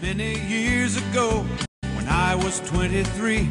Many, 0.00 0.38
years 0.46 0.96
ago, 0.96 1.44
when 1.94 2.06
I 2.06 2.36
was 2.36 2.60
23, 2.66 3.48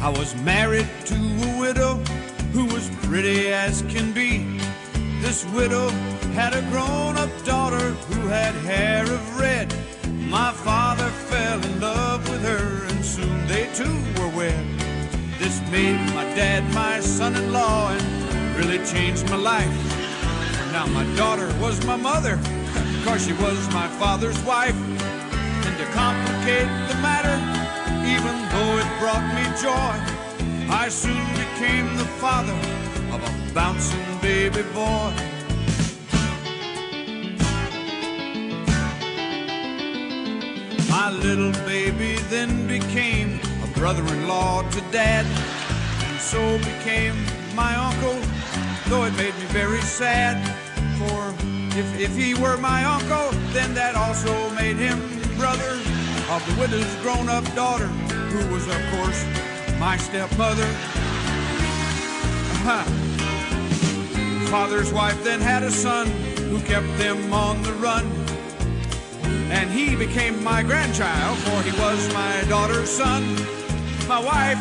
I 0.00 0.08
was 0.08 0.32
married 0.36 0.86
to 1.06 1.14
a 1.14 1.58
widow 1.58 1.96
who 2.52 2.66
was 2.66 2.88
pretty 3.02 3.48
as 3.48 3.82
can 3.88 4.12
be. 4.12 4.60
This 5.20 5.44
widow 5.46 5.88
had 6.38 6.54
a 6.54 6.62
grown 6.70 7.16
up 7.16 7.30
daughter 7.44 7.90
who 8.12 8.28
had 8.28 8.54
hair 8.62 9.02
of 9.02 9.40
red. 9.40 9.74
My 10.06 10.52
father 10.52 11.08
fell 11.08 11.60
in 11.64 11.80
love 11.80 12.30
with 12.30 12.42
her, 12.44 12.84
and 12.86 13.04
soon 13.04 13.48
they 13.48 13.68
too 13.74 13.98
were 14.16 14.28
wed. 14.36 14.64
This 15.40 15.60
made 15.72 15.98
my 16.14 16.22
dad 16.36 16.62
my 16.72 17.00
son 17.00 17.34
in 17.34 17.52
law 17.52 17.90
and 17.90 18.56
really 18.56 18.78
changed 18.86 19.28
my 19.28 19.36
life. 19.36 19.74
Now 20.70 20.86
my 20.86 21.04
daughter 21.16 21.52
was 21.60 21.84
my 21.84 21.96
mother, 21.96 22.38
cause 23.04 23.26
she 23.26 23.32
was 23.32 23.58
my 23.74 23.88
father's 23.98 24.40
wife. 24.44 24.93
And 25.76 25.86
to 25.86 25.92
complicate 25.92 26.68
the 26.88 26.94
matter, 27.02 27.34
even 28.06 28.34
though 28.52 28.78
it 28.78 28.86
brought 29.00 29.26
me 29.34 29.42
joy, 29.60 29.94
I 30.72 30.88
soon 30.88 31.26
became 31.34 31.96
the 31.96 32.04
father 32.22 32.54
of 33.12 33.20
a 33.20 33.54
bouncing 33.54 33.98
baby 34.22 34.62
boy. 34.72 35.10
My 40.88 41.10
little 41.10 41.52
baby 41.66 42.18
then 42.28 42.68
became 42.68 43.40
a 43.64 43.78
brother-in-law 43.78 44.70
to 44.70 44.80
dad, 44.92 45.26
and 46.04 46.20
so 46.20 46.58
became 46.58 47.16
my 47.56 47.74
uncle, 47.74 48.20
though 48.86 49.04
it 49.06 49.16
made 49.16 49.34
me 49.34 49.46
very 49.46 49.80
sad. 49.80 50.36
For 50.98 51.34
if, 51.76 51.98
if 51.98 52.16
he 52.16 52.34
were 52.34 52.58
my 52.58 52.84
uncle, 52.84 53.32
then 53.52 53.74
that 53.74 53.96
also 53.96 54.50
made 54.50 54.76
him 54.76 55.23
brother 55.34 55.80
of 56.30 56.42
the 56.46 56.56
widow's 56.60 56.94
grown-up 56.96 57.44
daughter, 57.54 57.86
who 57.86 58.52
was, 58.52 58.66
of 58.66 58.80
course, 58.90 59.24
my 59.78 59.96
stepmother. 59.96 60.66
Father's 64.50 64.92
wife 64.92 65.22
then 65.22 65.40
had 65.40 65.62
a 65.62 65.70
son 65.70 66.06
who 66.48 66.60
kept 66.60 66.86
them 66.98 67.32
on 67.32 67.62
the 67.62 67.72
run. 67.74 68.04
And 69.50 69.70
he 69.70 69.96
became 69.96 70.42
my 70.42 70.62
grandchild, 70.62 71.38
for 71.38 71.62
he 71.62 71.72
was 71.78 72.12
my 72.14 72.44
daughter's 72.48 72.90
son. 72.90 73.36
My 74.08 74.20
wife 74.20 74.58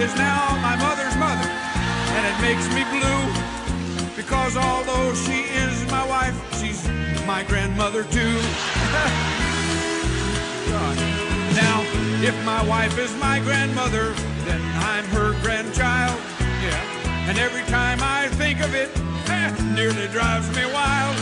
is 0.00 0.14
now 0.16 0.56
my 0.62 0.76
mother's 0.76 1.16
mother, 1.16 1.48
and 1.48 2.26
it 2.26 2.40
makes 2.40 2.66
me 2.74 2.84
blue 2.90 3.52
because 4.16 4.56
although 4.56 5.14
she 5.14 5.42
is 5.42 5.90
my 5.90 6.06
wife, 6.06 6.60
she's 6.60 6.86
my 7.26 7.44
grandmother 7.44 8.04
too. 8.04 8.40
God. 10.82 10.96
Now, 11.54 11.78
if 12.28 12.34
my 12.44 12.62
wife 12.66 12.98
is 12.98 13.14
my 13.16 13.38
grandmother, 13.40 14.12
then 14.46 14.60
I'm 14.90 15.04
her 15.16 15.30
grandchild. 15.42 16.18
Yeah. 16.66 17.28
And 17.28 17.38
every 17.38 17.62
time 17.70 17.98
I 18.02 18.28
think 18.40 18.60
of 18.60 18.74
it, 18.74 18.90
eh, 19.36 19.50
nearly 19.78 20.08
drives 20.08 20.48
me 20.56 20.64
wild. 20.78 21.16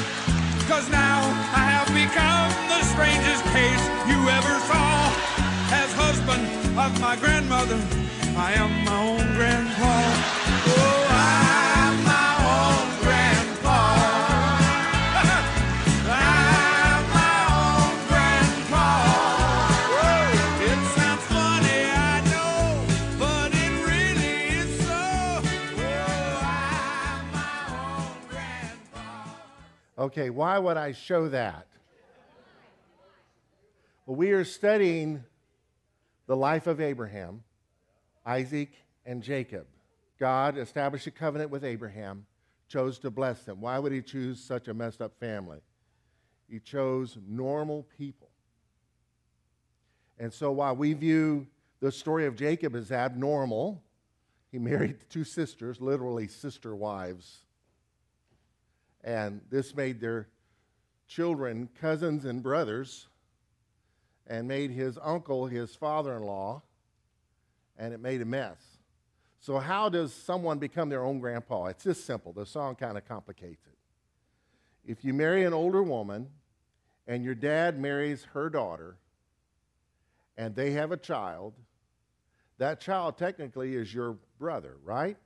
Cause 0.70 0.88
now 0.88 1.18
I 1.60 1.64
have 1.76 1.88
become 2.04 2.48
the 2.72 2.80
strangest 2.92 3.44
case 3.56 3.84
you 4.10 4.18
ever 4.38 4.54
saw. 4.70 4.92
As 5.82 5.90
husband 6.04 6.44
of 6.78 6.92
my 7.00 7.16
grandmother, 7.16 7.80
I 8.36 8.52
am 8.62 8.70
my 8.84 8.98
own 9.10 9.26
grandpa. 9.36 9.94
Oh, 10.78 10.99
Okay, 30.10 30.28
why 30.28 30.58
would 30.58 30.76
I 30.76 30.90
show 30.90 31.28
that? 31.28 31.68
Well, 34.06 34.16
we 34.16 34.32
are 34.32 34.42
studying 34.42 35.22
the 36.26 36.36
life 36.36 36.66
of 36.66 36.80
Abraham, 36.80 37.44
Isaac, 38.26 38.72
and 39.06 39.22
Jacob. 39.22 39.68
God 40.18 40.58
established 40.58 41.06
a 41.06 41.12
covenant 41.12 41.52
with 41.52 41.62
Abraham, 41.62 42.26
chose 42.66 42.98
to 42.98 43.10
bless 43.12 43.44
them. 43.44 43.60
Why 43.60 43.78
would 43.78 43.92
he 43.92 44.02
choose 44.02 44.42
such 44.42 44.66
a 44.66 44.74
messed 44.74 45.00
up 45.00 45.16
family? 45.20 45.60
He 46.48 46.58
chose 46.58 47.16
normal 47.28 47.86
people. 47.96 48.30
And 50.18 50.32
so 50.32 50.50
while 50.50 50.74
we 50.74 50.92
view 50.92 51.46
the 51.78 51.92
story 51.92 52.26
of 52.26 52.34
Jacob 52.34 52.74
as 52.74 52.90
abnormal, 52.90 53.80
he 54.50 54.58
married 54.70 54.96
two 55.08 55.22
sisters, 55.22 55.80
literally 55.80 56.26
sister 56.26 56.74
wives. 56.74 57.44
And 59.02 59.40
this 59.50 59.74
made 59.74 60.00
their 60.00 60.28
children 61.08 61.68
cousins 61.80 62.24
and 62.24 62.42
brothers, 62.42 63.08
and 64.26 64.46
made 64.46 64.70
his 64.70 64.98
uncle 65.02 65.46
his 65.46 65.74
father 65.74 66.16
in 66.16 66.22
law, 66.22 66.62
and 67.76 67.92
it 67.92 68.00
made 68.00 68.20
a 68.20 68.24
mess. 68.24 68.58
So, 69.40 69.58
how 69.58 69.88
does 69.88 70.12
someone 70.12 70.58
become 70.58 70.88
their 70.88 71.02
own 71.02 71.18
grandpa? 71.18 71.66
It's 71.66 71.84
just 71.84 72.04
simple. 72.04 72.32
The 72.32 72.46
song 72.46 72.76
kind 72.76 72.96
of 72.96 73.08
complicates 73.08 73.66
it. 73.66 73.76
If 74.90 75.04
you 75.04 75.14
marry 75.14 75.44
an 75.44 75.52
older 75.52 75.82
woman 75.82 76.28
and 77.06 77.24
your 77.24 77.34
dad 77.34 77.78
marries 77.78 78.24
her 78.34 78.50
daughter 78.50 78.96
and 80.36 80.54
they 80.54 80.72
have 80.72 80.92
a 80.92 80.96
child, 80.96 81.54
that 82.58 82.80
child 82.80 83.16
technically 83.16 83.74
is 83.74 83.92
your 83.92 84.16
brother, 84.38 84.76
right? 84.84 85.16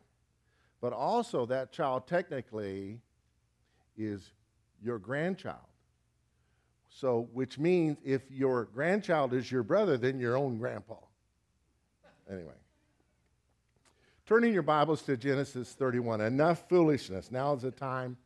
But 0.81 0.93
also, 0.93 1.47
that 1.47 1.73
child 1.73 2.07
technically 2.07 3.01
is 3.97 4.33
your 4.83 4.99
grandchild. 4.99 5.59
So, 6.89 7.29
which 7.33 7.59
means 7.59 7.99
if 8.05 8.31
your 8.31 8.67
grandchild 8.67 9.33
is 9.33 9.51
your 9.51 9.63
brother, 9.63 9.97
then 9.97 10.21
your 10.21 10.37
own 10.37 10.59
grandpa. 10.59 10.97
Anyway. 12.31 12.55
Turning 14.27 14.55
your 14.55 14.63
Bibles 14.63 15.03
to 15.03 15.17
Genesis 15.17 15.73
31. 15.73 16.21
Enough 16.21 16.69
foolishness. 16.69 17.31
Now 17.31 17.53
is 17.55 17.63
the 17.63 17.71
time 17.71 18.17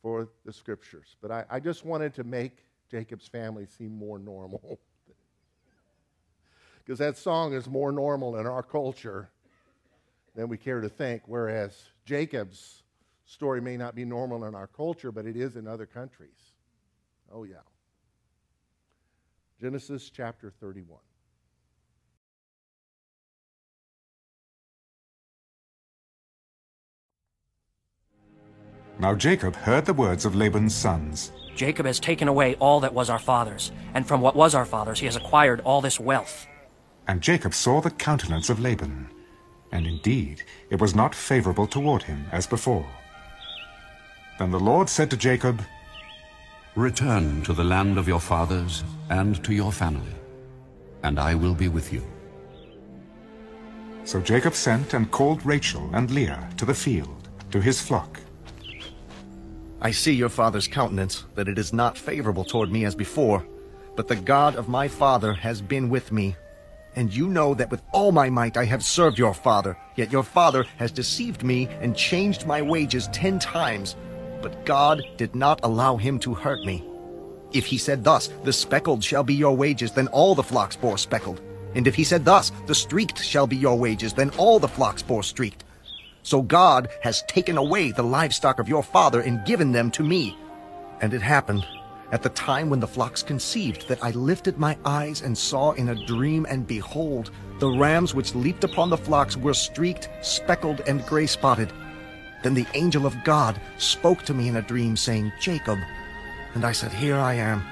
for 0.00 0.28
the 0.44 0.52
scriptures. 0.52 1.16
But 1.20 1.30
I, 1.30 1.44
I 1.50 1.60
just 1.60 1.84
wanted 1.84 2.14
to 2.14 2.24
make 2.24 2.64
Jacob's 2.90 3.28
family 3.28 3.66
seem 3.66 3.96
more 3.96 4.18
normal. 4.18 4.78
Because 6.84 6.98
that 6.98 7.16
song 7.16 7.52
is 7.52 7.68
more 7.68 7.92
normal 7.92 8.36
in 8.38 8.46
our 8.46 8.64
culture 8.64 9.30
than 10.34 10.48
we 10.48 10.56
care 10.56 10.80
to 10.80 10.88
think, 10.88 11.22
whereas 11.26 11.80
Jacob's 12.04 12.81
story 13.32 13.62
may 13.62 13.78
not 13.78 13.94
be 13.94 14.04
normal 14.04 14.44
in 14.44 14.54
our 14.54 14.66
culture, 14.66 15.10
but 15.10 15.24
it 15.24 15.36
is 15.36 15.56
in 15.56 15.66
other 15.66 15.86
countries. 15.86 16.52
Oh, 17.32 17.44
yeah. 17.44 17.64
Genesis 19.58 20.10
chapter 20.10 20.52
31. 20.60 20.98
Now 28.98 29.14
Jacob 29.14 29.56
heard 29.56 29.86
the 29.86 29.94
words 29.94 30.26
of 30.26 30.36
Laban's 30.36 30.74
sons. 30.74 31.32
Jacob 31.56 31.86
has 31.86 31.98
taken 31.98 32.28
away 32.28 32.54
all 32.56 32.80
that 32.80 32.92
was 32.92 33.08
our 33.08 33.18
father's, 33.18 33.72
and 33.94 34.06
from 34.06 34.20
what 34.20 34.36
was 34.36 34.54
our 34.54 34.66
father's 34.66 35.00
he 35.00 35.06
has 35.06 35.16
acquired 35.16 35.60
all 35.60 35.80
this 35.80 35.98
wealth. 35.98 36.46
And 37.08 37.20
Jacob 37.20 37.54
saw 37.54 37.80
the 37.80 37.90
countenance 37.90 38.50
of 38.50 38.60
Laban, 38.60 39.08
and 39.72 39.86
indeed 39.86 40.42
it 40.70 40.80
was 40.80 40.94
not 40.94 41.14
favorable 41.14 41.66
toward 41.66 42.02
him 42.02 42.26
as 42.30 42.46
before. 42.46 42.86
Then 44.38 44.50
the 44.50 44.60
Lord 44.60 44.88
said 44.88 45.10
to 45.10 45.16
Jacob, 45.16 45.62
Return 46.74 47.42
to 47.42 47.52
the 47.52 47.64
land 47.64 47.98
of 47.98 48.08
your 48.08 48.20
fathers 48.20 48.82
and 49.10 49.42
to 49.44 49.52
your 49.52 49.72
family, 49.72 50.14
and 51.02 51.18
I 51.18 51.34
will 51.34 51.54
be 51.54 51.68
with 51.68 51.92
you. 51.92 52.02
So 54.04 54.20
Jacob 54.20 54.54
sent 54.54 54.94
and 54.94 55.10
called 55.10 55.44
Rachel 55.44 55.88
and 55.94 56.10
Leah 56.10 56.48
to 56.56 56.64
the 56.64 56.74
field, 56.74 57.28
to 57.50 57.60
his 57.60 57.80
flock. 57.80 58.20
I 59.80 59.90
see 59.90 60.12
your 60.12 60.28
father's 60.28 60.66
countenance, 60.66 61.24
that 61.34 61.48
it 61.48 61.58
is 61.58 61.72
not 61.72 61.98
favorable 61.98 62.44
toward 62.44 62.70
me 62.70 62.84
as 62.84 62.94
before, 62.94 63.46
but 63.94 64.08
the 64.08 64.16
God 64.16 64.56
of 64.56 64.68
my 64.68 64.88
father 64.88 65.34
has 65.34 65.60
been 65.60 65.90
with 65.90 66.10
me. 66.10 66.36
And 66.96 67.12
you 67.12 67.28
know 67.28 67.52
that 67.54 67.70
with 67.70 67.82
all 67.92 68.12
my 68.12 68.30
might 68.30 68.56
I 68.56 68.64
have 68.64 68.84
served 68.84 69.18
your 69.18 69.34
father, 69.34 69.76
yet 69.96 70.12
your 70.12 70.22
father 70.22 70.64
has 70.76 70.90
deceived 70.90 71.42
me 71.42 71.68
and 71.80 71.96
changed 71.96 72.46
my 72.46 72.62
wages 72.62 73.08
ten 73.08 73.38
times. 73.38 73.96
But 74.42 74.66
God 74.66 75.02
did 75.16 75.34
not 75.34 75.60
allow 75.62 75.96
him 75.96 76.18
to 76.20 76.34
hurt 76.34 76.64
me. 76.64 76.84
If 77.52 77.66
he 77.66 77.78
said 77.78 78.02
thus, 78.02 78.28
the 78.44 78.52
speckled 78.52 79.04
shall 79.04 79.22
be 79.22 79.34
your 79.34 79.56
wages, 79.56 79.92
then 79.92 80.08
all 80.08 80.34
the 80.34 80.42
flocks 80.42 80.76
bore 80.76 80.98
speckled. 80.98 81.40
And 81.74 81.86
if 81.86 81.94
he 81.94 82.04
said 82.04 82.24
thus, 82.24 82.50
the 82.66 82.74
streaked 82.74 83.22
shall 83.22 83.46
be 83.46 83.56
your 83.56 83.78
wages, 83.78 84.12
then 84.12 84.30
all 84.36 84.58
the 84.58 84.68
flocks 84.68 85.02
bore 85.02 85.22
streaked. 85.22 85.64
So 86.22 86.42
God 86.42 86.88
has 87.02 87.22
taken 87.22 87.56
away 87.56 87.90
the 87.90 88.02
livestock 88.02 88.58
of 88.58 88.68
your 88.68 88.82
father 88.82 89.20
and 89.20 89.44
given 89.46 89.72
them 89.72 89.90
to 89.92 90.02
me. 90.02 90.36
And 91.00 91.14
it 91.14 91.22
happened, 91.22 91.66
at 92.12 92.22
the 92.22 92.28
time 92.28 92.68
when 92.68 92.80
the 92.80 92.86
flocks 92.86 93.22
conceived, 93.22 93.88
that 93.88 94.04
I 94.04 94.10
lifted 94.10 94.58
my 94.58 94.76
eyes 94.84 95.22
and 95.22 95.36
saw 95.36 95.72
in 95.72 95.88
a 95.88 96.06
dream, 96.06 96.46
and 96.48 96.66
behold, 96.66 97.30
the 97.58 97.70
rams 97.70 98.14
which 98.14 98.34
leaped 98.34 98.64
upon 98.64 98.90
the 98.90 98.98
flocks 98.98 99.36
were 99.36 99.54
streaked, 99.54 100.10
speckled, 100.20 100.82
and 100.86 101.04
gray 101.06 101.26
spotted. 101.26 101.72
Then 102.42 102.54
the 102.54 102.66
angel 102.74 103.06
of 103.06 103.24
God 103.24 103.60
spoke 103.78 104.22
to 104.24 104.34
me 104.34 104.48
in 104.48 104.56
a 104.56 104.62
dream, 104.62 104.96
saying, 104.96 105.32
Jacob. 105.40 105.78
And 106.54 106.64
I 106.64 106.72
said, 106.72 106.92
Here 106.92 107.16
I 107.16 107.34
am. 107.34 107.62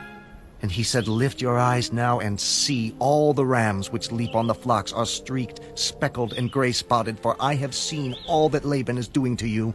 And 0.63 0.71
he 0.71 0.83
said, 0.83 1.09
Lift 1.09 1.41
your 1.41 1.59
eyes 1.59 1.93
now 1.93 2.21
and 2.21 2.39
see 2.41 2.95
all 2.99 3.33
the 3.33 3.47
rams 3.47 3.91
which 3.91 4.13
leap 4.13 4.35
on 4.35 4.47
the 4.47 4.55
flocks 4.55 4.93
are 4.93 5.07
streaked, 5.07 5.61
speckled, 5.75 6.35
and 6.35 6.53
gray 6.53 6.73
spotted, 6.73 7.19
for 7.19 7.37
I 7.41 7.55
have 7.55 7.75
seen 7.75 8.15
all 8.27 8.49
that 8.51 8.65
Laban 8.65 8.99
is 8.99 9.09
doing 9.09 9.37
to 9.39 9.49
you. 9.49 9.75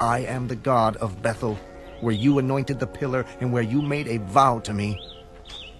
I 0.00 0.20
am 0.20 0.46
the 0.46 0.56
God 0.56 0.96
of 0.96 1.20
Bethel 1.20 1.58
where 2.00 2.14
you 2.14 2.38
anointed 2.38 2.78
the 2.78 2.86
pillar 2.86 3.24
and 3.40 3.52
where 3.52 3.62
you 3.62 3.82
made 3.82 4.08
a 4.08 4.18
vow 4.18 4.60
to 4.60 4.72
me. 4.72 5.00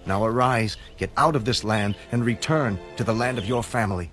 Now 0.05 0.25
arise, 0.25 0.77
get 0.97 1.11
out 1.17 1.35
of 1.35 1.45
this 1.45 1.63
land, 1.63 1.95
and 2.11 2.25
return 2.25 2.79
to 2.97 3.03
the 3.03 3.13
land 3.13 3.37
of 3.37 3.45
your 3.45 3.63
family. 3.63 4.11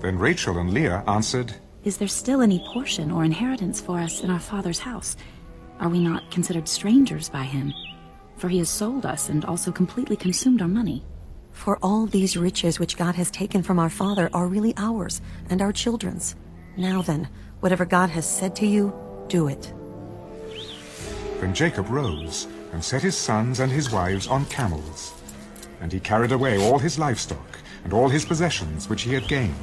Then 0.00 0.18
Rachel 0.18 0.58
and 0.58 0.72
Leah 0.72 1.04
answered, 1.06 1.54
Is 1.84 1.96
there 1.96 2.06
still 2.06 2.42
any 2.42 2.60
portion 2.60 3.10
or 3.10 3.24
inheritance 3.24 3.80
for 3.80 3.98
us 3.98 4.20
in 4.22 4.30
our 4.30 4.38
father's 4.38 4.78
house? 4.78 5.16
Are 5.80 5.88
we 5.88 5.98
not 5.98 6.30
considered 6.30 6.68
strangers 6.68 7.28
by 7.28 7.42
him? 7.42 7.74
For 8.36 8.48
he 8.48 8.58
has 8.58 8.68
sold 8.68 9.04
us 9.04 9.28
and 9.28 9.44
also 9.44 9.72
completely 9.72 10.14
consumed 10.14 10.62
our 10.62 10.68
money. 10.68 11.02
For 11.50 11.78
all 11.82 12.06
these 12.06 12.36
riches 12.36 12.78
which 12.78 12.96
God 12.96 13.16
has 13.16 13.32
taken 13.32 13.64
from 13.64 13.80
our 13.80 13.90
father 13.90 14.30
are 14.32 14.46
really 14.46 14.74
ours 14.76 15.20
and 15.50 15.60
our 15.60 15.72
children's. 15.72 16.36
Now 16.76 17.02
then, 17.02 17.28
whatever 17.58 17.84
God 17.84 18.10
has 18.10 18.28
said 18.28 18.54
to 18.56 18.66
you, 18.66 18.94
do 19.26 19.48
it. 19.48 19.72
Then 21.40 21.52
Jacob 21.52 21.90
rose 21.90 22.46
and 22.72 22.82
set 22.82 23.02
his 23.02 23.16
sons 23.16 23.58
and 23.58 23.72
his 23.72 23.90
wives 23.90 24.28
on 24.28 24.44
camels. 24.46 25.14
And 25.80 25.92
he 25.92 25.98
carried 25.98 26.30
away 26.30 26.58
all 26.58 26.78
his 26.78 26.96
livestock 26.96 27.58
and 27.82 27.92
all 27.92 28.08
his 28.08 28.24
possessions 28.24 28.88
which 28.88 29.02
he 29.02 29.12
had 29.12 29.26
gained, 29.26 29.54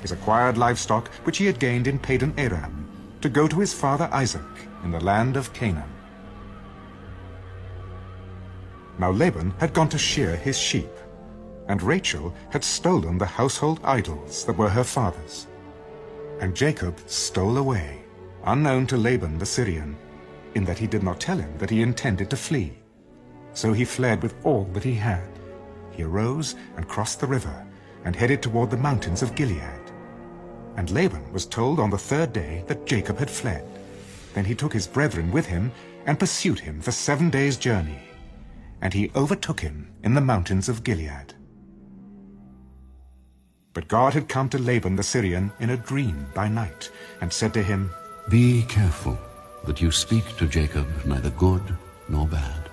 his 0.00 0.12
acquired 0.12 0.58
livestock 0.58 1.08
which 1.24 1.38
he 1.38 1.46
had 1.46 1.58
gained 1.58 1.86
in 1.86 1.98
Padan 1.98 2.34
Aram, 2.38 2.86
to 3.20 3.28
go 3.28 3.46
to 3.46 3.60
his 3.60 3.74
father 3.74 4.08
Isaac 4.12 4.42
in 4.84 4.90
the 4.90 5.00
land 5.00 5.36
of 5.36 5.52
Canaan. 5.52 5.90
Now 8.98 9.10
Laban 9.10 9.54
had 9.58 9.72
gone 9.72 9.88
to 9.90 9.98
shear 9.98 10.36
his 10.36 10.58
sheep, 10.58 10.90
and 11.68 11.82
Rachel 11.82 12.34
had 12.50 12.64
stolen 12.64 13.16
the 13.16 13.26
household 13.26 13.80
idols 13.84 14.44
that 14.44 14.58
were 14.58 14.68
her 14.68 14.84
father's. 14.84 15.46
And 16.40 16.54
Jacob 16.54 16.98
stole 17.06 17.58
away, 17.58 18.02
unknown 18.44 18.86
to 18.88 18.96
Laban 18.96 19.38
the 19.38 19.46
Syrian, 19.46 19.96
in 20.54 20.64
that 20.64 20.78
he 20.78 20.86
did 20.86 21.02
not 21.02 21.20
tell 21.20 21.38
him 21.38 21.56
that 21.58 21.70
he 21.70 21.82
intended 21.82 22.28
to 22.30 22.36
flee. 22.36 22.78
So 23.52 23.72
he 23.72 23.84
fled 23.84 24.22
with 24.22 24.34
all 24.44 24.64
that 24.72 24.84
he 24.84 24.94
had. 24.94 25.28
He 25.90 26.02
arose 26.02 26.54
and 26.76 26.88
crossed 26.88 27.20
the 27.20 27.26
river 27.26 27.66
and 28.04 28.16
headed 28.16 28.42
toward 28.42 28.70
the 28.70 28.76
mountains 28.76 29.22
of 29.22 29.34
Gilead. 29.34 29.79
And 30.80 30.90
Laban 30.92 31.30
was 31.30 31.44
told 31.44 31.78
on 31.78 31.90
the 31.90 31.98
third 31.98 32.32
day 32.32 32.64
that 32.66 32.86
Jacob 32.86 33.18
had 33.18 33.28
fled. 33.28 33.66
Then 34.32 34.46
he 34.46 34.54
took 34.54 34.72
his 34.72 34.86
brethren 34.86 35.30
with 35.30 35.44
him 35.44 35.72
and 36.06 36.18
pursued 36.18 36.58
him 36.58 36.80
for 36.80 36.90
seven 36.90 37.28
days' 37.28 37.58
journey. 37.58 37.98
And 38.80 38.94
he 38.94 39.10
overtook 39.14 39.60
him 39.60 39.92
in 40.02 40.14
the 40.14 40.22
mountains 40.22 40.70
of 40.70 40.82
Gilead. 40.82 41.34
But 43.74 43.88
God 43.88 44.14
had 44.14 44.30
come 44.30 44.48
to 44.48 44.58
Laban 44.58 44.96
the 44.96 45.02
Syrian 45.02 45.52
in 45.60 45.68
a 45.68 45.76
dream 45.76 46.24
by 46.34 46.48
night, 46.48 46.90
and 47.20 47.30
said 47.30 47.52
to 47.52 47.62
him, 47.62 47.90
Be 48.30 48.62
careful 48.62 49.18
that 49.66 49.82
you 49.82 49.90
speak 49.90 50.34
to 50.38 50.48
Jacob 50.48 50.88
neither 51.04 51.28
good 51.28 51.76
nor 52.08 52.26
bad. 52.26 52.70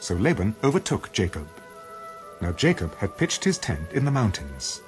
So 0.00 0.14
Laban 0.14 0.56
overtook 0.64 1.12
Jacob. 1.12 1.48
Now 2.40 2.52
Jacob 2.52 2.96
had 2.96 3.18
pitched 3.18 3.44
his 3.44 3.58
tent 3.58 3.92
in 3.92 4.06
the 4.06 4.10
mountains, 4.10 4.80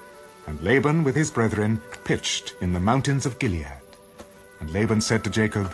and 0.47 0.61
Laban 0.63 1.05
with 1.05 1.15
his 1.15 1.31
brethren 1.31 1.81
pitched 2.05 2.55
in 2.61 2.73
the 2.73 2.81
mountains 2.81 3.27
of 3.27 3.39
Gilead. 3.39 3.67
And 4.61 4.71
Laban 4.71 5.01
said 5.01 5.25
to 5.25 5.31
Jacob, 5.31 5.67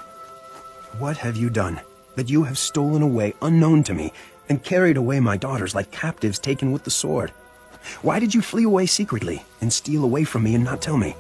What 0.98 1.16
have 1.18 1.36
you 1.36 1.50
done, 1.50 1.80
that 2.16 2.30
you 2.30 2.42
have 2.44 2.58
stolen 2.58 3.02
away 3.02 3.34
unknown 3.42 3.82
to 3.84 3.94
me, 3.94 4.12
and 4.48 4.62
carried 4.62 4.96
away 4.96 5.20
my 5.20 5.36
daughters 5.36 5.74
like 5.74 5.90
captives 5.90 6.38
taken 6.38 6.72
with 6.72 6.84
the 6.84 6.90
sword? 6.90 7.30
Why 8.02 8.18
did 8.18 8.34
you 8.34 8.42
flee 8.42 8.64
away 8.64 8.86
secretly, 8.86 9.44
and 9.60 9.72
steal 9.72 10.04
away 10.04 10.24
from 10.24 10.44
me 10.44 10.54
and 10.54 10.64
not 10.64 10.82
tell 10.82 10.96
me? 10.96 11.16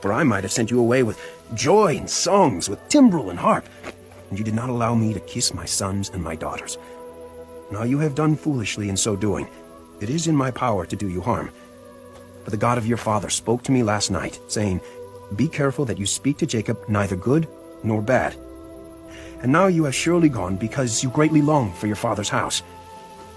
For 0.00 0.12
I 0.12 0.24
might 0.24 0.44
have 0.44 0.52
sent 0.52 0.70
you 0.70 0.78
away 0.78 1.02
with 1.02 1.20
joy 1.54 1.96
and 1.96 2.08
songs, 2.08 2.68
with 2.68 2.86
timbrel 2.88 3.30
and 3.30 3.38
harp, 3.38 3.68
and 4.30 4.38
you 4.38 4.44
did 4.44 4.54
not 4.54 4.68
allow 4.68 4.94
me 4.94 5.14
to 5.14 5.20
kiss 5.20 5.54
my 5.54 5.64
sons 5.64 6.10
and 6.10 6.22
my 6.22 6.34
daughters. 6.34 6.78
Now 7.70 7.82
you 7.82 7.98
have 7.98 8.14
done 8.14 8.36
foolishly 8.36 8.88
in 8.88 8.96
so 8.96 9.16
doing. 9.16 9.48
It 10.00 10.10
is 10.10 10.26
in 10.26 10.36
my 10.36 10.50
power 10.50 10.86
to 10.86 10.96
do 10.96 11.08
you 11.08 11.20
harm. 11.20 11.50
But 12.46 12.52
the 12.52 12.58
God 12.58 12.78
of 12.78 12.86
your 12.86 12.96
father 12.96 13.28
spoke 13.28 13.64
to 13.64 13.72
me 13.72 13.82
last 13.82 14.12
night, 14.12 14.38
saying, 14.46 14.80
Be 15.34 15.48
careful 15.48 15.84
that 15.86 15.98
you 15.98 16.06
speak 16.06 16.38
to 16.38 16.46
Jacob 16.46 16.78
neither 16.88 17.16
good 17.16 17.48
nor 17.82 18.00
bad. 18.00 18.36
And 19.42 19.50
now 19.50 19.66
you 19.66 19.82
have 19.82 19.96
surely 19.96 20.28
gone 20.28 20.54
because 20.54 21.02
you 21.02 21.10
greatly 21.10 21.42
long 21.42 21.72
for 21.72 21.88
your 21.88 21.96
father's 21.96 22.28
house. 22.28 22.62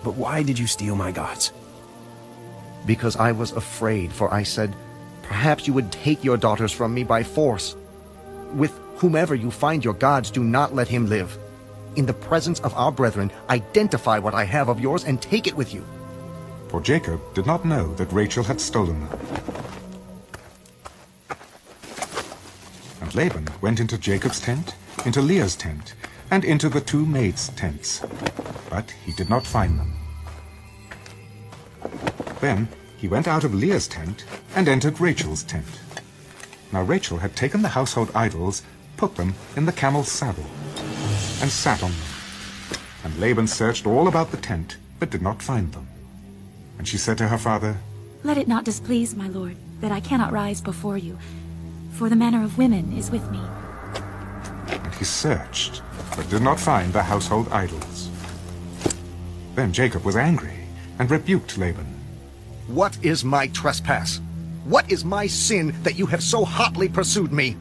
But 0.04 0.14
why 0.14 0.44
did 0.44 0.60
you 0.60 0.68
steal 0.68 0.96
my 0.96 1.12
gods? 1.12 1.52
Because 2.86 3.16
I 3.16 3.32
was 3.32 3.52
afraid, 3.52 4.14
for 4.14 4.32
I 4.32 4.44
said, 4.44 4.76
Perhaps 5.24 5.66
you 5.66 5.74
would 5.74 5.92
take 5.92 6.24
your 6.24 6.38
daughters 6.38 6.72
from 6.72 6.94
me 6.94 7.04
by 7.04 7.24
force. 7.24 7.76
With 8.54 8.78
whomever 8.98 9.34
you 9.34 9.50
find 9.50 9.84
your 9.84 9.96
gods, 9.96 10.30
do 10.30 10.44
not 10.44 10.76
let 10.76 10.88
him 10.88 11.10
live. 11.10 11.36
In 11.96 12.06
the 12.06 12.14
presence 12.14 12.60
of 12.60 12.76
our 12.76 12.92
brethren, 12.92 13.32
identify 13.50 14.20
what 14.20 14.36
I 14.36 14.44
have 14.44 14.70
of 14.70 14.80
yours 14.80 15.04
and 15.04 15.20
take 15.20 15.48
it 15.48 15.58
with 15.58 15.74
you. 15.74 15.84
For 16.70 16.80
Jacob 16.80 17.34
did 17.34 17.48
not 17.48 17.66
know 17.66 17.96
that 17.96 18.14
Rachel 18.14 18.44
had 18.44 18.62
stolen 18.62 19.00
them. 19.00 19.20
And 23.02 23.16
Laban 23.16 23.48
went 23.60 23.80
into 23.80 23.98
Jacob's 23.98 24.40
tent, 24.40 24.76
into 25.04 25.20
Leah's 25.20 25.56
tent, 25.56 25.96
and 26.30 26.46
into 26.46 26.70
the 26.70 26.80
two 26.80 27.08
maids' 27.08 27.50
tents. 27.50 28.04
But 28.70 28.92
he 29.04 29.12
did 29.12 29.32
not 29.32 29.48
find 29.48 29.80
them. 29.80 29.96
Then 32.40 32.70
he 32.98 33.08
went 33.08 33.28
out 33.28 33.44
of 33.44 33.56
Leah's 33.56 33.88
tent 33.88 34.24
and 34.56 34.70
entered 34.70 35.02
Rachel's 35.02 35.42
tent. 35.42 35.80
Now 36.72 36.84
Rachel 36.84 37.18
had 37.18 37.36
taken 37.36 37.64
the 37.64 37.70
household 37.70 38.12
idols, 38.14 38.62
put 38.96 39.16
them 39.16 39.34
in 39.56 39.66
the 39.66 39.72
camel's 39.72 40.12
saddle, 40.12 40.46
and 41.42 41.50
sat 41.50 41.82
on 41.82 41.92
them. 41.92 42.10
And 43.04 43.20
Laban 43.20 43.48
searched 43.48 43.88
all 43.88 44.08
about 44.08 44.30
the 44.30 44.38
tent, 44.38 44.78
but 45.00 45.10
did 45.10 45.24
not 45.24 45.42
find 45.42 45.72
them. 45.74 45.89
And 46.80 46.88
she 46.88 46.98
said 46.98 47.18
to 47.20 47.28
her 47.28 47.38
father, 47.38 47.78
Let 48.24 48.38
it 48.38 48.48
not 48.48 48.64
displease 48.64 49.14
my 49.14 49.28
lord, 49.28 49.58
that 49.82 49.92
I 49.92 50.00
cannot 50.00 50.32
rise 50.32 50.62
before 50.62 50.98
you, 50.98 51.20
for 51.92 52.10
the 52.10 52.16
manner 52.16 52.42
of 52.42 52.58
women 52.58 52.98
is 52.98 53.12
with 53.12 53.30
me. 53.30 53.42
And 54.70 54.96
he 54.96 55.04
searched, 55.04 55.82
but 56.16 56.30
did 56.30 56.42
not 56.42 56.58
find 56.58 56.94
the 56.94 57.04
household 57.04 57.50
idols. 57.52 58.10
Then 59.56 59.74
Jacob 59.74 60.06
was 60.06 60.16
angry, 60.16 60.54
and 61.00 61.12
rebuked 61.12 61.58
Laban. 61.58 61.86
What 62.68 62.98
is 63.04 63.26
my 63.26 63.48
trespass? 63.48 64.22
What 64.64 64.90
is 64.90 65.04
my 65.04 65.28
sin 65.28 65.76
that 65.84 65.98
you 65.98 66.06
have 66.06 66.24
so 66.24 66.46
hotly 66.46 66.88
pursued 66.88 67.34
me? 67.34 67.58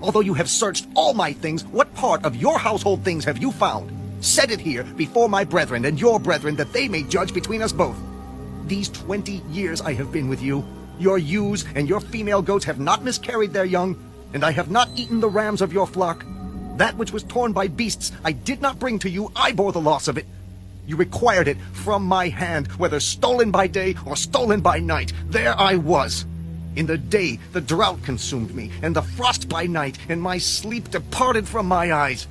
Although 0.00 0.20
you 0.20 0.34
have 0.34 0.48
searched 0.48 0.86
all 0.94 1.12
my 1.12 1.34
things, 1.34 1.66
what 1.66 1.92
part 1.94 2.24
of 2.24 2.36
your 2.36 2.58
household 2.58 3.04
things 3.04 3.26
have 3.26 3.38
you 3.38 3.52
found? 3.52 3.90
Set 4.24 4.50
it 4.50 4.60
here 4.60 4.84
before 4.84 5.28
my 5.28 5.44
brethren 5.44 5.84
and 5.84 6.00
your 6.00 6.18
brethren 6.18 6.56
that 6.56 6.72
they 6.72 6.88
may 6.88 7.02
judge 7.02 7.34
between 7.34 7.60
us 7.60 7.72
both. 7.72 7.98
These 8.66 8.88
twenty 8.88 9.42
years 9.50 9.82
I 9.82 9.92
have 9.92 10.10
been 10.10 10.28
with 10.28 10.40
you. 10.40 10.64
Your 10.98 11.18
ewes 11.18 11.66
and 11.74 11.88
your 11.88 12.00
female 12.00 12.40
goats 12.40 12.64
have 12.64 12.80
not 12.80 13.04
miscarried 13.04 13.52
their 13.52 13.64
young, 13.64 13.96
and 14.32 14.44
I 14.44 14.52
have 14.52 14.70
not 14.70 14.88
eaten 14.96 15.20
the 15.20 15.28
rams 15.28 15.60
of 15.60 15.72
your 15.72 15.86
flock. 15.86 16.24
That 16.76 16.96
which 16.96 17.12
was 17.12 17.24
torn 17.24 17.52
by 17.52 17.68
beasts 17.68 18.10
I 18.24 18.32
did 18.32 18.62
not 18.62 18.78
bring 18.78 18.98
to 19.00 19.10
you, 19.10 19.30
I 19.36 19.52
bore 19.52 19.72
the 19.72 19.80
loss 19.80 20.08
of 20.08 20.16
it. 20.16 20.26
You 20.86 20.96
required 20.96 21.46
it 21.46 21.58
from 21.72 22.04
my 22.04 22.28
hand, 22.28 22.68
whether 22.72 23.00
stolen 23.00 23.50
by 23.50 23.66
day 23.66 23.96
or 24.06 24.16
stolen 24.16 24.60
by 24.60 24.78
night. 24.80 25.12
There 25.26 25.58
I 25.58 25.76
was. 25.76 26.24
In 26.74 26.86
the 26.86 26.98
day 26.98 27.38
the 27.52 27.60
drought 27.60 28.02
consumed 28.02 28.54
me, 28.54 28.70
and 28.82 28.96
the 28.96 29.02
frost 29.02 29.48
by 29.48 29.66
night, 29.66 29.98
and 30.08 30.20
my 30.20 30.38
sleep 30.38 30.90
departed 30.90 31.46
from 31.46 31.66
my 31.66 31.92
eyes. 31.92 32.26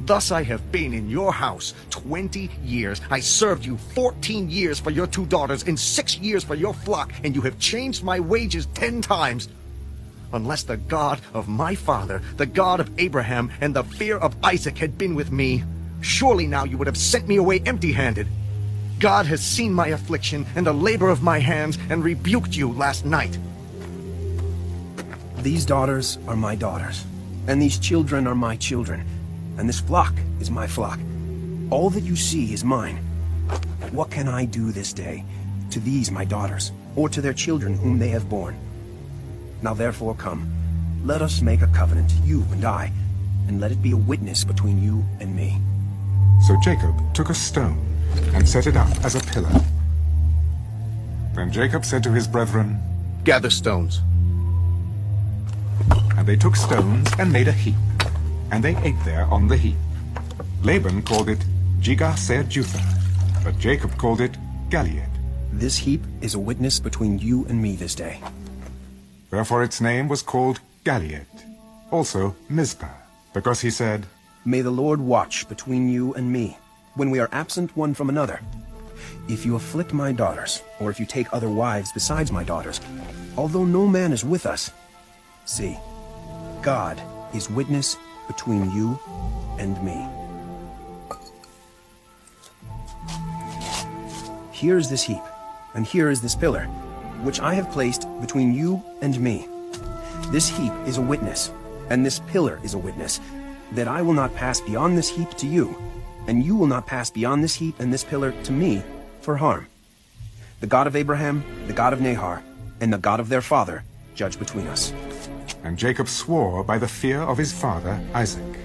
Thus 0.00 0.30
I 0.30 0.42
have 0.44 0.72
been 0.72 0.94
in 0.94 1.10
your 1.10 1.32
house 1.32 1.74
twenty 1.90 2.50
years. 2.64 3.00
I 3.10 3.20
served 3.20 3.66
you 3.66 3.76
fourteen 3.76 4.48
years 4.48 4.80
for 4.80 4.90
your 4.90 5.06
two 5.06 5.26
daughters, 5.26 5.64
and 5.64 5.78
six 5.78 6.16
years 6.16 6.42
for 6.44 6.54
your 6.54 6.72
flock, 6.72 7.12
and 7.24 7.34
you 7.34 7.42
have 7.42 7.58
changed 7.58 8.02
my 8.02 8.18
wages 8.20 8.66
ten 8.74 9.02
times. 9.02 9.48
Unless 10.32 10.64
the 10.64 10.76
God 10.76 11.20
of 11.34 11.48
my 11.48 11.74
father, 11.74 12.22
the 12.36 12.46
God 12.46 12.80
of 12.80 12.90
Abraham, 12.98 13.50
and 13.60 13.74
the 13.74 13.84
fear 13.84 14.16
of 14.18 14.36
Isaac 14.42 14.78
had 14.78 14.96
been 14.98 15.14
with 15.14 15.32
me, 15.32 15.64
surely 16.00 16.46
now 16.46 16.64
you 16.64 16.78
would 16.78 16.86
have 16.86 16.98
sent 16.98 17.26
me 17.26 17.36
away 17.36 17.60
empty-handed. 17.66 18.28
God 18.98 19.26
has 19.26 19.40
seen 19.40 19.72
my 19.72 19.88
affliction 19.88 20.46
and 20.54 20.66
the 20.66 20.72
labor 20.72 21.08
of 21.08 21.22
my 21.22 21.38
hands, 21.38 21.78
and 21.88 22.04
rebuked 22.04 22.56
you 22.56 22.72
last 22.72 23.04
night. 23.04 23.38
These 25.38 25.64
daughters 25.64 26.18
are 26.26 26.36
my 26.36 26.54
daughters, 26.54 27.04
and 27.46 27.60
these 27.60 27.78
children 27.78 28.26
are 28.26 28.34
my 28.34 28.56
children, 28.56 29.06
and 29.58 29.68
this 29.68 29.80
flock 29.80 30.14
is 30.40 30.50
my 30.50 30.66
flock. 30.66 30.98
All 31.70 31.90
that 31.90 32.04
you 32.04 32.16
see 32.16 32.54
is 32.54 32.64
mine. 32.64 32.96
What 33.90 34.10
can 34.10 34.28
I 34.28 34.44
do 34.44 34.72
this 34.72 34.92
day 34.92 35.24
to 35.70 35.80
these 35.80 36.10
my 36.10 36.24
daughters, 36.24 36.72
or 36.96 37.08
to 37.10 37.20
their 37.20 37.34
children 37.34 37.74
whom 37.74 37.98
they 37.98 38.08
have 38.08 38.28
borne? 38.28 38.56
Now 39.60 39.74
therefore 39.74 40.14
come, 40.14 40.50
let 41.04 41.20
us 41.20 41.42
make 41.42 41.62
a 41.62 41.66
covenant, 41.68 42.12
you 42.24 42.42
and 42.52 42.64
I, 42.64 42.92
and 43.48 43.60
let 43.60 43.72
it 43.72 43.82
be 43.82 43.92
a 43.92 43.96
witness 43.96 44.44
between 44.44 44.82
you 44.82 45.04
and 45.20 45.34
me. 45.34 45.58
So 46.46 46.56
Jacob 46.62 46.94
took 47.14 47.28
a 47.28 47.34
stone 47.34 47.84
and 48.34 48.48
set 48.48 48.66
it 48.66 48.76
up 48.76 48.88
as 49.04 49.14
a 49.14 49.20
pillar. 49.20 49.50
Then 51.34 51.52
Jacob 51.52 51.84
said 51.84 52.02
to 52.04 52.12
his 52.12 52.26
brethren, 52.26 52.80
Gather 53.24 53.50
stones. 53.50 54.00
And 56.16 56.26
they 56.26 56.36
took 56.36 56.56
stones 56.56 57.08
and 57.18 57.32
made 57.32 57.48
a 57.48 57.52
heap, 57.52 57.76
and 58.50 58.62
they 58.62 58.76
ate 58.78 58.98
there 59.04 59.24
on 59.24 59.48
the 59.48 59.56
heap. 59.56 59.76
Laban 60.62 61.02
called 61.02 61.28
it 61.28 61.38
Jegar-sahadutha, 61.80 63.44
but 63.44 63.58
Jacob 63.58 63.96
called 63.96 64.20
it 64.20 64.36
Galeed. 64.68 65.08
This 65.52 65.76
heap 65.76 66.02
is 66.20 66.34
a 66.34 66.38
witness 66.38 66.80
between 66.80 67.18
you 67.18 67.44
and 67.46 67.60
me 67.60 67.76
this 67.76 67.94
day. 67.94 68.20
Therefore 69.30 69.62
its 69.62 69.80
name 69.80 70.08
was 70.08 70.22
called 70.22 70.60
Galeed, 70.84 71.26
also 71.90 72.34
Mizpah, 72.48 72.88
because 73.32 73.60
he 73.60 73.70
said, 73.70 74.06
May 74.44 74.62
the 74.62 74.70
Lord 74.70 75.00
watch 75.00 75.48
between 75.48 75.88
you 75.88 76.14
and 76.14 76.32
me, 76.32 76.56
when 76.94 77.10
we 77.10 77.18
are 77.18 77.28
absent 77.32 77.76
one 77.76 77.94
from 77.94 78.08
another. 78.08 78.40
If 79.28 79.44
you 79.44 79.56
afflict 79.56 79.92
my 79.92 80.12
daughters, 80.12 80.62
or 80.80 80.90
if 80.90 80.98
you 80.98 81.06
take 81.06 81.32
other 81.32 81.48
wives 81.50 81.92
besides 81.92 82.32
my 82.32 82.44
daughters, 82.44 82.80
although 83.36 83.64
no 83.64 83.86
man 83.86 84.12
is 84.12 84.24
with 84.24 84.46
us, 84.46 84.70
see, 85.44 85.78
God 86.62 87.00
is 87.34 87.50
witness 87.50 87.96
between 88.28 88.70
you 88.70 88.98
and 89.58 89.82
me. 89.82 90.06
Here 94.52 94.78
is 94.78 94.88
this 94.88 95.02
heap, 95.02 95.22
and 95.74 95.84
here 95.84 96.10
is 96.10 96.20
this 96.20 96.36
pillar, 96.36 96.64
which 97.22 97.40
I 97.40 97.54
have 97.54 97.70
placed 97.70 98.06
between 98.20 98.54
you 98.54 98.82
and 99.02 99.18
me. 99.20 99.48
This 100.30 100.48
heap 100.48 100.72
is 100.86 100.98
a 100.98 101.02
witness, 101.02 101.50
and 101.90 102.04
this 102.04 102.20
pillar 102.20 102.60
is 102.62 102.74
a 102.74 102.78
witness, 102.78 103.20
that 103.72 103.88
I 103.88 104.02
will 104.02 104.12
not 104.12 104.34
pass 104.34 104.60
beyond 104.60 104.96
this 104.96 105.08
heap 105.08 105.30
to 105.38 105.46
you, 105.46 105.76
and 106.26 106.44
you 106.44 106.54
will 106.54 106.66
not 106.66 106.86
pass 106.86 107.10
beyond 107.10 107.42
this 107.42 107.54
heap 107.54 107.80
and 107.80 107.92
this 107.92 108.04
pillar 108.04 108.32
to 108.44 108.52
me 108.52 108.82
for 109.20 109.36
harm. 109.36 109.66
The 110.60 110.66
God 110.66 110.86
of 110.86 110.96
Abraham, 110.96 111.44
the 111.66 111.72
God 111.72 111.92
of 111.92 112.00
Nahor, 112.00 112.42
and 112.80 112.92
the 112.92 112.98
God 112.98 113.20
of 113.20 113.28
their 113.28 113.42
father 113.42 113.84
judge 114.14 114.38
between 114.38 114.66
us. 114.66 114.92
And 115.64 115.76
Jacob 115.76 116.08
swore 116.08 116.64
by 116.64 116.78
the 116.78 116.88
fear 116.88 117.20
of 117.20 117.38
his 117.38 117.52
father 117.52 118.00
Isaac. 118.14 118.58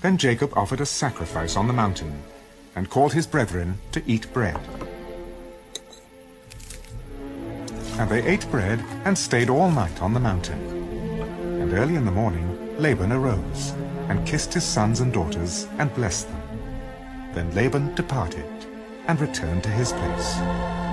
Then 0.00 0.16
Jacob 0.16 0.52
offered 0.56 0.80
a 0.80 0.86
sacrifice 0.86 1.56
on 1.56 1.66
the 1.66 1.72
mountain, 1.72 2.22
and 2.76 2.88
called 2.88 3.12
his 3.12 3.26
brethren 3.26 3.78
to 3.92 4.02
eat 4.06 4.32
bread. 4.32 4.60
And 7.98 8.08
they 8.08 8.22
ate 8.24 8.48
bread 8.50 8.84
and 9.04 9.18
stayed 9.18 9.50
all 9.50 9.70
night 9.70 10.00
on 10.00 10.14
the 10.14 10.20
mountain. 10.20 10.60
And 11.60 11.72
early 11.72 11.96
in 11.96 12.04
the 12.04 12.12
morning 12.12 12.58
Laban 12.78 13.10
arose, 13.10 13.72
and 14.08 14.24
kissed 14.24 14.54
his 14.54 14.64
sons 14.64 15.00
and 15.00 15.12
daughters, 15.12 15.66
and 15.78 15.92
blessed 15.94 16.28
them. 16.28 16.42
Then 17.34 17.52
Laban 17.54 17.94
departed, 17.96 18.46
and 19.08 19.20
returned 19.20 19.64
to 19.64 19.70
his 19.70 19.92
place. 19.92 20.87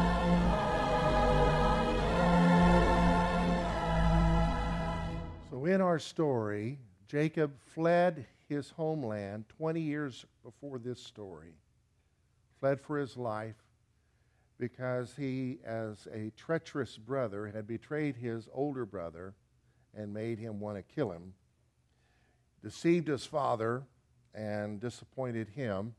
Our 5.96 6.00
story, 6.00 6.78
Jacob 7.08 7.54
fled 7.74 8.26
his 8.50 8.70
homeland 8.72 9.46
20 9.48 9.80
years 9.80 10.26
before 10.44 10.78
this 10.78 11.00
story, 11.00 11.54
fled 12.60 12.82
for 12.82 12.98
his 12.98 13.16
life 13.16 13.56
because 14.58 15.14
he, 15.18 15.60
as 15.64 16.06
a 16.14 16.34
treacherous 16.36 16.98
brother, 16.98 17.48
had 17.48 17.66
betrayed 17.66 18.18
his 18.18 18.50
older 18.52 18.86
brother 18.86 19.36
and 19.96 20.14
made 20.14 20.38
him 20.38 20.60
want 20.60 20.76
to 20.76 20.84
kill 20.84 21.12
him, 21.12 21.34
deceived 22.62 23.08
his 23.08 23.26
father 23.26 23.82
and 24.34 24.82
disappointed 24.82 25.48
him. 25.48 25.96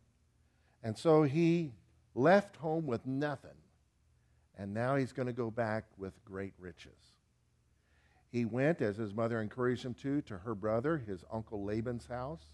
And 0.82 0.98
so 0.98 1.22
he 1.22 1.72
left 2.14 2.56
home 2.56 2.86
with 2.86 3.06
nothing. 3.06 3.62
And 4.58 4.74
now 4.74 4.96
he's 4.96 5.12
going 5.12 5.28
to 5.28 5.32
go 5.32 5.50
back 5.50 5.86
with 5.96 6.22
great 6.26 6.52
riches. 6.58 7.05
He 8.36 8.44
went, 8.44 8.82
as 8.82 8.98
his 8.98 9.14
mother 9.14 9.40
encouraged 9.40 9.86
him 9.86 9.94
to, 9.94 10.20
to 10.20 10.36
her 10.36 10.54
brother, 10.54 10.98
his 10.98 11.24
uncle 11.32 11.64
Laban's 11.64 12.06
house. 12.06 12.44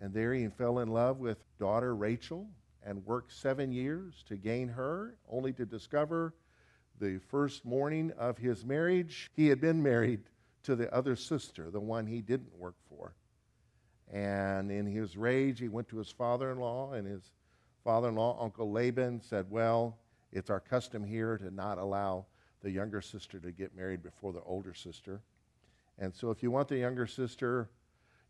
And 0.00 0.12
there 0.12 0.34
he 0.34 0.48
fell 0.48 0.80
in 0.80 0.88
love 0.88 1.20
with 1.20 1.44
daughter 1.60 1.94
Rachel 1.94 2.48
and 2.82 3.06
worked 3.06 3.32
seven 3.32 3.70
years 3.70 4.24
to 4.26 4.36
gain 4.36 4.66
her, 4.66 5.16
only 5.30 5.52
to 5.52 5.64
discover 5.64 6.34
the 6.98 7.18
first 7.18 7.64
morning 7.64 8.10
of 8.18 8.36
his 8.36 8.64
marriage 8.64 9.30
he 9.36 9.46
had 9.46 9.60
been 9.60 9.80
married 9.80 10.22
to 10.64 10.74
the 10.74 10.92
other 10.92 11.14
sister, 11.14 11.70
the 11.70 11.78
one 11.78 12.08
he 12.08 12.20
didn't 12.20 12.58
work 12.58 12.74
for. 12.88 13.14
And 14.12 14.72
in 14.72 14.86
his 14.86 15.16
rage, 15.16 15.60
he 15.60 15.68
went 15.68 15.86
to 15.90 15.98
his 15.98 16.10
father 16.10 16.50
in 16.50 16.58
law, 16.58 16.94
and 16.94 17.06
his 17.06 17.30
father 17.84 18.08
in 18.08 18.16
law, 18.16 18.42
Uncle 18.42 18.72
Laban, 18.72 19.20
said, 19.20 19.48
Well, 19.52 19.98
it's 20.32 20.50
our 20.50 20.58
custom 20.58 21.04
here 21.04 21.38
to 21.38 21.52
not 21.52 21.78
allow 21.78 22.26
the 22.62 22.70
younger 22.70 23.00
sister 23.00 23.38
to 23.40 23.52
get 23.52 23.76
married 23.76 24.02
before 24.02 24.32
the 24.32 24.42
older 24.42 24.74
sister. 24.74 25.20
And 25.98 26.14
so, 26.14 26.30
if 26.30 26.42
you 26.42 26.50
want 26.50 26.68
the 26.68 26.78
younger 26.78 27.06
sister, 27.06 27.70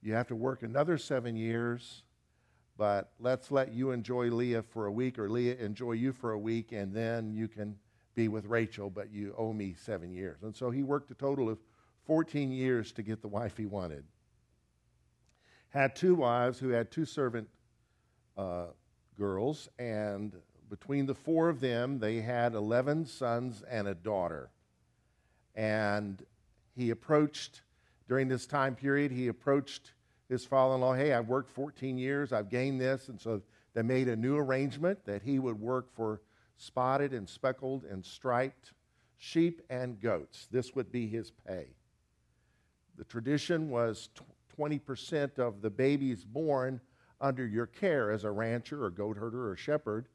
you 0.03 0.13
have 0.15 0.29
to 0.29 0.37
work 0.37 0.63
another 0.63 0.99
seven 0.99 1.37
years, 1.37 2.03
but 2.77 3.13
let's 3.19 3.51
let 3.51 3.73
you 3.73 3.91
enjoy 3.91 4.31
Leah 4.31 4.63
for 4.63 4.87
a 4.87 4.93
week, 4.93 5.19
or 5.19 5.29
Leah 5.29 5.57
enjoy 5.57 5.93
you 5.93 6.13
for 6.13 6.33
a 6.33 6.39
week, 6.39 6.73
and 6.73 6.95
then 6.95 7.33
you 7.33 7.49
can 7.49 7.77
be 8.15 8.29
with 8.29 8.47
Rachel, 8.47 8.89
but 8.89 9.11
you 9.11 9.35
owe 9.37 9.53
me 9.53 9.75
seven 9.75 10.13
years. 10.13 10.43
And 10.43 10.55
so 10.55 10.71
he 10.71 10.83
worked 10.83 11.11
a 11.11 11.15
total 11.15 11.49
of 11.49 11.59
14 12.07 12.53
years 12.53 12.93
to 12.93 13.03
get 13.03 13.21
the 13.21 13.29
wife 13.29 13.57
he 13.57 13.67
wanted 13.67 14.05
had 15.77 15.95
two 15.95 16.15
wives 16.15 16.59
who 16.59 16.71
had 16.71 16.91
two 16.91 17.05
servant 17.05 17.47
uh, 18.37 18.67
girls, 19.19 19.69
and 19.79 20.35
between 20.69 21.07
the 21.07 21.15
four 21.15 21.49
of 21.49 21.61
them, 21.61 21.99
they 21.99 22.21
had 22.21 22.55
11 22.55 23.07
sons 23.07 23.63
and 23.69 23.89
a 23.89 23.95
daughter. 23.95 24.51
And 25.55 26.23
he 26.75 26.91
approached, 26.91 27.63
during 28.09 28.29
this 28.29 28.47
time 28.47 28.75
period, 28.75 29.11
he 29.13 29.29
approached 29.29 29.93
his 30.29 30.45
father 30.45 30.75
in 30.75 30.81
law, 30.81 30.95
Hey, 30.95 31.13
I've 31.13 31.29
worked 31.29 31.51
14 31.51 31.99
years, 31.99 32.33
I've 32.33 32.51
gained 32.51 32.81
this. 32.81 33.09
And 33.09 33.21
so 33.21 33.43
they 33.75 33.83
made 33.83 34.09
a 34.09 34.17
new 34.17 34.37
arrangement 34.37 35.05
that 35.05 35.23
he 35.23 35.39
would 35.39 35.61
work 35.61 35.95
for 35.95 36.21
spotted 36.57 37.13
and 37.13 37.29
speckled 37.29 37.85
and 37.85 38.05
striped 38.05 38.73
sheep 39.19 39.63
and 39.71 40.01
goats. 40.01 40.49
This 40.51 40.75
would 40.75 40.91
be 40.91 41.07
his 41.07 41.31
pay. 41.31 41.69
The 42.97 43.05
tradition 43.05 43.69
was 43.69 44.09
20% 44.59 45.39
of 45.39 45.61
the 45.61 45.71
babies 45.71 46.25
born 46.25 46.81
under 47.21 47.47
your 47.47 47.67
care 47.67 48.11
as 48.11 48.25
a 48.25 48.31
rancher 48.31 48.85
or 48.85 48.91
goat 48.91 49.17
herder 49.17 49.51
or 49.51 49.57
shepherd, 49.57 50.09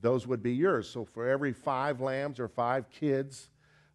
those 0.00 0.26
would 0.26 0.42
be 0.42 0.52
yours. 0.52 0.88
So 0.88 1.04
for 1.04 1.28
every 1.28 1.52
five 1.52 2.00
lambs 2.00 2.38
or 2.38 2.48
five 2.48 2.90
kids, 2.90 3.48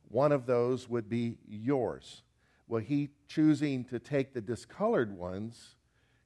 one 0.09 0.31
of 0.31 0.45
those 0.45 0.89
would 0.89 1.09
be 1.09 1.37
yours. 1.47 2.23
Well, 2.67 2.81
he 2.81 3.09
choosing 3.27 3.83
to 3.85 3.99
take 3.99 4.33
the 4.33 4.41
discolored 4.41 5.15
ones 5.15 5.75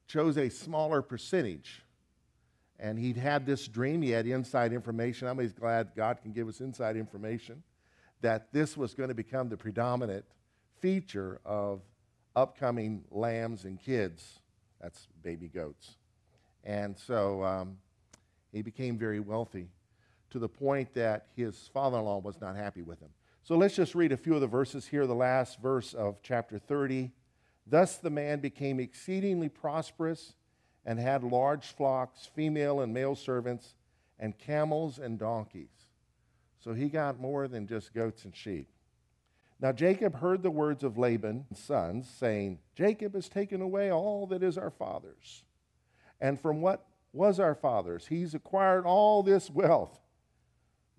chose 0.08 0.38
a 0.38 0.50
smaller 0.50 1.01
percentage. 1.01 1.84
And 2.79 3.00
he'd 3.00 3.17
had 3.17 3.46
this 3.46 3.67
dream, 3.67 4.01
he 4.01 4.12
had 4.12 4.27
inside 4.27 4.74
information. 4.74 5.27
I'm 5.27 5.38
always 5.38 5.53
glad 5.53 5.91
God 5.96 6.20
can 6.22 6.34
give 6.34 6.48
us 6.48 6.60
inside 6.60 6.98
information 6.98 7.63
that 8.22 8.51
this 8.51 8.75
was 8.75 8.94
going 8.94 9.10
to 9.10 9.15
become 9.15 9.50
the 9.50 9.58
predominant 9.58 10.25
feature 10.79 11.39
of 11.46 11.82
upcoming 12.36 13.03
lambs 13.12 13.65
and 13.65 13.79
kids. 13.79 14.39
That's 14.82 15.08
baby 15.24 15.48
goats. 15.48 15.98
And 16.63 16.98
so 16.98 17.44
um, 17.44 17.77
he 18.56 18.62
became 18.62 18.98
very 18.98 19.20
wealthy 19.20 19.68
to 20.30 20.40
the 20.40 20.48
point 20.48 20.94
that 20.94 21.28
his 21.36 21.70
father 21.74 21.98
in 21.98 22.06
law 22.06 22.20
was 22.20 22.40
not 22.40 22.56
happy 22.56 22.82
with 22.82 23.02
him. 23.02 23.10
So 23.44 23.58
let's 23.58 23.76
just 23.76 23.94
read 23.94 24.14
a 24.14 24.18
few 24.18 24.34
of 24.34 24.40
the 24.40 24.48
verses 24.48 24.88
here, 24.88 25.06
the 25.06 25.14
last 25.14 25.60
verse 25.60 25.94
of 25.94 26.22
chapter 26.24 26.58
30. 26.58 27.12
Thus 27.68 27.98
the 27.98 28.10
man 28.10 28.40
became 28.40 28.80
exceedingly 28.80 29.50
prosperous 29.50 30.36
and 30.86 31.00
had 31.00 31.22
large 31.22 31.66
flocks, 31.66 32.30
female 32.34 32.80
and 32.80 32.94
male 32.94 33.16
servants, 33.16 33.76
and 34.18 34.38
camels 34.38 35.00
and 35.00 35.20
donkeys. 35.20 35.88
So 36.64 36.74
he 36.74 36.88
got 36.88 37.20
more 37.20 37.50
than 37.50 37.68
just 37.68 37.94
goats 37.94 38.24
and 38.24 38.34
sheep. 38.34 38.70
Now 39.60 39.74
Jacob 39.74 40.20
heard 40.20 40.44
the 40.44 40.50
words 40.50 40.82
of 40.82 40.98
Laban's 40.98 41.60
sons, 41.60 42.10
saying, 42.10 42.60
Jacob 42.74 43.16
has 43.16 43.28
taken 43.28 43.62
away 43.62 43.92
all 43.92 44.26
that 44.28 44.44
is 44.44 44.58
our 44.58 44.72
father's. 44.72 45.44
And 46.22 46.40
from 46.40 46.62
what 46.62 46.86
was 47.15 47.39
our 47.39 47.55
father's, 47.55 48.07
he's 48.07 48.36
acquired 48.36 48.86
all 48.86 49.24
this 49.24 49.50
wealth. 49.50 50.00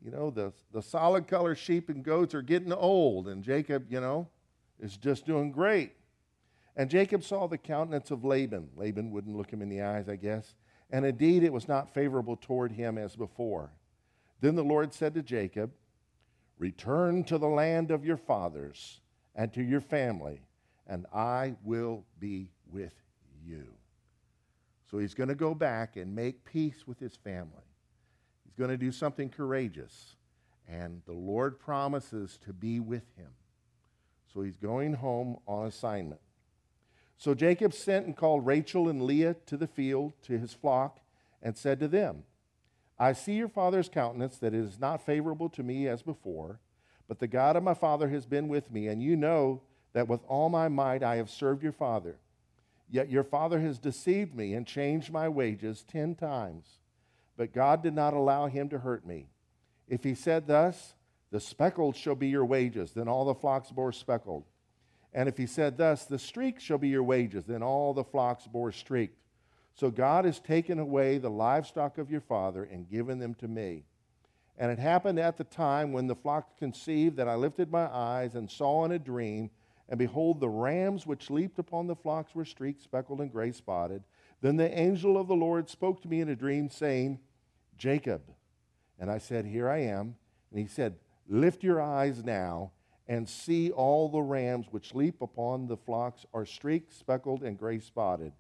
You 0.02 0.10
know, 0.10 0.30
the, 0.30 0.52
the 0.72 0.82
solid 0.82 1.26
color 1.28 1.54
sheep 1.54 1.88
and 1.88 2.02
goats 2.02 2.34
are 2.34 2.42
getting 2.42 2.72
old, 2.72 3.28
and 3.28 3.42
Jacob, 3.42 3.86
you 3.90 4.00
know, 4.00 4.28
is 4.80 4.96
just 4.96 5.26
doing 5.26 5.52
great. 5.52 5.92
And 6.76 6.90
Jacob 6.90 7.24
saw 7.24 7.46
the 7.46 7.58
countenance 7.58 8.10
of 8.10 8.24
Laban. 8.24 8.68
Laban 8.76 9.10
wouldn't 9.10 9.36
look 9.36 9.50
him 9.50 9.62
in 9.62 9.68
the 9.68 9.82
eyes, 9.82 10.08
I 10.08 10.16
guess. 10.16 10.54
and 10.90 11.04
indeed 11.04 11.42
it 11.42 11.52
was 11.52 11.66
not 11.68 11.92
favorable 11.92 12.36
toward 12.36 12.72
him 12.72 12.96
as 12.96 13.16
before. 13.16 13.72
Then 14.40 14.54
the 14.54 14.64
Lord 14.64 14.92
said 14.94 15.14
to 15.14 15.22
Jacob, 15.22 15.72
Return 16.58 17.24
to 17.24 17.38
the 17.38 17.48
land 17.48 17.90
of 17.90 18.04
your 18.04 18.16
fathers 18.16 19.00
and 19.34 19.52
to 19.52 19.62
your 19.62 19.80
family, 19.80 20.40
and 20.86 21.06
I 21.12 21.56
will 21.64 22.04
be 22.18 22.50
with 22.70 22.94
you. 23.44 23.66
So 24.90 24.98
he's 24.98 25.14
going 25.14 25.28
to 25.28 25.34
go 25.34 25.54
back 25.54 25.96
and 25.96 26.14
make 26.14 26.44
peace 26.44 26.86
with 26.86 26.98
his 26.98 27.16
family. 27.16 27.64
He's 28.44 28.54
going 28.54 28.70
to 28.70 28.76
do 28.76 28.92
something 28.92 29.28
courageous, 29.28 30.14
and 30.68 31.02
the 31.06 31.12
Lord 31.12 31.58
promises 31.58 32.38
to 32.44 32.52
be 32.52 32.78
with 32.78 33.04
him. 33.16 33.30
So 34.32 34.42
he's 34.42 34.56
going 34.56 34.94
home 34.94 35.38
on 35.46 35.66
assignment. 35.66 36.20
So 37.18 37.34
Jacob 37.34 37.72
sent 37.72 38.06
and 38.06 38.16
called 38.16 38.46
Rachel 38.46 38.88
and 38.88 39.02
Leah 39.02 39.36
to 39.46 39.56
the 39.56 39.66
field 39.66 40.12
to 40.22 40.38
his 40.38 40.52
flock 40.52 41.00
and 41.42 41.56
said 41.56 41.80
to 41.80 41.88
them, 41.88 42.24
I 42.98 43.12
see 43.12 43.34
your 43.34 43.48
father's 43.48 43.88
countenance 43.88 44.38
that 44.38 44.54
it 44.54 44.60
is 44.60 44.78
not 44.78 45.04
favorable 45.04 45.48
to 45.50 45.62
me 45.62 45.88
as 45.88 46.02
before, 46.02 46.60
but 47.08 47.18
the 47.18 47.26
God 47.26 47.56
of 47.56 47.62
my 47.62 47.74
father 47.74 48.08
has 48.08 48.26
been 48.26 48.48
with 48.48 48.70
me, 48.70 48.88
and 48.88 49.02
you 49.02 49.16
know 49.16 49.62
that 49.92 50.08
with 50.08 50.20
all 50.28 50.48
my 50.48 50.68
might 50.68 51.02
I 51.02 51.16
have 51.16 51.30
served 51.30 51.62
your 51.62 51.72
father. 51.72 52.18
Yet 52.88 53.10
your 53.10 53.24
father 53.24 53.60
has 53.60 53.78
deceived 53.78 54.34
me 54.34 54.54
and 54.54 54.66
changed 54.66 55.12
my 55.12 55.28
wages 55.28 55.84
ten 55.86 56.14
times. 56.14 56.78
But 57.36 57.52
God 57.52 57.82
did 57.82 57.94
not 57.94 58.14
allow 58.14 58.46
him 58.46 58.68
to 58.70 58.78
hurt 58.78 59.06
me. 59.06 59.28
If 59.88 60.04
he 60.04 60.14
said 60.14 60.46
thus, 60.46 60.94
The 61.30 61.40
speckled 61.40 61.96
shall 61.96 62.14
be 62.14 62.28
your 62.28 62.44
wages, 62.44 62.92
then 62.92 63.08
all 63.08 63.24
the 63.24 63.34
flocks 63.34 63.70
bore 63.70 63.92
speckled. 63.92 64.44
And 65.12 65.28
if 65.28 65.36
he 65.36 65.46
said 65.46 65.76
thus, 65.76 66.04
The 66.04 66.18
streaked 66.18 66.62
shall 66.62 66.78
be 66.78 66.88
your 66.88 67.02
wages, 67.02 67.44
then 67.44 67.62
all 67.62 67.92
the 67.92 68.04
flocks 68.04 68.46
bore 68.46 68.72
streaked. 68.72 69.18
So 69.74 69.90
God 69.90 70.24
has 70.24 70.40
taken 70.40 70.78
away 70.78 71.18
the 71.18 71.28
livestock 71.28 71.98
of 71.98 72.10
your 72.10 72.22
father 72.22 72.64
and 72.64 72.88
given 72.88 73.18
them 73.18 73.34
to 73.34 73.48
me. 73.48 73.84
And 74.58 74.70
it 74.70 74.78
happened 74.78 75.18
at 75.18 75.36
the 75.36 75.44
time 75.44 75.92
when 75.92 76.06
the 76.06 76.14
flock 76.14 76.56
conceived 76.56 77.16
that 77.16 77.28
I 77.28 77.34
lifted 77.34 77.70
my 77.70 77.86
eyes 77.86 78.34
and 78.34 78.50
saw 78.50 78.86
in 78.86 78.92
a 78.92 78.98
dream, 78.98 79.50
and 79.88 79.98
behold, 79.98 80.40
the 80.40 80.48
rams 80.48 81.06
which 81.06 81.30
leaped 81.30 81.58
upon 81.58 81.86
the 81.86 81.94
flocks 81.94 82.34
were 82.34 82.44
streaked, 82.44 82.82
speckled, 82.82 83.20
and 83.20 83.30
gray 83.30 83.52
spotted. 83.52 84.02
Then 84.40 84.56
the 84.56 84.76
angel 84.76 85.16
of 85.16 85.28
the 85.28 85.34
Lord 85.34 85.68
spoke 85.68 86.02
to 86.02 86.08
me 86.08 86.20
in 86.20 86.28
a 86.28 86.36
dream, 86.36 86.68
saying, 86.68 87.20
Jacob. 87.78 88.22
And 88.98 89.10
I 89.10 89.18
said, 89.18 89.46
Here 89.46 89.68
I 89.68 89.78
am. 89.78 90.16
And 90.50 90.60
he 90.60 90.66
said, 90.66 90.96
Lift 91.28 91.62
your 91.62 91.80
eyes 91.80 92.24
now 92.24 92.72
and 93.08 93.28
see 93.28 93.70
all 93.70 94.08
the 94.08 94.22
rams 94.22 94.66
which 94.70 94.94
leap 94.94 95.22
upon 95.22 95.66
the 95.66 95.76
flocks 95.76 96.26
are 96.34 96.46
streaked, 96.46 96.92
speckled, 96.92 97.42
and 97.42 97.58
gray 97.58 97.78
spotted. 97.78 98.32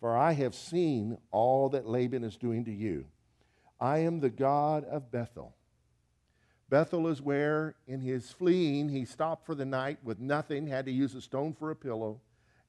For 0.00 0.16
I 0.16 0.32
have 0.32 0.54
seen 0.54 1.18
all 1.30 1.70
that 1.70 1.86
Laban 1.86 2.24
is 2.24 2.36
doing 2.36 2.64
to 2.66 2.72
you. 2.72 3.06
I 3.78 3.98
am 3.98 4.20
the 4.20 4.30
God 4.30 4.84
of 4.84 5.10
Bethel. 5.10 5.54
Bethel 6.70 7.08
is 7.08 7.20
where, 7.20 7.74
in 7.88 8.00
his 8.00 8.30
fleeing, 8.30 8.88
he 8.88 9.04
stopped 9.04 9.44
for 9.44 9.56
the 9.56 9.64
night 9.64 9.98
with 10.04 10.20
nothing, 10.20 10.68
had 10.68 10.86
to 10.86 10.92
use 10.92 11.16
a 11.16 11.20
stone 11.20 11.52
for 11.52 11.72
a 11.72 11.76
pillow, 11.76 12.20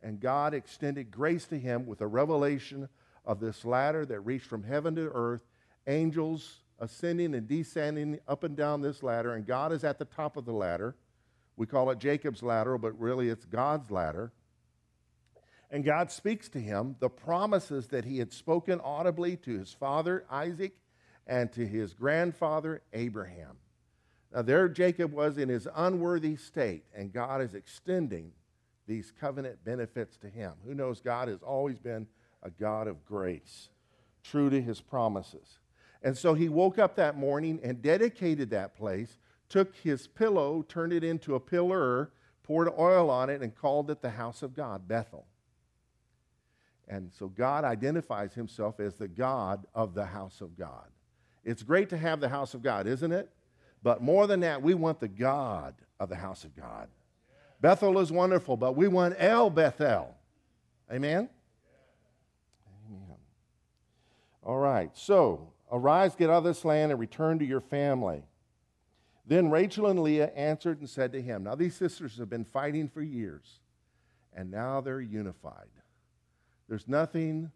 and 0.02 0.20
God 0.20 0.56
extended 0.56 1.12
grace 1.12 1.46
to 1.46 1.60
him 1.60 1.86
with 1.86 2.02
a 2.02 2.08
revelation 2.08 2.90
of 3.24 3.40
this 3.40 3.64
ladder 3.64 4.04
that 4.08 4.22
reached 4.22 4.48
from 4.48 4.64
heaven 4.64 4.96
to 4.96 5.12
earth, 5.14 5.42
angels 5.86 6.62
ascending 6.80 7.36
and 7.36 7.48
descending 7.48 8.20
up 8.28 8.44
and 8.44 8.58
down 8.58 8.82
this 8.82 9.04
ladder, 9.04 9.36
and 9.36 9.46
God 9.46 9.72
is 9.72 9.84
at 9.84 10.00
the 10.00 10.06
top 10.06 10.36
of 10.36 10.46
the 10.46 10.52
ladder. 10.52 10.96
We 11.56 11.68
call 11.68 11.92
it 11.92 12.00
Jacob's 12.00 12.42
ladder, 12.42 12.80
but 12.80 13.00
really 13.00 13.30
it's 13.30 13.46
God's 13.46 13.92
ladder. 13.92 14.32
And 15.70 15.86
God 15.86 16.10
speaks 16.12 16.50
to 16.50 16.60
him 16.60 16.96
the 17.00 17.10
promises 17.10 17.88
that 17.90 18.06
he 18.06 18.18
had 18.18 18.34
spoken 18.34 18.82
audibly 18.82 19.38
to 19.38 19.60
his 19.60 19.72
father 19.72 20.26
Isaac 20.30 20.74
and 21.28 21.52
to 21.54 21.68
his 21.68 21.94
grandfather 21.94 22.82
Abraham. 22.94 23.58
Now, 24.34 24.42
there 24.42 24.70
Jacob 24.70 25.12
was 25.12 25.38
in 25.38 25.50
his 25.50 25.68
unworthy 25.76 26.38
state, 26.38 26.86
and 26.96 27.12
God 27.12 27.42
is 27.42 27.54
extending 27.54 28.32
these 28.88 29.12
covenant 29.20 29.64
benefits 29.64 30.18
to 30.18 30.30
him. 30.30 30.54
Who 30.66 30.74
knows? 30.74 31.02
God 31.02 31.28
has 31.28 31.42
always 31.42 31.80
been 31.80 32.08
a 32.42 32.50
God 32.50 32.88
of 32.88 33.06
grace, 33.06 33.70
true 34.24 34.50
to 34.50 34.62
his 34.62 34.82
promises. 34.82 35.60
And 36.02 36.18
so 36.18 36.34
he 36.34 36.50
woke 36.50 36.80
up 36.80 36.96
that 36.96 37.18
morning 37.18 37.60
and 37.64 37.82
dedicated 37.82 38.50
that 38.50 38.76
place, 38.76 39.18
took 39.50 39.76
his 39.76 40.08
pillow, 40.08 40.64
turned 40.68 40.94
it 40.94 41.04
into 41.04 41.36
a 41.36 41.40
pillar, 41.40 42.12
poured 42.44 42.70
oil 42.80 43.10
on 43.10 43.30
it, 43.30 43.42
and 43.42 43.56
called 43.56 43.92
it 43.92 44.02
the 44.02 44.10
house 44.10 44.42
of 44.42 44.56
God, 44.56 44.88
Bethel. 44.88 45.26
And 46.88 47.12
so 47.14 47.28
God 47.28 47.64
identifies 47.64 48.34
himself 48.34 48.80
as 48.80 48.96
the 48.96 49.08
God 49.08 49.66
of 49.76 49.94
the 49.94 50.06
house 50.06 50.42
of 50.42 50.58
God. 50.58 50.88
It's 51.44 51.64
great 51.64 51.90
to 51.90 51.98
have 51.98 52.20
the 52.20 52.30
house 52.30 52.54
of 52.54 52.62
God, 52.62 52.88
isn't 52.88 53.12
it? 53.12 53.30
But 53.84 54.02
more 54.02 54.28
than 54.28 54.42
that, 54.42 54.62
we 54.62 54.74
want 54.74 55.00
the 55.00 55.08
God 55.08 55.76
of 56.00 56.10
the 56.10 56.16
house 56.16 56.44
of 56.44 56.56
God. 56.56 56.88
Bethel 57.60 58.00
is 58.00 58.12
wonderful, 58.12 58.58
but 58.58 58.76
we 58.76 58.88
want 58.88 59.16
El 59.18 59.50
Bethel. 59.50 60.16
Amen? 60.92 61.30
Amen. 62.88 63.18
All 64.44 64.58
right, 64.58 64.90
so 64.94 65.54
arise, 65.72 66.16
get 66.16 66.30
out 66.30 66.38
of 66.38 66.44
this 66.44 66.66
land, 66.66 66.92
and 66.92 67.00
return 67.00 67.40
to 67.40 67.46
your 67.46 67.62
family. 67.62 68.24
Then 69.26 69.50
Rachel 69.50 69.88
and 69.88 70.02
Leah 70.02 70.32
answered 70.36 70.80
and 70.80 70.90
said 70.90 71.14
to 71.14 71.22
him, 71.22 71.44
Now 71.44 71.56
these 71.56 71.76
sisters 71.76 72.18
have 72.18 72.30
been 72.30 72.44
fighting 72.44 72.90
for 72.90 73.02
years, 73.02 73.60
and 74.34 74.52
now 74.52 74.82
they're 74.82 75.00
unified. 75.00 75.70
There's 76.68 76.88
nothing 76.88 77.52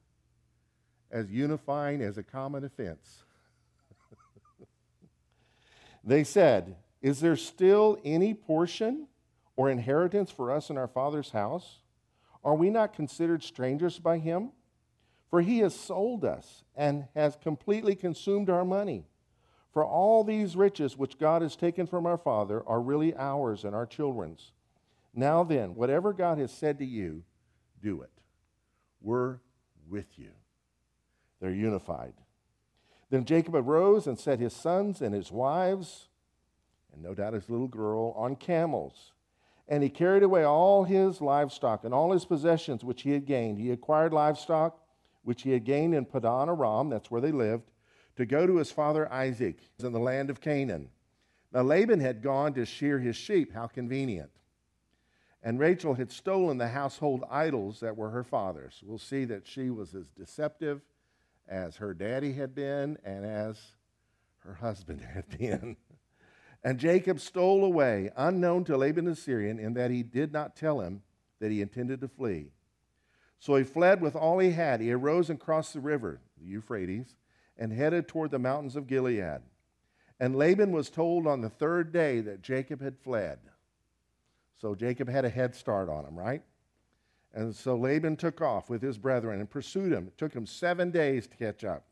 as 1.11 1.29
unifying 1.31 2.01
as 2.01 2.17
a 2.17 2.23
common 2.23 2.63
offense. 2.63 3.24
They 6.05 6.23
said, 6.23 6.75
Is 7.01 7.19
there 7.19 7.35
still 7.35 7.97
any 8.05 8.33
portion 8.33 9.07
or 9.55 9.69
inheritance 9.69 10.29
for 10.29 10.51
us 10.51 10.69
in 10.69 10.77
our 10.77 10.87
Father's 10.87 11.31
house? 11.31 11.79
Are 12.43 12.55
we 12.55 12.69
not 12.69 12.93
considered 12.93 13.43
strangers 13.43 13.97
by 13.97 14.19
him? 14.19 14.51
For 15.29 15.41
he 15.41 15.59
has 15.59 15.75
sold 15.77 16.23
us 16.23 16.63
and 16.75 17.07
has 17.15 17.35
completely 17.35 17.95
consumed 17.95 18.49
our 18.49 18.63
money. 18.63 19.05
For 19.73 19.83
all 19.83 20.23
these 20.23 20.55
riches 20.55 20.95
which 20.95 21.17
God 21.17 21.41
has 21.41 21.55
taken 21.55 21.87
from 21.87 22.05
our 22.05 22.17
Father 22.17 22.63
are 22.65 22.79
really 22.79 23.13
ours 23.15 23.65
and 23.65 23.75
our 23.75 23.85
children's. 23.85 24.51
Now 25.13 25.43
then, 25.43 25.75
whatever 25.75 26.13
God 26.13 26.37
has 26.37 26.51
said 26.51 26.77
to 26.79 26.85
you, 26.85 27.23
do 27.81 28.01
it. 28.01 28.11
We're 29.01 29.39
with 29.89 30.17
you. 30.17 30.31
They're 31.41 31.51
unified. 31.51 32.13
Then 33.15 33.23
Jacob 33.23 33.55
arose 33.55 34.07
and 34.07 34.19
set 34.19 34.41
his 34.41 34.51
sons 34.51 35.01
and 35.01 35.15
his 35.15 35.31
wives, 35.31 36.09
and 36.91 37.01
no 37.01 37.13
doubt 37.13 37.31
his 37.31 37.49
little 37.49 37.69
girl, 37.69 38.13
on 38.17 38.35
camels. 38.35 39.13
And 39.69 39.81
he 39.81 39.89
carried 39.89 40.21
away 40.21 40.43
all 40.43 40.83
his 40.83 41.21
livestock 41.21 41.85
and 41.85 41.93
all 41.93 42.11
his 42.11 42.25
possessions 42.25 42.83
which 42.83 43.03
he 43.03 43.11
had 43.11 43.25
gained. 43.25 43.57
He 43.57 43.71
acquired 43.71 44.11
livestock 44.11 44.81
which 45.23 45.43
he 45.43 45.51
had 45.51 45.63
gained 45.63 45.95
in 45.95 46.03
Padan 46.03 46.49
Aram, 46.49 46.89
that's 46.89 47.09
where 47.09 47.21
they 47.21 47.31
lived, 47.31 47.71
to 48.17 48.25
go 48.25 48.45
to 48.45 48.57
his 48.57 48.69
father 48.69 49.09
Isaac 49.09 49.59
in 49.79 49.93
the 49.93 49.97
land 49.97 50.29
of 50.29 50.41
Canaan. 50.41 50.89
Now 51.53 51.61
Laban 51.61 52.01
had 52.01 52.21
gone 52.21 52.53
to 52.55 52.65
shear 52.65 52.99
his 52.99 53.15
sheep. 53.15 53.53
How 53.53 53.67
convenient. 53.67 54.31
And 55.41 55.57
Rachel 55.57 55.93
had 55.93 56.11
stolen 56.11 56.57
the 56.57 56.67
household 56.67 57.23
idols 57.31 57.79
that 57.79 57.95
were 57.95 58.09
her 58.09 58.25
father's. 58.25 58.83
We'll 58.85 58.97
see 58.97 59.23
that 59.23 59.47
she 59.47 59.69
was 59.69 59.95
as 59.95 60.09
deceptive 60.09 60.81
as 61.47 61.77
her 61.77 61.93
daddy 61.93 62.33
had 62.33 62.55
been 62.55 62.97
and 63.03 63.25
as 63.25 63.59
her 64.39 64.55
husband 64.55 65.01
had 65.13 65.37
been. 65.37 65.77
and 66.63 66.79
Jacob 66.79 67.19
stole 67.19 67.63
away, 67.63 68.11
unknown 68.15 68.63
to 68.65 68.77
Laban 68.77 69.05
the 69.05 69.15
Syrian, 69.15 69.59
in 69.59 69.73
that 69.73 69.91
he 69.91 70.03
did 70.03 70.31
not 70.31 70.55
tell 70.55 70.81
him 70.81 71.01
that 71.39 71.51
he 71.51 71.61
intended 71.61 72.01
to 72.01 72.07
flee. 72.07 72.51
So 73.39 73.55
he 73.55 73.63
fled 73.63 74.01
with 74.01 74.15
all 74.15 74.39
he 74.39 74.51
had. 74.51 74.81
He 74.81 74.91
arose 74.91 75.29
and 75.29 75.39
crossed 75.39 75.73
the 75.73 75.79
river, 75.79 76.21
the 76.39 76.47
Euphrates, 76.47 77.15
and 77.57 77.71
headed 77.71 78.07
toward 78.07 78.31
the 78.31 78.39
mountains 78.39 78.75
of 78.75 78.87
Gilead. 78.87 79.41
And 80.19 80.35
Laban 80.35 80.71
was 80.71 80.89
told 80.89 81.27
on 81.27 81.41
the 81.41 81.49
third 81.49 81.91
day 81.91 82.21
that 82.21 82.41
Jacob 82.41 82.81
had 82.81 82.97
fled. 82.97 83.39
So 84.59 84.73
Jacob 84.73 85.09
had 85.09 85.25
a 85.25 85.29
head 85.29 85.53
start 85.53 85.89
on 85.89 86.05
him, 86.05 86.17
right? 86.17 86.41
And 87.35 87.53
so 87.53 87.75
Laban 87.75 88.15
took 88.15 88.41
off 88.41 88.69
with 88.69 88.81
his 88.81 88.97
brethren 88.97 89.41
and 89.41 89.49
pursued 89.49 89.91
him. 89.91 90.07
It 90.07 90.17
took 90.17 90.33
him 90.33 90.45
seven 90.45 90.89
days 90.89 91.27
to 91.27 91.35
catch 91.35 91.65
up. 91.65 91.85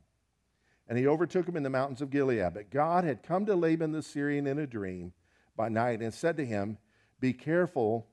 And 0.87 0.97
he 0.97 1.05
overtook 1.05 1.47
him 1.47 1.57
in 1.57 1.63
the 1.63 1.69
mountains 1.69 2.01
of 2.01 2.09
Gilead. 2.09 2.53
But 2.53 2.69
God 2.69 3.03
had 3.03 3.23
come 3.23 3.45
to 3.45 3.55
Laban 3.55 3.91
the 3.91 4.01
Syrian 4.01 4.47
in 4.47 4.57
a 4.57 4.65
dream 4.65 5.11
by 5.57 5.67
night 5.67 6.01
and 6.01 6.13
said 6.13 6.37
to 6.37 6.45
him, 6.45 6.77
Be 7.19 7.33
careful 7.33 8.07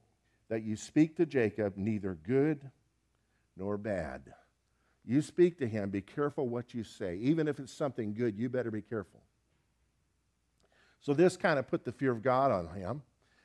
that 0.48 0.64
you 0.64 0.76
speak 0.76 1.16
to 1.16 1.26
Jacob 1.26 1.76
neither 1.76 2.14
good 2.14 2.68
nor 3.56 3.78
bad. 3.78 4.34
You 5.04 5.22
speak 5.22 5.58
to 5.58 5.68
him, 5.68 5.90
be 5.90 6.02
careful 6.02 6.48
what 6.48 6.74
you 6.74 6.82
say. 6.82 7.16
Even 7.16 7.46
if 7.46 7.60
it's 7.60 7.72
something 7.72 8.12
good, 8.12 8.36
you 8.36 8.48
better 8.48 8.70
be 8.70 8.82
careful. 8.82 9.22
So 11.00 11.14
this 11.14 11.36
kind 11.36 11.58
of 11.58 11.68
put 11.68 11.84
the 11.84 11.92
fear 11.92 12.10
of 12.10 12.22
God 12.22 12.50
on 12.50 12.68
him. 12.74 13.02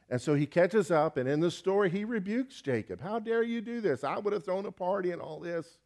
And 0.09 0.21
so 0.21 0.35
he 0.35 0.45
catches 0.45 0.91
up, 0.91 1.17
and 1.17 1.27
in 1.27 1.39
the 1.39 1.49
story, 1.49 1.89
he 1.89 2.05
rebukes 2.05 2.61
Jacob. 2.61 3.01
How 3.01 3.17
dare 3.17 3.41
you 3.41 3.59
do 3.59 3.81
this? 3.81 4.03
I 4.03 4.19
would 4.19 4.33
have 4.33 4.45
thrown 4.45 4.65
a 4.65 4.71
party 4.71 5.11
and 5.11 5.21
all 5.21 5.39
this. 5.39 5.79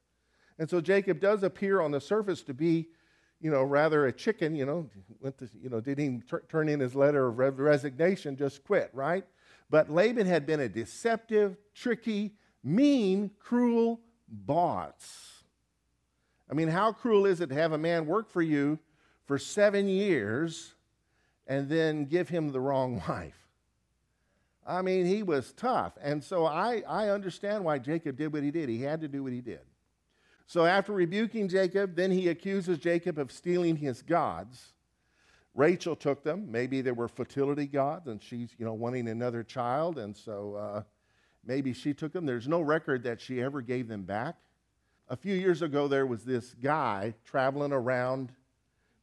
And 0.58 0.70
so 0.70 0.82
Jacob 0.82 1.22
does 1.22 1.44
appear 1.44 1.80
on 1.80 1.92
the 1.92 2.02
surface 2.02 2.42
to 2.44 2.54
be, 2.54 2.90
you 3.40 3.50
know, 3.50 3.64
rather 3.64 4.08
a 4.08 4.12
chicken, 4.12 4.56
you 4.56 4.66
know, 4.66 4.90
went 5.22 5.38
to, 5.38 5.50
you 5.62 5.70
know, 5.70 5.80
didn't 5.80 6.04
even 6.04 6.24
t- 6.30 6.46
turn 6.50 6.68
in 6.68 6.82
his 6.82 6.96
letter 6.96 7.28
of 7.28 7.38
re- 7.38 7.50
resignation, 7.50 8.36
just 8.36 8.66
quit, 8.66 8.90
right? 8.94 9.24
But 9.70 9.90
Laban 9.90 10.28
had 10.28 10.46
been 10.46 10.60
a 10.60 10.68
deceptive, 10.68 11.56
tricky, 11.74 12.34
mean, 12.62 13.32
cruel 13.40 14.02
boss. 14.28 15.44
I 16.52 16.56
mean, 16.56 16.68
how 16.68 16.92
cruel 16.92 17.26
is 17.26 17.40
it 17.40 17.48
to 17.50 17.56
have 17.56 17.72
a 17.72 17.78
man 17.78 18.06
work 18.06 18.30
for 18.30 18.42
you 18.42 18.80
for 19.26 19.38
seven 19.38 19.88
years 19.88 20.74
and 21.48 21.70
then 21.70 22.06
give 22.06 22.28
him 22.28 22.52
the 22.52 22.60
wrong 22.60 23.02
wife? 23.08 23.39
I 24.70 24.84
mean, 24.84 25.08
he 25.08 25.24
was 25.24 25.52
tough. 25.54 25.94
And 26.00 26.24
so 26.24 26.46
I, 26.46 26.84
I 26.88 27.10
understand 27.10 27.64
why 27.64 27.80
Jacob 27.80 28.18
did 28.18 28.32
what 28.32 28.44
he 28.44 28.52
did. 28.52 28.70
He 28.70 28.84
had 28.84 29.02
to 29.02 29.08
do 29.08 29.24
what 29.24 29.34
he 29.34 29.42
did. 29.42 29.62
So 30.46 30.64
after 30.64 30.94
rebuking 30.94 31.50
Jacob, 31.50 31.96
then 31.96 32.12
he 32.12 32.28
accuses 32.28 32.78
Jacob 32.78 33.18
of 33.18 33.32
stealing 33.32 33.76
his 33.76 34.04
gods. 34.04 34.74
Rachel 35.56 35.96
took 35.96 36.24
them. 36.24 36.52
Maybe 36.52 36.82
they 36.82 36.92
were 36.92 37.08
fertility 37.08 37.66
gods, 37.66 38.08
and 38.08 38.22
she's, 38.22 38.52
you 38.60 38.66
know, 38.66 38.74
wanting 38.74 39.08
another 39.10 39.44
child, 39.44 39.98
and 39.98 40.16
so 40.16 40.56
uh, 40.56 40.84
maybe 41.44 41.74
she 41.74 41.94
took 41.94 42.14
them. 42.14 42.26
There's 42.26 42.48
no 42.48 42.62
record 42.62 43.04
that 43.04 43.20
she 43.20 43.42
ever 43.42 43.62
gave 43.62 43.88
them 43.88 44.04
back. 44.04 44.36
A 45.10 45.18
few 45.18 45.36
years 45.36 45.64
ago, 45.64 45.88
there 45.88 46.06
was 46.06 46.24
this 46.24 46.54
guy 46.62 47.16
traveling 47.26 47.74
around 47.74 48.32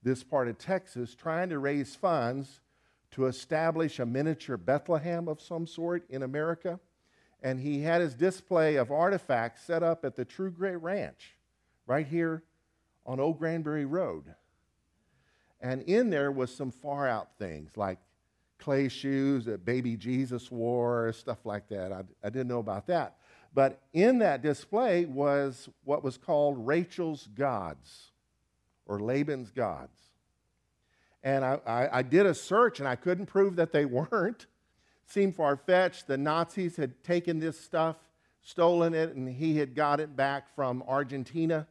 this 0.02 0.22
part 0.22 0.46
of 0.46 0.58
Texas 0.58 1.16
trying 1.16 1.48
to 1.48 1.58
raise 1.58 1.96
funds 1.96 2.60
to 3.16 3.24
establish 3.24 3.98
a 3.98 4.04
miniature 4.04 4.58
Bethlehem 4.58 5.26
of 5.26 5.40
some 5.40 5.66
sort 5.66 6.04
in 6.10 6.22
America. 6.22 6.78
And 7.42 7.58
he 7.58 7.80
had 7.80 8.02
his 8.02 8.14
display 8.14 8.76
of 8.76 8.90
artifacts 8.90 9.62
set 9.62 9.82
up 9.82 10.04
at 10.04 10.16
the 10.16 10.24
True 10.26 10.50
Gray 10.50 10.76
Ranch 10.76 11.34
right 11.86 12.06
here 12.06 12.42
on 13.06 13.18
Old 13.18 13.38
Granbury 13.38 13.86
Road. 13.86 14.24
And 15.62 15.80
in 15.84 16.10
there 16.10 16.30
was 16.30 16.54
some 16.54 16.70
far 16.70 17.08
out 17.08 17.30
things 17.38 17.74
like 17.78 17.98
clay 18.58 18.88
shoes 18.88 19.46
that 19.46 19.64
baby 19.64 19.96
Jesus 19.96 20.50
wore, 20.50 21.10
stuff 21.14 21.46
like 21.46 21.70
that. 21.70 21.92
I, 21.92 22.02
I 22.22 22.28
didn't 22.28 22.48
know 22.48 22.58
about 22.58 22.86
that. 22.88 23.16
But 23.54 23.80
in 23.94 24.18
that 24.18 24.42
display 24.42 25.06
was 25.06 25.70
what 25.84 26.04
was 26.04 26.18
called 26.18 26.66
Rachel's 26.66 27.28
Gods 27.34 28.10
or 28.84 29.00
Laban's 29.00 29.50
Gods. 29.50 30.05
And 31.22 31.44
I, 31.44 31.58
I, 31.66 31.98
I 31.98 32.02
did 32.02 32.26
a 32.26 32.34
search 32.34 32.78
and 32.78 32.88
I 32.88 32.96
couldn't 32.96 33.26
prove 33.26 33.56
that 33.56 33.72
they 33.72 33.84
weren't. 33.86 34.46
Seemed 35.06 35.36
far 35.36 35.56
fetched. 35.56 36.06
The 36.06 36.16
Nazis 36.16 36.76
had 36.76 37.02
taken 37.04 37.38
this 37.38 37.58
stuff, 37.58 37.96
stolen 38.42 38.92
it, 38.92 39.14
and 39.14 39.28
he 39.28 39.56
had 39.56 39.74
got 39.74 40.00
it 40.00 40.16
back 40.16 40.52
from 40.54 40.82
Argentina. 40.86 41.66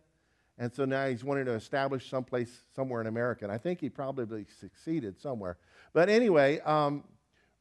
And 0.58 0.73
so 0.73 0.86
now 0.86 1.08
he's 1.08 1.23
wanting 1.23 1.45
to 1.45 1.53
establish 1.53 2.10
someplace 2.10 2.63
somewhere 2.73 3.01
in 3.01 3.08
America. 3.08 3.43
And 3.43 3.51
I 3.51 3.58
think 3.58 3.81
he 3.81 3.89
probably 3.89 4.45
succeeded 4.60 5.19
somewhere. 5.19 5.58
But 5.91 6.08
anyway, 6.08 6.62
um, 6.62 7.03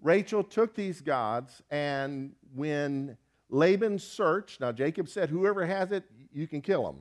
Rachel 0.00 0.44
took 0.44 0.74
these 0.74 1.00
gods, 1.00 1.62
and 1.70 2.32
when 2.54 3.16
Laban 3.48 3.98
searched, 3.98 4.60
now 4.60 4.70
Jacob 4.70 5.08
said, 5.08 5.30
Whoever 5.30 5.64
has 5.64 5.92
it, 5.92 6.04
you 6.32 6.46
can 6.46 6.60
kill 6.60 6.88
him. 6.88 6.96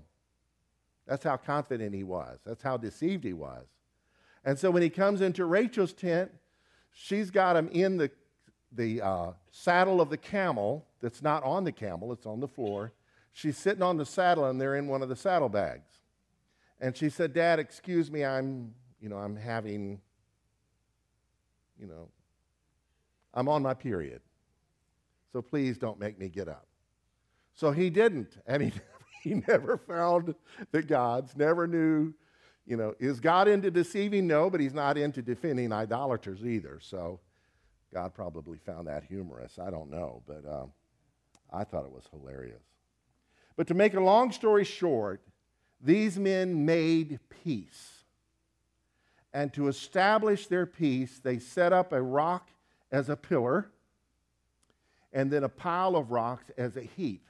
That's 1.06 1.24
how 1.24 1.38
confident 1.38 1.94
he 1.94 2.04
was. 2.04 2.40
That's 2.46 2.64
how 2.64 2.78
deceived 2.78 3.24
he 3.24 3.34
was. 3.34 3.66
And 4.44 4.58
so 4.58 4.72
when 4.72 4.82
he 4.82 4.90
comes 4.90 5.22
into 5.22 5.46
Rachel's 5.46 5.94
tent, 5.94 6.32
she's 6.92 7.32
got 7.32 7.56
him 7.56 7.70
in 7.70 7.98
the, 7.98 8.12
the 8.72 9.02
uh, 9.02 9.32
saddle 9.52 10.02
of 10.02 10.10
the 10.10 10.18
camel 10.18 10.86
that's 11.02 11.22
not 11.22 11.44
on 11.44 11.64
the 11.64 11.72
camel, 11.72 12.12
it's 12.12 12.26
on 12.26 12.40
the 12.40 12.48
floor. 12.48 12.94
She's 13.32 13.58
sitting 13.58 13.82
on 13.82 13.98
the 13.98 14.06
saddle 14.06 14.46
and 14.46 14.60
they're 14.60 14.76
in 14.76 14.88
one 14.88 15.02
of 15.02 15.10
the 15.10 15.16
saddlebags. 15.16 15.90
And 16.80 16.96
she 16.96 17.10
said, 17.10 17.34
Dad, 17.34 17.60
excuse 17.60 18.12
me, 18.12 18.24
I'm, 18.26 18.74
you 19.00 19.10
know, 19.10 19.18
I'm 19.18 19.36
having, 19.36 20.02
you 21.80 21.88
know, 21.88 22.10
I'm 23.34 23.48
on 23.48 23.64
my 23.64 23.74
period. 23.74 24.22
So 25.32 25.42
please 25.42 25.78
don't 25.78 26.00
make 26.00 26.20
me 26.20 26.30
get 26.30 26.48
up. 26.48 26.68
So 27.56 27.72
he 27.72 27.90
didn't. 27.90 28.38
And 28.46 28.62
he, 28.62 28.74
he 29.24 29.36
never 29.48 29.78
found 29.78 30.36
the 30.72 30.84
gods, 30.84 31.36
never 31.36 31.68
knew, 31.68 32.14
you 32.66 32.78
know, 32.78 32.96
is 33.00 33.20
God 33.20 33.48
into 33.48 33.70
deceiving? 33.70 34.28
No, 34.28 34.50
but 34.50 34.62
he's 34.62 34.74
not 34.74 34.98
into 34.98 35.22
defending 35.22 35.72
idolaters 35.72 36.46
either. 36.46 36.80
So 36.82 37.20
God 37.94 38.14
probably 38.14 38.58
found 38.58 38.88
that 38.88 39.04
humorous. 39.04 39.60
I 39.60 39.70
don't 39.70 39.92
know, 39.92 40.24
but 40.26 40.44
um, 40.50 40.72
I 41.52 41.64
thought 41.64 41.86
it 41.86 41.92
was 41.92 42.06
hilarious. 42.12 42.64
But 43.56 43.68
to 43.68 43.74
make 43.74 43.94
a 43.94 44.00
long 44.00 44.32
story 44.32 44.64
short, 44.64 45.22
these 45.82 46.18
men 46.18 46.66
made 46.66 47.20
peace. 47.30 48.04
And 49.34 49.54
to 49.54 49.68
establish 49.68 50.48
their 50.48 50.66
peace, 50.66 51.20
they 51.20 51.40
set 51.40 51.74
up 51.74 51.92
a 51.92 52.02
rock 52.02 52.50
as 52.92 53.10
a 53.10 53.16
pillar 53.16 53.72
and 55.12 55.30
then 55.30 55.44
a 55.44 55.50
pile 55.50 55.96
of 55.96 56.12
rocks 56.12 56.46
as 56.58 56.78
a 56.78 56.82
heap. 56.82 57.28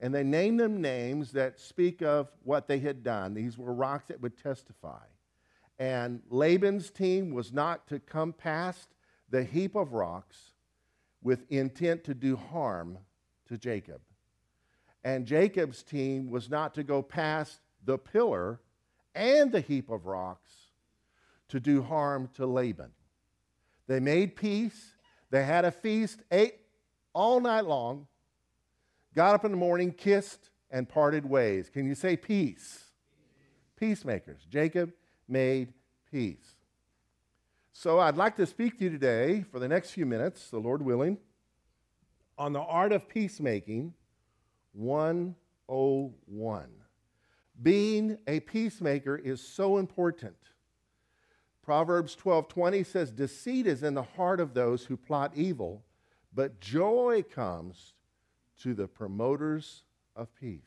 And 0.00 0.14
they 0.14 0.24
named 0.24 0.60
them 0.60 0.80
names 0.80 1.32
that 1.32 1.60
speak 1.60 2.02
of 2.02 2.30
what 2.42 2.66
they 2.68 2.78
had 2.78 3.02
done. 3.02 3.34
These 3.34 3.56
were 3.56 3.72
rocks 3.72 4.06
that 4.08 4.20
would 4.20 4.36
testify. 4.36 5.04
And 5.78 6.20
Laban's 6.28 6.90
team 6.90 7.32
was 7.32 7.52
not 7.52 7.86
to 7.88 7.98
come 7.98 8.32
past 8.32 8.88
the 9.30 9.44
heap 9.44 9.74
of 9.74 9.92
rocks 9.92 10.52
with 11.22 11.50
intent 11.50 12.04
to 12.04 12.14
do 12.14 12.36
harm 12.36 12.98
to 13.48 13.56
Jacob. 13.56 14.00
And 15.02 15.26
Jacob's 15.26 15.82
team 15.82 16.30
was 16.30 16.48
not 16.48 16.74
to 16.74 16.82
go 16.82 17.02
past 17.02 17.60
the 17.84 17.98
pillar 17.98 18.60
and 19.14 19.52
the 19.52 19.60
heap 19.60 19.90
of 19.90 20.06
rocks 20.06 20.52
to 21.48 21.60
do 21.60 21.82
harm 21.82 22.28
to 22.34 22.46
Laban. 22.46 22.90
They 23.86 24.00
made 24.00 24.36
peace. 24.36 24.94
They 25.30 25.44
had 25.44 25.64
a 25.64 25.70
feast, 25.70 26.22
ate 26.30 26.60
all 27.12 27.40
night 27.40 27.64
long, 27.64 28.06
got 29.14 29.34
up 29.34 29.44
in 29.44 29.50
the 29.50 29.56
morning, 29.56 29.92
kissed, 29.92 30.50
and 30.70 30.88
parted 30.88 31.24
ways. 31.24 31.70
Can 31.70 31.86
you 31.86 31.94
say 31.94 32.16
peace? 32.16 32.84
Peacemakers. 33.76 34.46
Jacob 34.50 34.92
made 35.28 35.72
peace. 36.10 36.56
So 37.72 37.98
I'd 37.98 38.16
like 38.16 38.36
to 38.36 38.46
speak 38.46 38.78
to 38.78 38.84
you 38.84 38.90
today 38.90 39.44
for 39.50 39.58
the 39.58 39.68
next 39.68 39.90
few 39.90 40.06
minutes, 40.06 40.50
the 40.50 40.58
Lord 40.58 40.82
willing, 40.82 41.18
on 42.38 42.52
the 42.52 42.60
art 42.60 42.92
of 42.92 43.08
peacemaking 43.08 43.94
101. 44.72 46.68
Being 47.62 48.18
a 48.26 48.40
peacemaker 48.40 49.16
is 49.16 49.40
so 49.40 49.78
important. 49.78 50.36
Proverbs 51.62 52.14
12:20 52.16 52.84
says 52.84 53.10
deceit 53.10 53.66
is 53.66 53.82
in 53.82 53.94
the 53.94 54.02
heart 54.02 54.40
of 54.40 54.54
those 54.54 54.84
who 54.84 54.96
plot 54.96 55.32
evil, 55.34 55.84
but 56.32 56.60
joy 56.60 57.24
comes 57.28 57.94
to 58.62 58.74
the 58.74 58.88
promoters 58.88 59.82
of 60.16 60.34
peace. 60.34 60.62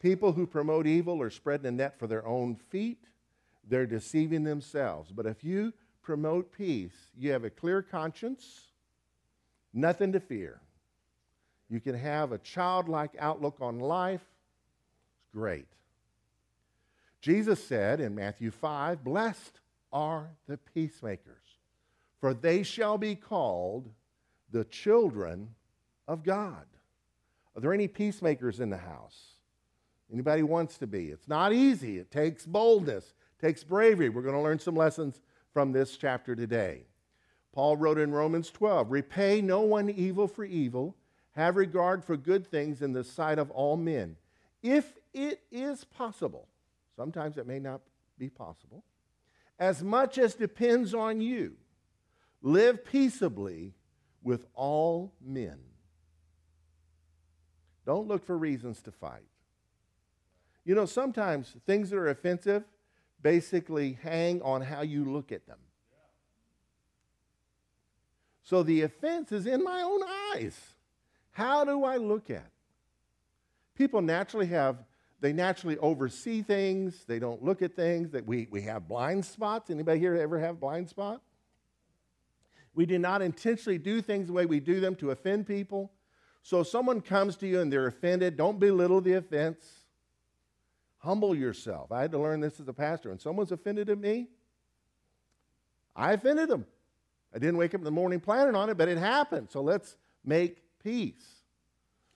People 0.00 0.32
who 0.32 0.46
promote 0.46 0.86
evil 0.86 1.22
are 1.22 1.30
spreading 1.30 1.66
a 1.66 1.70
net 1.70 1.98
for 1.98 2.06
their 2.06 2.26
own 2.26 2.56
feet. 2.56 3.04
They're 3.66 3.86
deceiving 3.86 4.44
themselves. 4.44 5.10
But 5.10 5.26
if 5.26 5.42
you 5.42 5.72
promote 6.02 6.52
peace, 6.52 7.10
you 7.16 7.32
have 7.32 7.44
a 7.44 7.50
clear 7.50 7.80
conscience, 7.80 8.68
nothing 9.72 10.12
to 10.12 10.20
fear. 10.20 10.60
You 11.70 11.80
can 11.80 11.94
have 11.94 12.32
a 12.32 12.38
childlike 12.38 13.16
outlook 13.18 13.56
on 13.60 13.80
life. 13.80 14.24
It's 15.16 15.32
great. 15.32 15.68
Jesus 17.20 17.64
said 17.64 18.00
in 18.00 18.14
Matthew 18.14 18.50
5 18.50 19.02
Blessed 19.02 19.60
are 19.90 20.28
the 20.46 20.58
peacemakers, 20.58 21.58
for 22.20 22.34
they 22.34 22.62
shall 22.62 22.98
be 22.98 23.14
called 23.14 23.88
the 24.50 24.64
children 24.64 25.54
of 26.06 26.22
God. 26.22 26.66
Are 27.56 27.60
there 27.60 27.72
any 27.72 27.88
peacemakers 27.88 28.60
in 28.60 28.70
the 28.70 28.76
house? 28.76 29.34
Anybody 30.12 30.42
wants 30.42 30.78
to 30.78 30.86
be? 30.86 31.06
It's 31.06 31.28
not 31.28 31.52
easy. 31.52 31.98
It 31.98 32.10
takes 32.10 32.46
boldness, 32.46 33.14
it 33.38 33.46
takes 33.46 33.64
bravery. 33.64 34.08
We're 34.08 34.22
going 34.22 34.34
to 34.34 34.40
learn 34.40 34.58
some 34.58 34.76
lessons 34.76 35.20
from 35.52 35.72
this 35.72 35.96
chapter 35.96 36.34
today. 36.34 36.86
Paul 37.52 37.76
wrote 37.76 37.98
in 37.98 38.12
Romans 38.12 38.50
12 38.50 38.90
Repay 38.90 39.40
no 39.40 39.60
one 39.60 39.88
evil 39.88 40.26
for 40.26 40.44
evil 40.44 40.96
have 41.34 41.56
regard 41.56 42.04
for 42.04 42.16
good 42.16 42.46
things 42.46 42.80
in 42.80 42.92
the 42.92 43.04
sight 43.04 43.38
of 43.38 43.50
all 43.50 43.76
men, 43.76 44.16
if 44.62 44.94
it 45.12 45.42
is 45.50 45.84
possible. 45.84 46.48
Sometimes 46.96 47.38
it 47.38 47.46
may 47.46 47.58
not 47.58 47.80
be 48.18 48.28
possible. 48.28 48.84
As 49.58 49.82
much 49.82 50.16
as 50.18 50.34
depends 50.34 50.94
on 50.94 51.20
you, 51.20 51.56
live 52.40 52.84
peaceably 52.84 53.74
with 54.22 54.46
all 54.54 55.12
men. 55.20 55.58
Don't 57.86 58.08
look 58.08 58.24
for 58.24 58.36
reasons 58.36 58.80
to 58.82 58.92
fight. 58.92 59.26
You 60.64 60.74
know, 60.74 60.86
sometimes 60.86 61.54
things 61.66 61.90
that 61.90 61.96
are 61.96 62.08
offensive 62.08 62.64
basically 63.22 63.98
hang 64.02 64.40
on 64.42 64.62
how 64.62 64.82
you 64.82 65.04
look 65.04 65.32
at 65.32 65.46
them. 65.46 65.58
So 68.42 68.62
the 68.62 68.82
offense 68.82 69.32
is 69.32 69.46
in 69.46 69.64
my 69.64 69.82
own 69.82 70.00
eyes. 70.34 70.58
How 71.32 71.64
do 71.64 71.84
I 71.84 71.96
look 71.96 72.30
at? 72.30 72.50
People 73.74 74.02
naturally 74.02 74.46
have 74.46 74.84
they 75.20 75.32
naturally 75.32 75.78
oversee 75.78 76.42
things. 76.42 77.04
They 77.06 77.18
don't 77.18 77.42
look 77.42 77.62
at 77.62 77.74
things. 77.74 78.10
That 78.10 78.26
we, 78.26 78.46
we 78.50 78.60
have 78.62 78.86
blind 78.86 79.24
spots. 79.24 79.70
Anybody 79.70 79.98
here 79.98 80.14
ever 80.16 80.38
have 80.38 80.60
blind 80.60 80.86
spot? 80.90 81.22
We 82.74 82.84
do 82.84 82.98
not 82.98 83.22
intentionally 83.22 83.78
do 83.78 84.02
things 84.02 84.26
the 84.26 84.34
way 84.34 84.44
we 84.44 84.60
do 84.60 84.80
them 84.80 84.94
to 84.96 85.12
offend 85.12 85.46
people. 85.46 85.90
So 86.44 86.60
if 86.60 86.68
someone 86.68 87.00
comes 87.00 87.36
to 87.36 87.46
you 87.46 87.60
and 87.60 87.72
they're 87.72 87.86
offended, 87.86 88.36
don't 88.36 88.60
belittle 88.60 89.00
the 89.00 89.14
offense. 89.14 89.64
Humble 90.98 91.34
yourself. 91.34 91.90
I 91.90 92.02
had 92.02 92.12
to 92.12 92.18
learn 92.18 92.40
this 92.40 92.60
as 92.60 92.68
a 92.68 92.72
pastor. 92.74 93.08
When 93.08 93.18
someone's 93.18 93.50
offended 93.50 93.88
at 93.88 93.98
me, 93.98 94.28
I 95.96 96.12
offended 96.12 96.50
them. 96.50 96.66
I 97.34 97.38
didn't 97.38 97.56
wake 97.56 97.74
up 97.74 97.80
in 97.80 97.84
the 97.84 97.90
morning 97.90 98.20
planning 98.20 98.54
on 98.54 98.68
it, 98.68 98.76
but 98.76 98.88
it 98.88 98.98
happened. 98.98 99.48
So 99.50 99.62
let's 99.62 99.96
make 100.22 100.62
peace. 100.82 101.44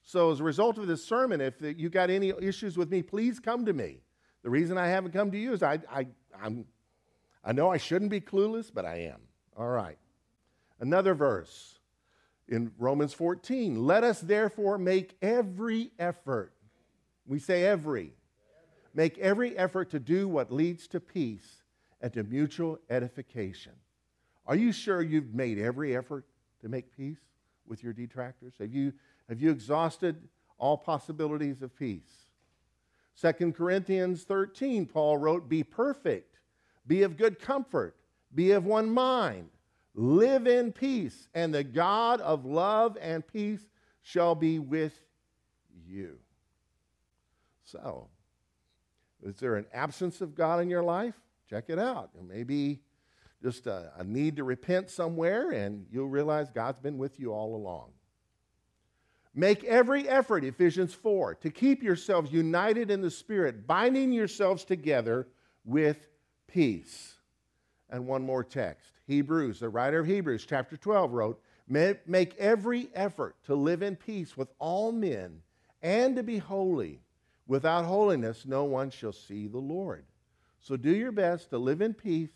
So, 0.02 0.30
as 0.30 0.40
a 0.40 0.44
result 0.44 0.78
of 0.78 0.86
this 0.86 1.04
sermon, 1.04 1.40
if 1.40 1.54
you 1.60 1.88
got 1.88 2.08
any 2.08 2.32
issues 2.40 2.76
with 2.76 2.90
me, 2.90 3.02
please 3.02 3.40
come 3.40 3.64
to 3.64 3.72
me. 3.72 4.00
The 4.42 4.50
reason 4.50 4.76
I 4.76 4.88
haven't 4.88 5.12
come 5.12 5.30
to 5.30 5.38
you 5.38 5.54
is 5.54 5.62
I, 5.62 5.80
I, 5.90 6.06
I'm, 6.42 6.66
I 7.44 7.52
know 7.52 7.70
I 7.70 7.78
shouldn't 7.78 8.10
be 8.10 8.20
clueless, 8.20 8.70
but 8.72 8.84
I 8.84 8.96
am. 9.00 9.20
All 9.56 9.68
right. 9.68 9.98
Another 10.80 11.14
verse 11.14 11.77
in 12.48 12.72
Romans 12.78 13.12
14. 13.12 13.84
Let 13.84 14.04
us 14.04 14.20
therefore 14.20 14.78
make 14.78 15.16
every 15.20 15.90
effort. 15.98 16.52
We 17.26 17.38
say 17.38 17.64
every. 17.64 18.14
Make 18.94 19.18
every 19.18 19.56
effort 19.56 19.90
to 19.90 19.98
do 19.98 20.28
what 20.28 20.52
leads 20.52 20.88
to 20.88 21.00
peace 21.00 21.62
and 22.00 22.12
to 22.14 22.24
mutual 22.24 22.78
edification. 22.88 23.72
Are 24.46 24.56
you 24.56 24.72
sure 24.72 25.02
you've 25.02 25.34
made 25.34 25.58
every 25.58 25.96
effort 25.96 26.24
to 26.62 26.68
make 26.68 26.96
peace 26.96 27.18
with 27.66 27.82
your 27.82 27.92
detractors? 27.92 28.54
Have 28.58 28.72
you 28.72 28.92
have 29.28 29.42
you 29.42 29.50
exhausted 29.50 30.16
all 30.56 30.78
possibilities 30.78 31.60
of 31.62 31.76
peace? 31.76 32.28
2 33.20 33.52
Corinthians 33.52 34.22
13, 34.22 34.86
Paul 34.86 35.18
wrote, 35.18 35.48
Be 35.48 35.62
perfect, 35.62 36.38
be 36.86 37.02
of 37.02 37.16
good 37.16 37.38
comfort, 37.38 37.96
be 38.34 38.52
of 38.52 38.64
one 38.64 38.90
mind, 38.90 39.50
live 39.94 40.46
in 40.46 40.72
peace, 40.72 41.28
and 41.34 41.54
the 41.54 41.64
God 41.64 42.20
of 42.20 42.44
love 42.44 42.96
and 43.00 43.26
peace 43.26 43.66
shall 44.02 44.34
be 44.34 44.58
with 44.58 44.98
you. 45.86 46.18
So, 47.64 48.08
is 49.22 49.36
there 49.36 49.56
an 49.56 49.66
absence 49.72 50.20
of 50.20 50.34
God 50.34 50.60
in 50.60 50.70
your 50.70 50.82
life? 50.82 51.14
Check 51.50 51.64
it 51.68 51.78
out. 51.78 52.10
Maybe 52.26 52.80
just 53.42 53.66
a, 53.66 53.92
a 53.96 54.04
need 54.04 54.36
to 54.36 54.44
repent 54.44 54.90
somewhere, 54.90 55.50
and 55.50 55.86
you'll 55.90 56.08
realize 56.08 56.50
God's 56.50 56.78
been 56.78 56.98
with 56.98 57.18
you 57.18 57.32
all 57.32 57.54
along. 57.56 57.90
Make 59.34 59.62
every 59.64 60.08
effort, 60.08 60.44
Ephesians 60.44 60.94
4, 60.94 61.36
to 61.36 61.50
keep 61.50 61.82
yourselves 61.82 62.32
united 62.32 62.90
in 62.90 63.02
the 63.02 63.10
Spirit, 63.10 63.66
binding 63.66 64.12
yourselves 64.12 64.64
together 64.64 65.28
with 65.64 66.08
peace. 66.46 67.14
And 67.90 68.06
one 68.06 68.22
more 68.24 68.42
text 68.42 68.97
Hebrews, 69.08 69.60
the 69.60 69.70
writer 69.70 70.00
of 70.00 70.06
Hebrews, 70.06 70.46
chapter 70.46 70.76
12, 70.76 71.12
wrote, 71.12 71.42
Make 71.66 72.36
every 72.38 72.90
effort 72.94 73.36
to 73.46 73.54
live 73.54 73.82
in 73.82 73.96
peace 73.96 74.36
with 74.36 74.48
all 74.58 74.92
men 74.92 75.40
and 75.82 76.14
to 76.16 76.22
be 76.22 76.38
holy. 76.38 77.00
Without 77.46 77.86
holiness, 77.86 78.44
no 78.46 78.64
one 78.64 78.90
shall 78.90 79.12
see 79.12 79.46
the 79.46 79.58
Lord. 79.58 80.04
So 80.60 80.76
do 80.76 80.90
your 80.90 81.12
best 81.12 81.48
to 81.50 81.58
live 81.58 81.80
in 81.80 81.94
peace, 81.94 82.32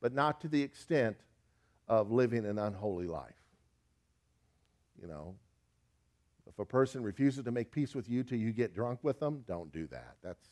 but 0.00 0.14
not 0.14 0.40
to 0.40 0.48
the 0.48 0.62
extent 0.62 1.18
of 1.86 2.10
living 2.10 2.46
an 2.46 2.58
unholy 2.58 3.06
life. 3.06 3.34
You 5.00 5.08
know, 5.08 5.34
if 6.46 6.58
a 6.58 6.64
person 6.64 7.02
refuses 7.02 7.44
to 7.44 7.50
make 7.50 7.70
peace 7.70 7.94
with 7.94 8.08
you 8.08 8.24
till 8.24 8.38
you 8.38 8.52
get 8.52 8.74
drunk 8.74 9.00
with 9.02 9.20
them, 9.20 9.44
don't 9.46 9.70
do 9.70 9.86
that. 9.88 10.16
That's, 10.22 10.48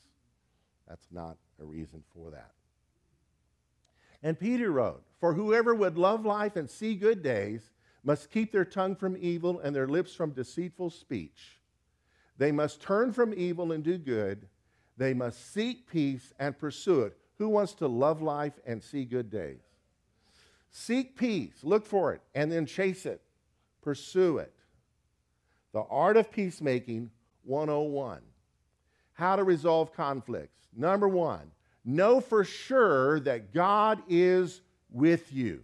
that's 0.87 1.07
not 1.11 1.38
a 1.59 1.64
reason 1.64 2.03
for 2.14 2.31
that. 2.33 2.53
And 4.24 4.40
Peter 4.40 4.72
wrote, 4.72 5.04
For 5.20 5.34
whoever 5.34 5.74
would 5.74 5.98
love 5.98 6.24
life 6.24 6.56
and 6.56 6.68
see 6.68 6.94
good 6.94 7.22
days 7.22 7.70
must 8.02 8.30
keep 8.30 8.50
their 8.50 8.64
tongue 8.64 8.96
from 8.96 9.18
evil 9.20 9.60
and 9.60 9.76
their 9.76 9.87
lips 9.87 10.14
from 10.14 10.32
deceitful 10.32 10.90
speech. 10.90 11.60
They 12.38 12.50
must 12.50 12.80
turn 12.80 13.12
from 13.12 13.34
evil 13.34 13.70
and 13.70 13.84
do 13.84 13.98
good. 13.98 14.48
They 14.96 15.12
must 15.12 15.52
seek 15.52 15.87
peace 15.87 16.32
and 16.38 16.58
pursue 16.58 17.02
it. 17.02 17.16
Who 17.37 17.50
wants 17.50 17.74
to 17.74 17.87
love 17.87 18.22
life 18.22 18.54
and 18.66 18.82
see 18.82 19.04
good 19.04 19.30
days? 19.30 19.60
Seek 20.70 21.16
peace, 21.16 21.62
look 21.62 21.87
for 21.87 22.14
it, 22.14 22.22
and 22.34 22.50
then 22.50 22.66
chase 22.66 23.06
it, 23.06 23.20
pursue 23.82 24.38
it. 24.38 24.54
The 25.72 25.82
Art 25.82 26.16
of 26.16 26.32
Peacemaking 26.32 27.10
101. 27.44 28.22
How 29.12 29.37
to 29.37 29.44
resolve 29.44 29.92
conflicts. 29.92 30.66
Number 30.74 31.08
one, 31.08 31.50
know 31.85 32.20
for 32.20 32.44
sure 32.44 33.20
that 33.20 33.53
God 33.53 34.03
is 34.09 34.61
with 34.90 35.33
you. 35.33 35.62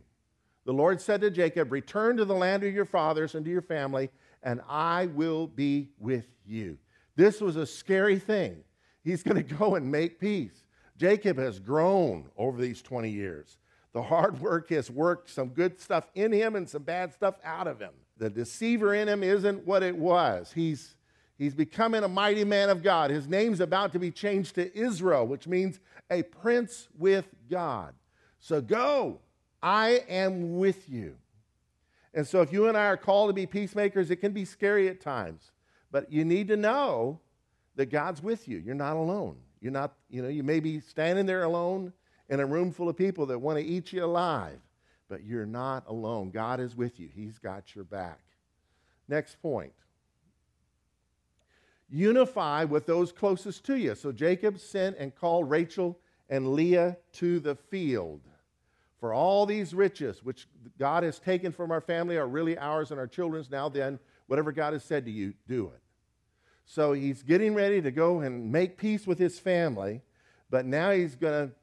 The 0.64 0.72
Lord 0.72 1.00
said 1.00 1.20
to 1.22 1.30
Jacob, 1.30 1.72
Return 1.72 2.16
to 2.18 2.24
the 2.24 2.34
land 2.34 2.62
of 2.62 2.74
your 2.74 2.84
fathers 2.84 3.34
and 3.34 3.44
to 3.44 3.50
your 3.50 3.62
family, 3.62 4.10
and 4.42 4.60
I 4.68 5.06
will 5.06 5.46
be 5.46 5.88
with 5.98 6.26
you. 6.46 6.78
This 7.16 7.40
was 7.40 7.56
a 7.56 7.66
scary 7.66 8.18
thing. 8.18 8.62
He's 9.02 9.22
going 9.22 9.42
to 9.42 9.54
go 9.54 9.74
and 9.74 9.90
make 9.90 10.20
peace. 10.20 10.64
Jacob 10.96 11.38
has 11.38 11.58
grown 11.58 12.28
over 12.36 12.60
these 12.60 12.82
20 12.82 13.10
years. 13.10 13.56
The 13.92 14.02
hard 14.02 14.40
work 14.40 14.68
has 14.70 14.90
worked 14.90 15.30
some 15.30 15.48
good 15.48 15.80
stuff 15.80 16.08
in 16.14 16.30
him 16.30 16.54
and 16.54 16.68
some 16.68 16.82
bad 16.82 17.12
stuff 17.14 17.36
out 17.42 17.66
of 17.66 17.80
him 17.80 17.92
the 18.20 18.30
deceiver 18.30 18.94
in 18.94 19.08
him 19.08 19.24
isn't 19.24 19.66
what 19.66 19.82
it 19.82 19.96
was. 19.96 20.52
He's, 20.54 20.94
he's 21.38 21.54
becoming 21.54 22.04
a 22.04 22.08
mighty 22.08 22.44
man 22.44 22.68
of 22.68 22.82
God. 22.82 23.10
His 23.10 23.26
name's 23.26 23.60
about 23.60 23.92
to 23.92 23.98
be 23.98 24.10
changed 24.10 24.54
to 24.54 24.76
Israel, 24.78 25.26
which 25.26 25.48
means 25.48 25.80
a 26.10 26.22
prince 26.22 26.88
with 26.98 27.26
God. 27.50 27.94
So 28.38 28.60
go, 28.60 29.20
I 29.62 30.02
am 30.08 30.58
with 30.58 30.88
you. 30.88 31.16
And 32.12 32.26
so, 32.26 32.40
if 32.40 32.52
you 32.52 32.66
and 32.66 32.76
I 32.76 32.86
are 32.86 32.96
called 32.96 33.28
to 33.28 33.34
be 33.34 33.46
peacemakers, 33.46 34.10
it 34.10 34.16
can 34.16 34.32
be 34.32 34.44
scary 34.44 34.88
at 34.88 35.00
times. 35.00 35.52
But 35.92 36.10
you 36.10 36.24
need 36.24 36.48
to 36.48 36.56
know 36.56 37.20
that 37.76 37.86
God's 37.86 38.22
with 38.22 38.48
you. 38.48 38.58
You're 38.58 38.74
not 38.74 38.96
alone. 38.96 39.36
You're 39.60 39.72
not, 39.72 39.94
you 40.08 40.20
know, 40.22 40.28
you 40.28 40.42
may 40.42 40.58
be 40.58 40.80
standing 40.80 41.26
there 41.26 41.44
alone 41.44 41.92
in 42.28 42.40
a 42.40 42.46
room 42.46 42.72
full 42.72 42.88
of 42.88 42.96
people 42.96 43.26
that 43.26 43.38
want 43.38 43.58
to 43.58 43.64
eat 43.64 43.92
you 43.92 44.04
alive 44.04 44.58
but 45.10 45.24
you're 45.24 45.44
not 45.44 45.84
alone. 45.88 46.30
God 46.30 46.60
is 46.60 46.74
with 46.74 46.98
you, 46.98 47.10
He's 47.12 47.38
got 47.38 47.74
your 47.74 47.84
back. 47.84 48.20
Next 49.08 49.42
point 49.42 49.72
unify 51.90 52.64
with 52.64 52.86
those 52.86 53.12
closest 53.12 53.64
to 53.66 53.76
you. 53.76 53.94
So 53.94 54.12
Jacob 54.12 54.58
sent 54.58 54.96
and 54.98 55.14
called 55.14 55.50
Rachel 55.50 55.98
and 56.28 56.54
Leah 56.54 56.96
to 57.14 57.40
the 57.40 57.54
field. 57.54 58.20
For 58.98 59.12
all 59.12 59.46
these 59.46 59.74
riches 59.74 60.22
which 60.22 60.46
God 60.78 61.02
has 61.02 61.18
taken 61.18 61.52
from 61.52 61.70
our 61.70 61.80
family 61.80 62.16
are 62.16 62.28
really 62.28 62.56
ours 62.58 62.90
and 62.90 63.00
our 63.00 63.06
children's. 63.06 63.50
Now 63.50 63.68
then, 63.68 63.98
whatever 64.26 64.52
God 64.52 64.74
has 64.74 64.84
said 64.84 65.04
to 65.06 65.10
you, 65.10 65.34
do 65.48 65.66
it. 65.74 65.80
So 66.66 66.92
he's 66.92 67.22
getting 67.22 67.54
ready 67.54 67.82
to 67.82 67.90
go 67.90 68.20
and 68.20 68.52
make 68.52 68.76
peace 68.76 69.06
with 69.06 69.18
his 69.18 69.40
family, 69.40 70.02
but 70.50 70.66
now 70.66 70.92
he's 70.92 71.16
going 71.16 71.48
to 71.48 71.54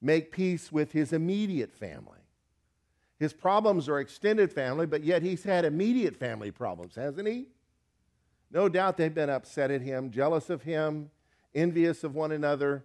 make 0.00 0.32
peace 0.32 0.72
with 0.72 0.90
his 0.90 1.12
immediate 1.12 1.72
family. 1.72 2.18
His 3.20 3.32
problems 3.32 3.88
are 3.88 4.00
extended 4.00 4.52
family, 4.52 4.86
but 4.86 5.04
yet 5.04 5.22
he's 5.22 5.44
had 5.44 5.64
immediate 5.64 6.16
family 6.16 6.50
problems, 6.50 6.96
hasn't 6.96 7.28
he? 7.28 7.46
No 8.52 8.68
doubt 8.68 8.98
they've 8.98 9.12
been 9.12 9.30
upset 9.30 9.70
at 9.70 9.80
him, 9.80 10.10
jealous 10.10 10.50
of 10.50 10.62
him, 10.62 11.10
envious 11.54 12.04
of 12.04 12.14
one 12.14 12.32
another. 12.32 12.84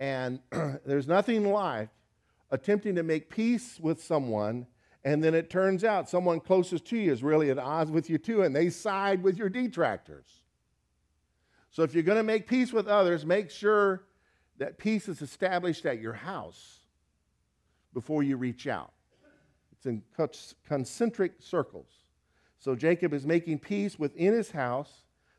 And 0.00 0.40
there's 0.84 1.06
nothing 1.06 1.50
like 1.50 1.90
attempting 2.50 2.96
to 2.96 3.02
make 3.04 3.30
peace 3.30 3.78
with 3.80 4.02
someone, 4.02 4.66
and 5.04 5.22
then 5.22 5.34
it 5.34 5.48
turns 5.48 5.84
out 5.84 6.08
someone 6.08 6.40
closest 6.40 6.84
to 6.86 6.96
you 6.96 7.12
is 7.12 7.22
really 7.22 7.50
at 7.50 7.58
odds 7.58 7.90
with 7.90 8.10
you 8.10 8.18
too, 8.18 8.42
and 8.42 8.54
they 8.54 8.68
side 8.68 9.22
with 9.22 9.36
your 9.38 9.48
detractors. 9.48 10.26
So 11.70 11.82
if 11.82 11.94
you're 11.94 12.02
going 12.02 12.18
to 12.18 12.24
make 12.24 12.46
peace 12.46 12.72
with 12.72 12.86
others, 12.86 13.24
make 13.24 13.50
sure 13.50 14.04
that 14.58 14.78
peace 14.78 15.08
is 15.08 15.22
established 15.22 15.86
at 15.86 16.00
your 16.00 16.12
house 16.12 16.80
before 17.92 18.22
you 18.22 18.36
reach 18.36 18.66
out. 18.66 18.92
It's 19.72 19.86
in 19.86 20.02
concentric 20.66 21.34
circles. 21.40 22.03
So 22.64 22.74
Jacob 22.74 23.12
is 23.12 23.26
making 23.26 23.58
peace 23.58 23.98
within 23.98 24.32
his 24.32 24.50
house. 24.50 24.90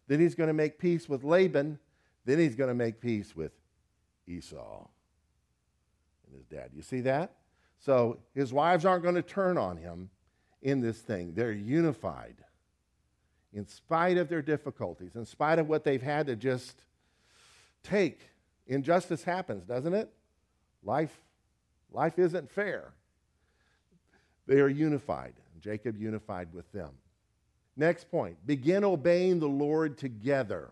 Then 0.08 0.20
he's 0.20 0.36
going 0.36 0.46
to 0.46 0.54
make 0.54 0.78
peace 0.78 1.10
with 1.10 1.24
Laban. 1.24 1.80
Then 2.24 2.38
he's 2.38 2.54
going 2.54 2.68
to 2.68 2.76
make 2.76 3.02
peace 3.02 3.36
with 3.36 3.52
Esau 4.28 4.86
and 6.28 6.36
his 6.36 6.46
dad. 6.46 6.70
You 6.76 6.84
see 6.84 7.02
that? 7.02 7.38
So 7.80 8.20
his 8.36 8.54
wives 8.54 8.86
aren't 8.86 9.02
going 9.02 9.16
to 9.16 9.24
turn 9.24 9.58
on 9.58 9.78
him 9.78 10.12
in 10.62 10.82
this 10.82 11.00
thing. 11.00 11.34
They're 11.34 11.52
unified 11.52 12.36
in 13.54 13.66
spite 13.66 14.18
of 14.18 14.30
their 14.30 14.44
difficulties, 14.44 15.16
in 15.16 15.26
spite 15.26 15.58
of 15.58 15.68
what 15.68 15.84
they've 15.84 16.00
had 16.00 16.28
to 16.28 16.36
just 16.36 16.84
take. 17.82 18.20
Injustice 18.68 19.24
happens, 19.24 19.66
doesn't 19.66 19.96
it? 19.96 20.14
Life, 20.84 21.18
life 21.92 22.20
isn't 22.20 22.52
fair. 22.52 22.94
They 24.46 24.60
are 24.60 24.70
unified. 24.70 25.34
Jacob 25.60 25.98
unified 25.98 26.54
with 26.54 26.72
them. 26.72 26.92
Next 27.78 28.10
point 28.10 28.38
begin 28.46 28.84
obeying 28.84 29.40
the 29.40 29.48
Lord 29.48 29.98
together. 29.98 30.72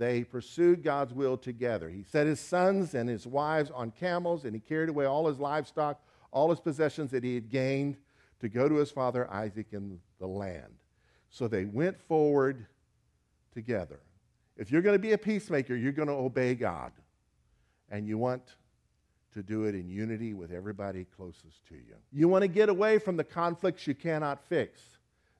they 0.00 0.24
pursued 0.24 0.82
God's 0.82 1.12
will 1.12 1.36
together. 1.36 1.90
He 1.90 2.02
set 2.02 2.26
his 2.26 2.40
sons 2.40 2.94
and 2.94 3.06
his 3.06 3.26
wives 3.26 3.70
on 3.70 3.90
camels, 3.90 4.46
and 4.46 4.54
he 4.54 4.60
carried 4.60 4.88
away 4.88 5.04
all 5.04 5.28
his 5.28 5.38
livestock, 5.38 6.00
all 6.32 6.48
his 6.48 6.58
possessions 6.58 7.10
that 7.10 7.22
he 7.22 7.34
had 7.34 7.50
gained 7.50 7.98
to 8.40 8.48
go 8.48 8.66
to 8.66 8.76
his 8.76 8.90
father 8.90 9.30
Isaac 9.30 9.66
in 9.72 10.00
the 10.18 10.26
land. 10.26 10.72
So 11.28 11.48
they 11.48 11.66
went 11.66 12.00
forward 12.00 12.64
together. 13.52 14.00
If 14.56 14.72
you're 14.72 14.80
going 14.80 14.94
to 14.94 14.98
be 14.98 15.12
a 15.12 15.18
peacemaker, 15.18 15.76
you're 15.76 15.92
going 15.92 16.08
to 16.08 16.14
obey 16.14 16.54
God. 16.54 16.92
And 17.90 18.06
you 18.06 18.16
want 18.16 18.42
to 19.34 19.42
do 19.42 19.64
it 19.64 19.74
in 19.74 19.90
unity 19.90 20.32
with 20.32 20.50
everybody 20.50 21.04
closest 21.14 21.66
to 21.68 21.74
you. 21.74 21.96
You 22.10 22.26
want 22.28 22.40
to 22.42 22.48
get 22.48 22.70
away 22.70 22.98
from 22.98 23.18
the 23.18 23.24
conflicts 23.24 23.86
you 23.86 23.94
cannot 23.94 24.42
fix. 24.48 24.80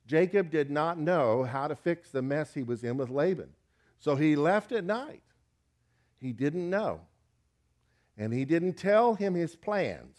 Jacob 0.07 0.51
did 0.51 0.71
not 0.71 0.99
know 0.99 1.45
how 1.45 1.69
to 1.69 1.77
fix 1.77 2.11
the 2.11 2.23
mess 2.23 2.55
he 2.55 2.63
was 2.63 2.83
in 2.83 2.97
with 2.97 3.11
Laban. 3.11 3.51
So 3.99 4.17
he 4.17 4.35
left 4.35 4.73
at 4.73 4.85
night. 4.85 5.23
He 6.19 6.33
didn't 6.33 6.69
know. 6.69 7.03
And 8.17 8.33
he 8.33 8.45
didn't 8.45 8.75
tell 8.75 9.15
him 9.15 9.35
his 9.35 9.57
plans 9.57 10.19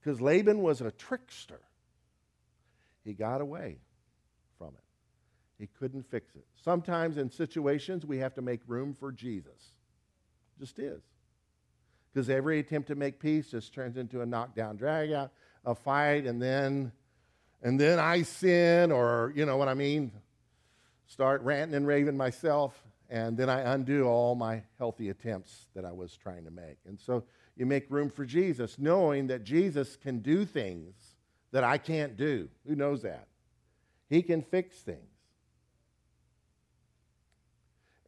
because 0.00 0.20
Laban 0.20 0.60
was 0.60 0.80
a 0.80 0.90
trickster. 0.90 1.60
He 3.04 3.12
got 3.12 3.40
away 3.40 3.78
from 4.58 4.68
it. 4.68 4.84
He 5.58 5.68
couldn't 5.78 6.10
fix 6.10 6.34
it. 6.34 6.44
Sometimes 6.64 7.16
in 7.16 7.30
situations 7.30 8.04
we 8.04 8.18
have 8.18 8.34
to 8.34 8.42
make 8.42 8.60
room 8.66 8.94
for 8.94 9.12
Jesus. 9.12 9.74
Just 10.58 10.78
is. 10.78 11.02
Because 12.12 12.30
every 12.30 12.58
attempt 12.58 12.88
to 12.88 12.94
make 12.94 13.20
peace 13.20 13.50
just 13.50 13.74
turns 13.74 13.96
into 13.96 14.22
a 14.22 14.26
knockdown, 14.26 14.76
drag 14.76 15.12
out, 15.12 15.32
a 15.64 15.74
fight, 15.74 16.26
and 16.26 16.40
then 16.40 16.92
and 17.66 17.80
then 17.80 17.98
I 17.98 18.22
sin, 18.22 18.92
or 18.92 19.32
you 19.34 19.44
know 19.44 19.56
what 19.56 19.66
I 19.66 19.74
mean, 19.74 20.12
start 21.08 21.42
ranting 21.42 21.74
and 21.74 21.84
raving 21.84 22.16
myself, 22.16 22.80
and 23.10 23.36
then 23.36 23.50
I 23.50 23.74
undo 23.74 24.04
all 24.04 24.36
my 24.36 24.62
healthy 24.78 25.08
attempts 25.08 25.66
that 25.74 25.84
I 25.84 25.90
was 25.90 26.16
trying 26.16 26.44
to 26.44 26.52
make. 26.52 26.76
And 26.86 26.96
so 27.00 27.24
you 27.56 27.66
make 27.66 27.90
room 27.90 28.08
for 28.08 28.24
Jesus, 28.24 28.78
knowing 28.78 29.26
that 29.26 29.42
Jesus 29.42 29.96
can 29.96 30.20
do 30.20 30.44
things 30.44 30.94
that 31.50 31.64
I 31.64 31.76
can't 31.76 32.16
do. 32.16 32.48
Who 32.68 32.76
knows 32.76 33.02
that? 33.02 33.26
He 34.08 34.22
can 34.22 34.42
fix 34.42 34.76
things. 34.76 35.00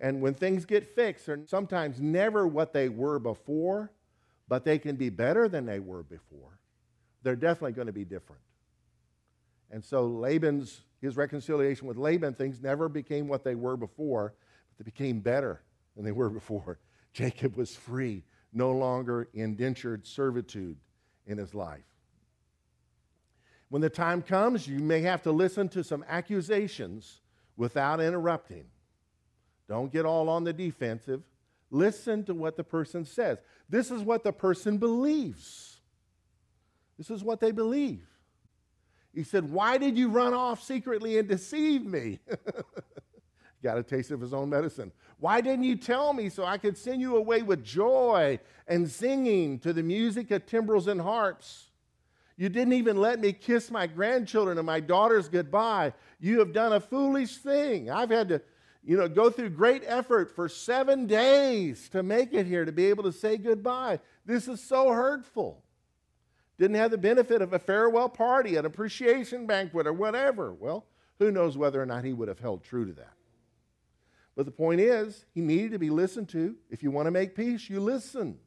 And 0.00 0.20
when 0.20 0.34
things 0.34 0.66
get 0.66 0.94
fixed, 0.94 1.26
they're 1.26 1.40
sometimes 1.46 2.00
never 2.00 2.46
what 2.46 2.72
they 2.72 2.88
were 2.88 3.18
before, 3.18 3.90
but 4.46 4.64
they 4.64 4.78
can 4.78 4.94
be 4.94 5.10
better 5.10 5.48
than 5.48 5.66
they 5.66 5.80
were 5.80 6.04
before. 6.04 6.60
They're 7.24 7.34
definitely 7.34 7.72
going 7.72 7.88
to 7.88 7.92
be 7.92 8.04
different. 8.04 8.42
And 9.70 9.84
so 9.84 10.06
Laban's 10.06 10.82
his 11.00 11.16
reconciliation 11.16 11.86
with 11.86 11.96
Laban, 11.96 12.34
things 12.34 12.60
never 12.60 12.88
became 12.88 13.28
what 13.28 13.44
they 13.44 13.54
were 13.54 13.76
before, 13.76 14.34
but 14.68 14.84
they 14.84 14.90
became 14.90 15.20
better 15.20 15.62
than 15.94 16.04
they 16.04 16.12
were 16.12 16.30
before. 16.40 16.78
Jacob 17.12 17.56
was 17.56 17.74
free, 17.74 18.24
no 18.52 18.72
longer 18.72 19.28
indentured 19.32 20.06
servitude 20.06 20.76
in 21.26 21.38
his 21.38 21.54
life. 21.54 21.84
When 23.68 23.82
the 23.82 23.90
time 23.90 24.22
comes, 24.22 24.66
you 24.66 24.78
may 24.78 25.02
have 25.02 25.22
to 25.22 25.32
listen 25.32 25.68
to 25.70 25.84
some 25.84 26.04
accusations 26.08 27.20
without 27.56 28.00
interrupting. 28.00 28.64
Don't 29.68 29.92
get 29.92 30.06
all 30.06 30.30
on 30.30 30.44
the 30.44 30.52
defensive. 30.54 31.22
Listen 31.70 32.24
to 32.24 32.34
what 32.34 32.56
the 32.56 32.64
person 32.64 33.04
says. 33.04 33.38
This 33.68 33.90
is 33.90 34.02
what 34.02 34.24
the 34.24 34.32
person 34.32 34.78
believes. 34.78 35.80
This 36.96 37.10
is 37.10 37.22
what 37.22 37.40
they 37.40 37.50
believe. 37.50 38.06
He 39.14 39.22
said, 39.22 39.50
Why 39.50 39.78
did 39.78 39.96
you 39.96 40.08
run 40.08 40.34
off 40.34 40.62
secretly 40.62 41.18
and 41.18 41.28
deceive 41.28 41.84
me? 41.84 42.20
Got 43.62 43.78
a 43.78 43.82
taste 43.82 44.10
of 44.10 44.20
his 44.20 44.32
own 44.32 44.50
medicine. 44.50 44.92
Why 45.18 45.40
didn't 45.40 45.64
you 45.64 45.76
tell 45.76 46.12
me 46.12 46.28
so 46.28 46.44
I 46.44 46.58
could 46.58 46.78
send 46.78 47.00
you 47.00 47.16
away 47.16 47.42
with 47.42 47.64
joy 47.64 48.38
and 48.68 48.88
singing 48.88 49.58
to 49.60 49.72
the 49.72 49.82
music 49.82 50.30
of 50.30 50.46
timbrels 50.46 50.86
and 50.86 51.00
harps? 51.00 51.66
You 52.36 52.48
didn't 52.48 52.74
even 52.74 52.98
let 52.98 53.18
me 53.18 53.32
kiss 53.32 53.68
my 53.68 53.88
grandchildren 53.88 54.58
and 54.58 54.66
my 54.66 54.78
daughters 54.78 55.28
goodbye. 55.28 55.92
You 56.20 56.38
have 56.38 56.52
done 56.52 56.72
a 56.72 56.80
foolish 56.80 57.38
thing. 57.38 57.90
I've 57.90 58.10
had 58.10 58.28
to, 58.28 58.40
you 58.84 58.96
know, 58.96 59.08
go 59.08 59.28
through 59.28 59.50
great 59.50 59.82
effort 59.84 60.30
for 60.36 60.48
seven 60.48 61.06
days 61.06 61.88
to 61.88 62.04
make 62.04 62.32
it 62.32 62.46
here, 62.46 62.64
to 62.64 62.70
be 62.70 62.86
able 62.86 63.02
to 63.02 63.12
say 63.12 63.38
goodbye. 63.38 63.98
This 64.24 64.46
is 64.46 64.62
so 64.62 64.92
hurtful. 64.92 65.64
Didn't 66.58 66.76
have 66.76 66.90
the 66.90 66.98
benefit 66.98 67.40
of 67.40 67.52
a 67.52 67.58
farewell 67.58 68.08
party, 68.08 68.56
an 68.56 68.66
appreciation 68.66 69.46
banquet, 69.46 69.86
or 69.86 69.92
whatever. 69.92 70.52
Well, 70.52 70.86
who 71.18 71.30
knows 71.30 71.56
whether 71.56 71.80
or 71.80 71.86
not 71.86 72.04
he 72.04 72.12
would 72.12 72.28
have 72.28 72.40
held 72.40 72.64
true 72.64 72.86
to 72.86 72.92
that. 72.94 73.12
But 74.34 74.46
the 74.46 74.52
point 74.52 74.80
is, 74.80 75.24
he 75.34 75.40
needed 75.40 75.72
to 75.72 75.78
be 75.78 75.90
listened 75.90 76.28
to. 76.30 76.56
If 76.70 76.82
you 76.82 76.90
want 76.90 77.06
to 77.06 77.10
make 77.10 77.34
peace, 77.34 77.68
you 77.68 77.80
listen. 77.80 78.38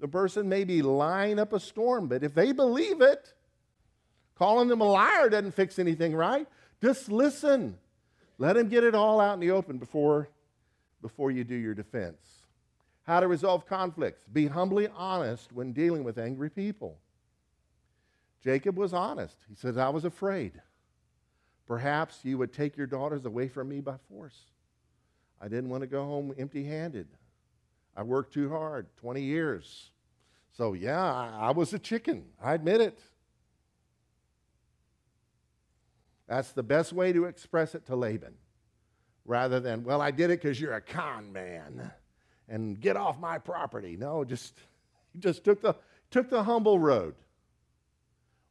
The 0.00 0.08
person 0.08 0.48
may 0.48 0.64
be 0.64 0.82
lying 0.82 1.38
up 1.38 1.52
a 1.52 1.60
storm, 1.60 2.08
but 2.08 2.22
if 2.22 2.34
they 2.34 2.52
believe 2.52 3.00
it, 3.00 3.32
calling 4.34 4.68
them 4.68 4.80
a 4.80 4.84
liar 4.84 5.28
doesn't 5.28 5.52
fix 5.52 5.78
anything, 5.78 6.14
right? 6.14 6.46
Just 6.82 7.10
listen. 7.10 7.78
Let 8.38 8.56
him 8.56 8.68
get 8.68 8.84
it 8.84 8.94
all 8.94 9.20
out 9.20 9.34
in 9.34 9.40
the 9.40 9.52
open 9.52 9.78
before, 9.78 10.28
before 11.00 11.30
you 11.30 11.44
do 11.44 11.54
your 11.54 11.74
defense. 11.74 12.33
How 13.04 13.20
to 13.20 13.28
resolve 13.28 13.66
conflicts. 13.66 14.24
Be 14.32 14.46
humbly 14.46 14.88
honest 14.88 15.52
when 15.52 15.72
dealing 15.72 16.04
with 16.04 16.18
angry 16.18 16.50
people. 16.50 16.98
Jacob 18.42 18.76
was 18.76 18.92
honest. 18.92 19.36
He 19.48 19.54
says, 19.54 19.76
I 19.76 19.90
was 19.90 20.04
afraid. 20.04 20.60
Perhaps 21.66 22.20
you 22.24 22.38
would 22.38 22.52
take 22.52 22.76
your 22.76 22.86
daughters 22.86 23.24
away 23.24 23.48
from 23.48 23.68
me 23.68 23.80
by 23.80 23.96
force. 24.08 24.38
I 25.40 25.48
didn't 25.48 25.70
want 25.70 25.82
to 25.82 25.86
go 25.86 26.04
home 26.04 26.34
empty 26.38 26.64
handed. 26.64 27.08
I 27.96 28.02
worked 28.02 28.32
too 28.32 28.50
hard, 28.50 28.86
20 28.96 29.22
years. 29.22 29.90
So, 30.52 30.72
yeah, 30.72 31.02
I, 31.02 31.48
I 31.48 31.50
was 31.52 31.72
a 31.72 31.78
chicken. 31.78 32.24
I 32.42 32.54
admit 32.54 32.80
it. 32.80 32.98
That's 36.26 36.52
the 36.52 36.62
best 36.62 36.92
way 36.92 37.12
to 37.12 37.24
express 37.24 37.74
it 37.74 37.86
to 37.86 37.96
Laban 37.96 38.34
rather 39.26 39.60
than, 39.60 39.84
well, 39.84 40.00
I 40.00 40.10
did 40.10 40.30
it 40.30 40.40
because 40.40 40.60
you're 40.60 40.74
a 40.74 40.80
con 40.80 41.32
man 41.32 41.90
and 42.48 42.80
get 42.80 42.96
off 42.96 43.18
my 43.18 43.38
property. 43.38 43.96
No, 43.98 44.24
just 44.24 44.54
he 45.12 45.20
just 45.20 45.44
took 45.44 45.60
the 45.60 45.74
took 46.10 46.30
the 46.30 46.42
humble 46.42 46.78
road. 46.78 47.14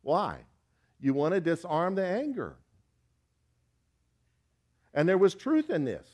Why? 0.02 0.40
You 1.00 1.14
want 1.14 1.34
to 1.34 1.42
disarm 1.42 1.96
the 1.96 2.06
anger. 2.06 2.56
And 4.94 5.10
there 5.10 5.18
was 5.18 5.34
truth 5.34 5.70
in 5.70 5.86
this. 5.86 6.08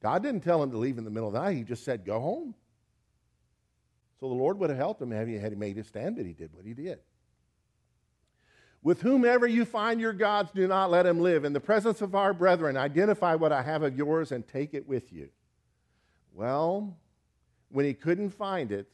God 0.00 0.22
didn't 0.22 0.42
tell 0.42 0.62
him 0.62 0.70
to 0.70 0.78
leave 0.78 0.98
in 0.98 1.04
the 1.04 1.10
middle 1.10 1.28
of 1.28 1.34
the 1.34 1.40
night. 1.40 1.56
He 1.56 1.64
just 1.64 1.84
said, 1.84 2.04
go 2.04 2.20
home. 2.20 2.54
So 4.20 4.28
the 4.28 4.34
Lord 4.34 4.58
would 4.58 4.70
have 4.70 4.78
helped 4.78 5.02
him 5.02 5.10
had 5.10 5.28
he, 5.28 5.38
made 5.56 5.76
his 5.76 5.88
stand, 5.88 6.16
but 6.16 6.26
he 6.26 6.32
did 6.32 6.54
what 6.54 6.64
he 6.64 6.74
did. 6.74 7.00
With 8.82 9.00
whomever 9.02 9.46
you 9.46 9.64
find 9.64 10.00
your 10.00 10.12
gods, 10.12 10.50
do 10.52 10.66
not 10.68 10.90
let 10.90 11.04
him 11.04 11.20
live. 11.20 11.44
In 11.44 11.52
the 11.52 11.60
presence 11.60 12.00
of 12.00 12.14
our 12.14 12.32
brethren, 12.32 12.76
identify 12.76 13.34
what 13.34 13.52
I 13.52 13.62
have 13.62 13.82
of 13.82 13.96
yours 13.96 14.32
and 14.32 14.46
take 14.46 14.72
it 14.72 14.86
with 14.86 15.12
you. 15.12 15.28
Well, 16.32 16.96
when 17.70 17.84
he 17.84 17.92
couldn't 17.92 18.30
find 18.30 18.70
it, 18.70 18.88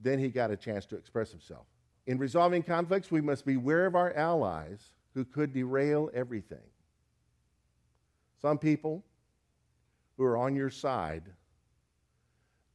then 0.00 0.18
he 0.18 0.28
got 0.28 0.50
a 0.52 0.56
chance 0.56 0.86
to 0.86 0.96
express 0.96 1.30
himself. 1.30 1.66
In 2.06 2.18
resolving 2.18 2.62
conflicts, 2.62 3.10
we 3.10 3.20
must 3.20 3.44
beware 3.44 3.86
of 3.86 3.96
our 3.96 4.14
allies 4.14 4.92
who 5.14 5.24
could 5.24 5.52
derail 5.52 6.10
everything. 6.14 6.58
Some 8.40 8.58
people 8.58 9.04
who 10.16 10.24
are 10.24 10.36
on 10.36 10.54
your 10.54 10.70
side 10.70 11.24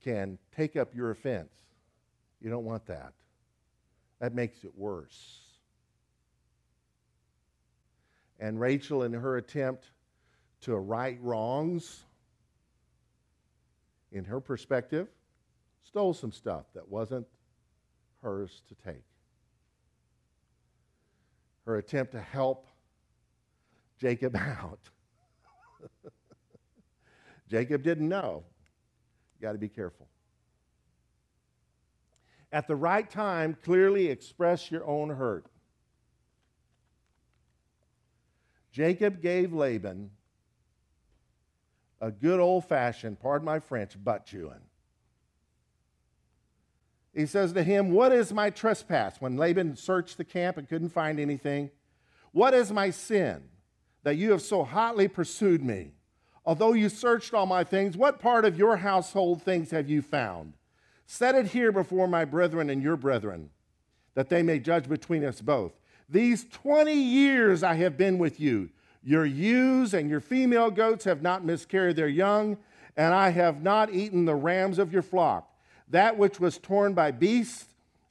can 0.04 0.38
take 0.56 0.76
up 0.76 0.94
your 0.94 1.12
offense. 1.12 1.54
You 2.42 2.50
don't 2.50 2.66
want 2.66 2.86
that. 2.88 3.14
That 4.20 4.36
makes 4.36 4.66
it 4.66 4.78
worse. 4.78 5.43
And 8.44 8.60
Rachel, 8.60 9.04
in 9.04 9.14
her 9.14 9.38
attempt 9.38 9.86
to 10.64 10.76
right 10.76 11.18
wrongs, 11.22 12.04
in 14.12 14.26
her 14.26 14.42
perspective, 14.42 15.08
stole 15.84 16.14
some 16.14 16.34
stuff 16.34 16.66
that 16.76 16.90
wasn't 16.90 17.26
hers 18.22 18.62
to 18.68 18.76
take. 18.76 19.06
Her 21.66 21.78
attempt 21.78 22.12
to 22.12 22.20
help 22.20 22.68
Jacob 23.98 24.36
out. 24.60 24.90
Jacob 27.50 27.82
didn't 27.82 28.10
know 28.10 28.44
You 29.40 29.48
got 29.48 29.54
to 29.54 29.58
be 29.58 29.70
careful. 29.70 30.10
At 32.52 32.68
the 32.68 32.76
right 32.76 33.10
time, 33.10 33.56
clearly 33.64 34.10
express 34.10 34.70
your 34.70 34.86
own 34.86 35.12
hurt. 35.12 35.46
Jacob 38.74 39.22
gave 39.22 39.54
Laban 39.54 40.12
a 42.02 42.12
good 42.12 42.42
old 42.42 42.68
fashioned, 42.68 43.22
pardon 43.22 43.46
my 43.46 43.60
French, 43.60 43.96
butt 44.04 44.26
chewing. 44.26 44.60
He 47.14 47.26
says 47.26 47.54
to 47.54 47.64
him, 47.64 47.92
What 47.92 48.12
is 48.12 48.34
my 48.34 48.50
trespass? 48.50 49.22
When 49.22 49.38
Laban 49.38 49.78
searched 49.78 50.18
the 50.18 50.26
camp 50.26 50.58
and 50.58 50.68
couldn't 50.68 50.90
find 50.90 51.18
anything, 51.18 51.72
what 52.34 52.54
is 52.54 52.74
my 52.74 52.90
sin? 52.90 53.44
that 54.04 54.18
you 54.18 54.32
have 54.32 54.42
so 54.42 54.64
hotly 54.64 55.08
pursued 55.08 55.64
me? 55.64 55.94
Although 56.46 56.74
you 56.74 56.90
searched 56.90 57.34
all 57.34 57.46
my 57.46 57.64
things, 57.64 57.98
what 57.98 58.20
part 58.20 58.46
of 58.46 58.58
your 58.58 58.78
household 58.78 59.42
things 59.42 59.72
have 59.72 59.90
you 59.90 60.02
found? 60.02 60.54
Set 61.06 61.36
it 61.36 61.48
here 61.48 61.72
before 61.72 62.08
my 62.08 62.26
brethren 62.26 62.70
and 62.70 62.84
your 62.84 62.98
brethren, 62.98 63.50
that 64.14 64.30
they 64.30 64.44
may 64.44 64.60
judge 64.60 64.90
between 64.90 65.24
us 65.24 65.42
both. 65.42 65.74
These 66.14 66.46
20 66.52 66.94
years 66.94 67.64
I 67.64 67.74
have 67.74 67.98
been 67.98 68.20
with 68.20 68.40
you. 68.40 68.70
Your 69.04 69.26
ewes 69.26 69.96
and 69.96 70.12
your 70.12 70.20
female 70.20 70.70
goats 70.70 71.06
have 71.06 71.24
not 71.24 71.44
miscarried 71.44 71.96
their 71.96 72.08
young, 72.08 72.58
and 72.96 73.16
I 73.16 73.30
have 73.30 73.64
not 73.64 73.92
eaten 73.92 74.26
the 74.26 74.36
rams 74.36 74.78
of 74.78 74.94
your 74.94 75.02
flock. 75.02 75.52
That 75.90 76.16
which 76.16 76.40
was 76.40 76.60
torn 76.60 76.94
by 76.94 77.10
beasts 77.10 77.66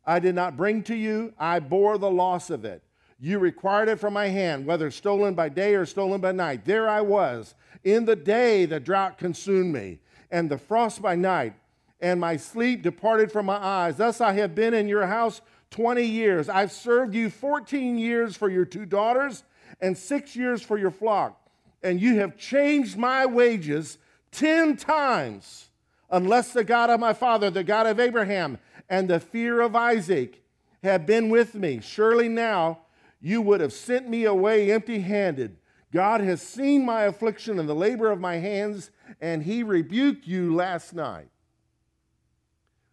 I 0.05 0.19
did 0.19 0.35
not 0.35 0.57
bring 0.57 0.83
to 0.85 0.97
you, 0.97 1.33
I 1.39 1.61
bore 1.61 1.97
the 1.97 2.11
loss 2.11 2.51
of 2.51 2.65
it. 2.65 2.83
You 3.21 3.39
required 3.39 3.89
it 3.89 4.01
from 4.01 4.15
my 4.15 4.27
hand, 4.27 4.67
whether 4.67 4.91
stolen 4.91 5.35
by 5.35 5.49
day 5.49 5.77
or 5.77 5.87
stolen 5.87 6.21
by 6.21 6.33
night. 6.33 6.65
There 6.65 6.89
I 6.89 7.03
was. 7.03 7.55
In 7.85 8.05
the 8.05 8.17
day 8.17 8.67
the 8.67 8.81
drought 8.81 9.17
consumed 9.17 9.73
me, 9.73 10.01
and 10.29 10.51
the 10.51 10.59
frost 10.59 11.01
by 11.01 11.15
night, 11.15 11.55
and 12.01 12.21
my 12.21 12.37
sleep 12.37 12.83
departed 12.83 13.31
from 13.31 13.47
my 13.47 13.65
eyes. 13.65 13.97
Thus 13.97 14.21
I 14.21 14.33
have 14.33 14.57
been 14.57 14.75
in 14.75 14.89
your 14.89 15.07
house 15.07 15.41
20 15.73 16.05
years. 16.05 16.49
I've 16.49 16.71
served 16.71 17.15
you 17.15 17.29
14 17.29 17.99
years 17.99 18.37
for 18.37 18.49
your 18.49 18.65
two 18.65 18.87
daughters, 18.87 19.43
and 19.81 19.97
six 19.97 20.37
years 20.37 20.63
for 20.63 20.79
your 20.79 20.91
flock. 20.91 21.39
And 21.83 22.01
you 22.01 22.19
have 22.19 22.37
changed 22.37 22.97
my 22.97 23.27
wages 23.27 23.99
10 24.31 24.77
times, 24.77 25.71
unless 26.11 26.53
the 26.53 26.63
God 26.63 26.91
of 26.91 27.01
my 27.01 27.13
father, 27.13 27.51
the 27.51 27.65
God 27.65 27.87
of 27.87 27.99
Abraham, 27.99 28.59
and 28.89 29.09
the 29.09 29.19
fear 29.19 29.61
of 29.61 29.75
Isaac 29.75 30.45
had 30.83 31.07
been 31.07 31.31
with 31.31 31.55
me. 31.55 31.81
Surely 31.81 32.29
now 32.29 32.81
you 33.21 33.41
would 33.41 33.61
have 33.61 33.73
sent 33.73 34.09
me 34.09 34.25
away 34.25 34.71
empty 34.71 35.01
handed. 35.01 35.57
God 35.93 36.21
has 36.21 36.41
seen 36.41 36.85
my 36.85 37.03
affliction 37.03 37.59
and 37.59 37.69
the 37.69 37.75
labor 37.75 38.11
of 38.11 38.21
my 38.21 38.37
hands, 38.37 38.91
and 39.21 39.43
he 39.43 39.63
rebuked 39.63 40.27
you 40.27 40.55
last 40.55 40.95
night. 40.95 41.29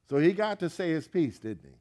So 0.10 0.18
he 0.18 0.34
got 0.34 0.60
to 0.60 0.70
say 0.70 0.90
his 0.90 1.08
piece, 1.08 1.40
didn't 1.40 1.64
he? 1.64 1.79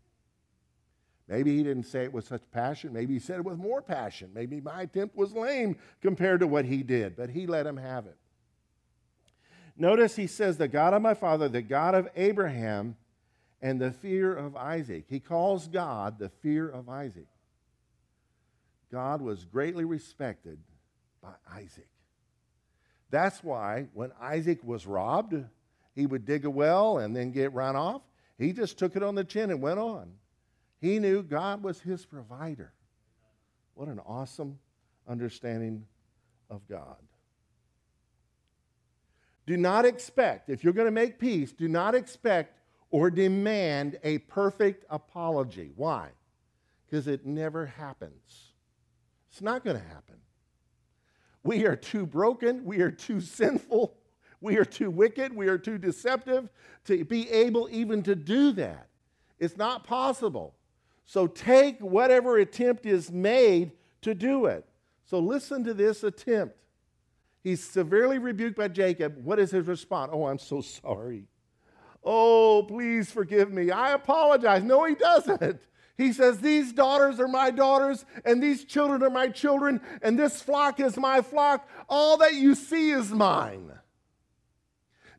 Maybe 1.28 1.56
he 1.56 1.62
didn't 1.62 1.84
say 1.84 2.04
it 2.04 2.12
with 2.12 2.26
such 2.26 2.42
passion. 2.50 2.92
Maybe 2.92 3.14
he 3.14 3.20
said 3.20 3.36
it 3.36 3.44
with 3.44 3.58
more 3.58 3.82
passion. 3.82 4.30
Maybe 4.34 4.60
my 4.60 4.82
attempt 4.82 5.14
was 5.14 5.34
lame 5.34 5.76
compared 6.00 6.40
to 6.40 6.46
what 6.46 6.64
he 6.64 6.82
did, 6.82 7.16
but 7.16 7.30
he 7.30 7.46
let 7.46 7.66
him 7.66 7.76
have 7.76 8.06
it. 8.06 8.16
Notice 9.76 10.16
he 10.16 10.26
says, 10.26 10.56
The 10.56 10.68
God 10.68 10.94
of 10.94 11.02
my 11.02 11.14
father, 11.14 11.48
the 11.48 11.62
God 11.62 11.94
of 11.94 12.08
Abraham, 12.16 12.96
and 13.60 13.80
the 13.80 13.92
fear 13.92 14.34
of 14.34 14.56
Isaac. 14.56 15.04
He 15.08 15.20
calls 15.20 15.68
God 15.68 16.18
the 16.18 16.28
fear 16.28 16.68
of 16.68 16.88
Isaac. 16.88 17.26
God 18.90 19.20
was 19.20 19.44
greatly 19.44 19.84
respected 19.84 20.58
by 21.22 21.32
Isaac. 21.52 21.88
That's 23.10 23.42
why 23.42 23.88
when 23.92 24.12
Isaac 24.20 24.62
was 24.64 24.86
robbed, 24.86 25.34
he 25.94 26.06
would 26.06 26.24
dig 26.24 26.44
a 26.44 26.50
well 26.50 26.98
and 26.98 27.14
then 27.14 27.32
get 27.32 27.52
run 27.52 27.76
off. 27.76 28.02
He 28.38 28.52
just 28.52 28.78
took 28.78 28.96
it 28.96 29.02
on 29.02 29.14
the 29.14 29.24
chin 29.24 29.50
and 29.50 29.60
went 29.60 29.78
on. 29.78 30.12
He 30.80 30.98
knew 30.98 31.22
God 31.22 31.62
was 31.62 31.80
his 31.80 32.06
provider. 32.06 32.72
What 33.74 33.88
an 33.88 34.00
awesome 34.06 34.58
understanding 35.08 35.84
of 36.50 36.66
God. 36.68 36.96
Do 39.46 39.56
not 39.56 39.84
expect, 39.86 40.50
if 40.50 40.62
you're 40.62 40.72
going 40.72 40.86
to 40.86 40.92
make 40.92 41.18
peace, 41.18 41.52
do 41.52 41.68
not 41.68 41.94
expect 41.94 42.54
or 42.90 43.10
demand 43.10 43.98
a 44.02 44.18
perfect 44.18 44.84
apology. 44.90 45.72
Why? 45.74 46.08
Because 46.84 47.06
it 47.06 47.24
never 47.24 47.66
happens. 47.66 48.52
It's 49.30 49.40
not 49.40 49.64
going 49.64 49.76
to 49.78 49.82
happen. 49.82 50.16
We 51.42 51.64
are 51.66 51.76
too 51.76 52.04
broken, 52.04 52.64
we 52.64 52.80
are 52.80 52.90
too 52.90 53.20
sinful, 53.20 53.96
we 54.40 54.56
are 54.58 54.64
too 54.64 54.90
wicked, 54.90 55.34
we 55.34 55.48
are 55.48 55.56
too 55.56 55.78
deceptive 55.78 56.50
to 56.84 57.04
be 57.04 57.30
able 57.30 57.68
even 57.70 58.02
to 58.02 58.14
do 58.14 58.52
that. 58.52 58.88
It's 59.38 59.56
not 59.56 59.84
possible. 59.84 60.56
So 61.08 61.26
take 61.26 61.80
whatever 61.80 62.36
attempt 62.36 62.84
is 62.84 63.10
made 63.10 63.72
to 64.02 64.14
do 64.14 64.44
it. 64.44 64.66
So 65.06 65.18
listen 65.20 65.64
to 65.64 65.72
this 65.72 66.04
attempt. 66.04 66.54
He's 67.42 67.64
severely 67.64 68.18
rebuked 68.18 68.58
by 68.58 68.68
Jacob. 68.68 69.16
What 69.24 69.38
is 69.38 69.50
his 69.50 69.66
response? 69.66 70.10
Oh, 70.12 70.26
I'm 70.26 70.38
so 70.38 70.60
sorry. 70.60 71.24
Oh, 72.04 72.62
please 72.68 73.10
forgive 73.10 73.50
me. 73.50 73.70
I 73.70 73.94
apologize. 73.94 74.62
No, 74.62 74.84
he 74.84 74.94
doesn't. 74.94 75.58
He 75.96 76.12
says, 76.12 76.40
These 76.40 76.74
daughters 76.74 77.18
are 77.20 77.26
my 77.26 77.50
daughters, 77.50 78.04
and 78.26 78.42
these 78.42 78.66
children 78.66 79.02
are 79.02 79.08
my 79.08 79.28
children, 79.28 79.80
and 80.02 80.18
this 80.18 80.42
flock 80.42 80.78
is 80.78 80.98
my 80.98 81.22
flock. 81.22 81.66
All 81.88 82.18
that 82.18 82.34
you 82.34 82.54
see 82.54 82.90
is 82.90 83.10
mine. 83.10 83.72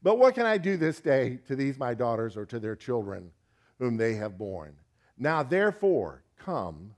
But 0.03 0.19
what 0.19 0.35
can 0.35 0.45
I 0.45 0.59
do 0.59 0.77
this 0.77 1.01
day 1.01 1.39
to 1.47 1.55
these 1.55 1.79
my 1.79 1.95
daughters 1.95 2.37
or 2.37 2.45
to 2.45 2.59
their 2.59 2.75
children 2.75 3.31
whom 3.79 3.97
they 3.97 4.13
have 4.13 4.37
borne? 4.37 4.75
Now, 5.19 5.43
therefore, 5.43 6.23
come, 6.37 6.93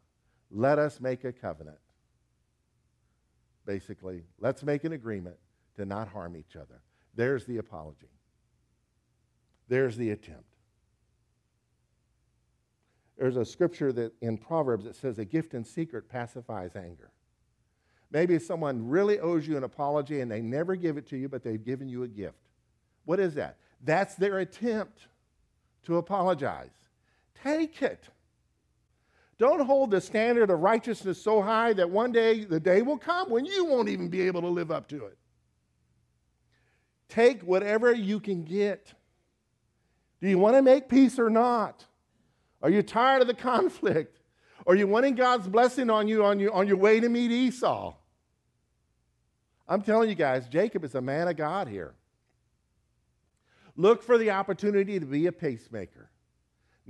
let 0.52 0.78
us 0.78 1.02
make 1.02 1.24
a 1.24 1.32
covenant. 1.32 1.80
Basically, 3.66 4.24
let's 4.40 4.64
make 4.64 4.84
an 4.84 4.94
agreement 4.94 5.38
to 5.76 5.86
not 5.86 6.08
harm 6.08 6.38
each 6.38 6.56
other. 6.56 6.82
There's 7.16 7.46
the 7.46 7.58
apology. 7.58 8.12
There's 9.68 9.98
the 9.98 10.12
attempt. 10.12 10.44
There's 13.18 13.38
a 13.38 13.46
scripture 13.46 13.92
that 13.94 14.14
in 14.22 14.38
Proverbs 14.38 14.86
that 14.86 14.96
says 14.96 15.20
a 15.20 15.26
gift 15.26 15.54
in 15.54 15.64
secret 15.64 16.10
pacifies 16.10 16.76
anger. 16.76 17.12
Maybe 18.12 18.38
someone 18.40 18.88
really 18.88 19.20
owes 19.20 19.48
you 19.48 19.58
an 19.58 19.64
apology 19.64 20.22
and 20.22 20.30
they 20.30 20.42
never 20.42 20.76
give 20.76 20.98
it 20.98 21.08
to 21.10 21.18
you, 21.18 21.30
but 21.30 21.44
they've 21.44 21.64
given 21.64 21.88
you 21.88 22.04
a 22.04 22.08
gift. 22.08 22.42
What 23.06 23.20
is 23.20 23.36
that? 23.36 23.58
That's 23.84 24.16
their 24.16 24.40
attempt 24.40 25.08
to 25.86 25.98
apologize. 25.98 26.81
Take 27.44 27.82
it. 27.82 28.08
Don't 29.38 29.66
hold 29.66 29.90
the 29.90 30.00
standard 30.00 30.52
of 30.52 30.60
righteousness 30.60 31.20
so 31.20 31.42
high 31.42 31.74
that 31.74 31.90
one 31.90 32.12
day 32.12 32.44
the 32.46 32.60
day 32.60 32.84
will 32.84 32.98
come 32.98 33.30
when 33.32 33.46
you 33.46 33.66
won't 33.66 33.90
even 33.90 34.08
be 34.08 34.22
able 34.22 34.42
to 34.42 34.48
live 34.48 34.70
up 34.70 34.88
to 34.90 35.06
it. 35.06 35.18
Take 37.10 37.42
whatever 37.42 37.92
you 37.92 38.20
can 38.20 38.44
get. 38.44 38.94
Do 40.22 40.30
you 40.30 40.38
want 40.38 40.56
to 40.58 40.62
make 40.62 40.88
peace 40.88 41.18
or 41.18 41.32
not? 41.32 41.86
Are 42.62 42.70
you 42.70 42.84
tired 42.84 43.24
of 43.24 43.28
the 43.28 43.34
conflict? 43.52 44.20
Are 44.68 44.76
you 44.76 44.86
wanting 44.86 45.16
God's 45.16 45.48
blessing 45.48 45.90
on 45.90 46.08
you 46.08 46.24
on 46.24 46.40
your, 46.40 46.54
on 46.54 46.68
your 46.68 46.78
way 46.78 47.00
to 47.00 47.10
meet 47.10 47.32
Esau? 47.32 47.96
I'm 49.68 49.82
telling 49.82 50.10
you 50.10 50.16
guys, 50.16 50.48
Jacob 50.50 50.84
is 50.84 50.94
a 50.94 51.02
man 51.02 51.28
of 51.28 51.36
God 51.36 51.68
here. 51.68 51.96
Look 53.76 54.04
for 54.04 54.20
the 54.20 54.30
opportunity 54.30 55.00
to 55.00 55.06
be 55.06 55.26
a 55.26 55.32
pacemaker. 55.32 56.11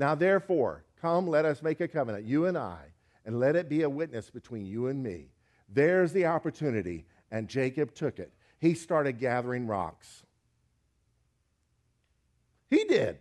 Now, 0.01 0.15
therefore, 0.15 0.83
come, 0.99 1.27
let 1.27 1.45
us 1.45 1.61
make 1.61 1.79
a 1.79 1.87
covenant, 1.87 2.25
you 2.25 2.47
and 2.47 2.57
I, 2.57 2.85
and 3.23 3.39
let 3.39 3.55
it 3.55 3.69
be 3.69 3.83
a 3.83 3.89
witness 3.89 4.31
between 4.31 4.65
you 4.65 4.87
and 4.87 5.03
me. 5.03 5.27
There's 5.69 6.11
the 6.11 6.25
opportunity, 6.25 7.05
and 7.29 7.47
Jacob 7.47 7.93
took 7.93 8.17
it. 8.17 8.33
He 8.57 8.73
started 8.73 9.19
gathering 9.19 9.67
rocks. 9.67 10.23
He 12.71 12.83
did. 12.83 13.19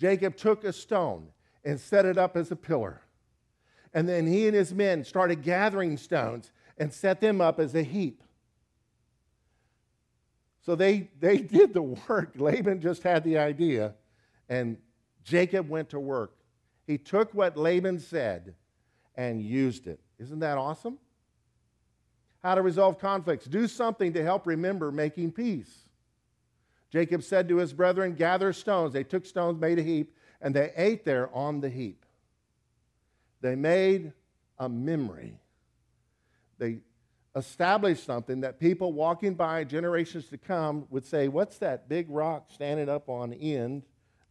Jacob 0.00 0.36
took 0.36 0.64
a 0.64 0.72
stone 0.72 1.28
and 1.64 1.78
set 1.78 2.04
it 2.04 2.18
up 2.18 2.36
as 2.36 2.50
a 2.50 2.56
pillar. 2.56 3.02
And 3.94 4.08
then 4.08 4.26
he 4.26 4.48
and 4.48 4.56
his 4.56 4.74
men 4.74 5.04
started 5.04 5.44
gathering 5.44 5.96
stones 5.96 6.50
and 6.78 6.92
set 6.92 7.20
them 7.20 7.40
up 7.40 7.60
as 7.60 7.76
a 7.76 7.84
heap. 7.84 8.24
So 10.66 10.74
they, 10.74 11.10
they 11.20 11.36
did 11.38 11.74
the 11.74 11.82
work. 11.82 12.32
Laban 12.34 12.80
just 12.80 13.04
had 13.04 13.22
the 13.22 13.38
idea, 13.38 13.94
and 14.48 14.78
Jacob 15.24 15.68
went 15.68 15.90
to 15.90 16.00
work. 16.00 16.32
He 16.86 16.98
took 16.98 17.34
what 17.34 17.56
Laban 17.56 17.98
said 17.98 18.54
and 19.14 19.42
used 19.42 19.86
it. 19.86 20.00
Isn't 20.18 20.38
that 20.40 20.58
awesome? 20.58 20.98
How 22.42 22.54
to 22.54 22.62
resolve 22.62 22.98
conflicts. 22.98 23.46
Do 23.46 23.66
something 23.66 24.12
to 24.14 24.22
help 24.22 24.46
remember 24.46 24.90
making 24.90 25.32
peace. 25.32 25.88
Jacob 26.90 27.22
said 27.22 27.48
to 27.48 27.56
his 27.56 27.72
brethren, 27.72 28.14
Gather 28.14 28.52
stones. 28.52 28.92
They 28.92 29.04
took 29.04 29.26
stones, 29.26 29.60
made 29.60 29.78
a 29.78 29.82
heap, 29.82 30.14
and 30.40 30.54
they 30.54 30.72
ate 30.76 31.04
there 31.04 31.28
on 31.34 31.60
the 31.60 31.68
heap. 31.68 32.06
They 33.40 33.54
made 33.54 34.12
a 34.58 34.68
memory. 34.68 35.38
They 36.58 36.78
established 37.36 38.04
something 38.04 38.40
that 38.40 38.58
people 38.58 38.92
walking 38.92 39.34
by 39.34 39.64
generations 39.64 40.26
to 40.28 40.38
come 40.38 40.86
would 40.90 41.04
say, 41.04 41.28
What's 41.28 41.58
that 41.58 41.88
big 41.88 42.06
rock 42.08 42.48
standing 42.52 42.88
up 42.88 43.08
on 43.08 43.32
end 43.34 43.82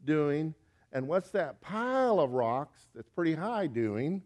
doing? 0.04 0.54
And 0.92 1.08
what's 1.08 1.32
that 1.32 1.62
pile 1.62 2.20
of 2.20 2.32
rocks 2.32 2.80
that's 2.96 3.10
pretty 3.10 3.36
high 3.36 3.68
doing? 3.68 4.22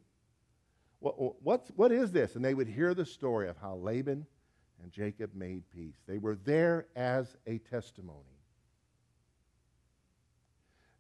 What, 1.00 1.42
what's, 1.44 1.70
what 1.76 1.92
is 1.92 2.12
this? 2.12 2.36
And 2.36 2.46
they 2.46 2.54
would 2.54 2.68
hear 2.68 2.94
the 2.94 3.06
story 3.06 3.50
of 3.50 3.58
how 3.58 3.76
Laban 3.76 4.26
and 4.82 4.92
Jacob 4.92 5.32
made 5.34 5.64
peace. 5.70 5.98
They 6.08 6.18
were 6.18 6.36
there 6.36 6.88
as 6.96 7.36
a 7.48 7.58
testimony. 7.58 8.26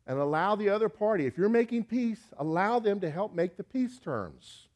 And 0.07 0.17
allow 0.19 0.55
the 0.55 0.69
other 0.69 0.89
party, 0.89 1.25
if 1.25 1.37
you're 1.37 1.49
making 1.49 1.85
peace, 1.85 2.21
allow 2.37 2.79
them 2.79 2.99
to 3.01 3.09
help 3.09 3.33
make 3.35 3.55
the 3.55 3.63
peace 3.63 3.99
terms. 3.99 4.67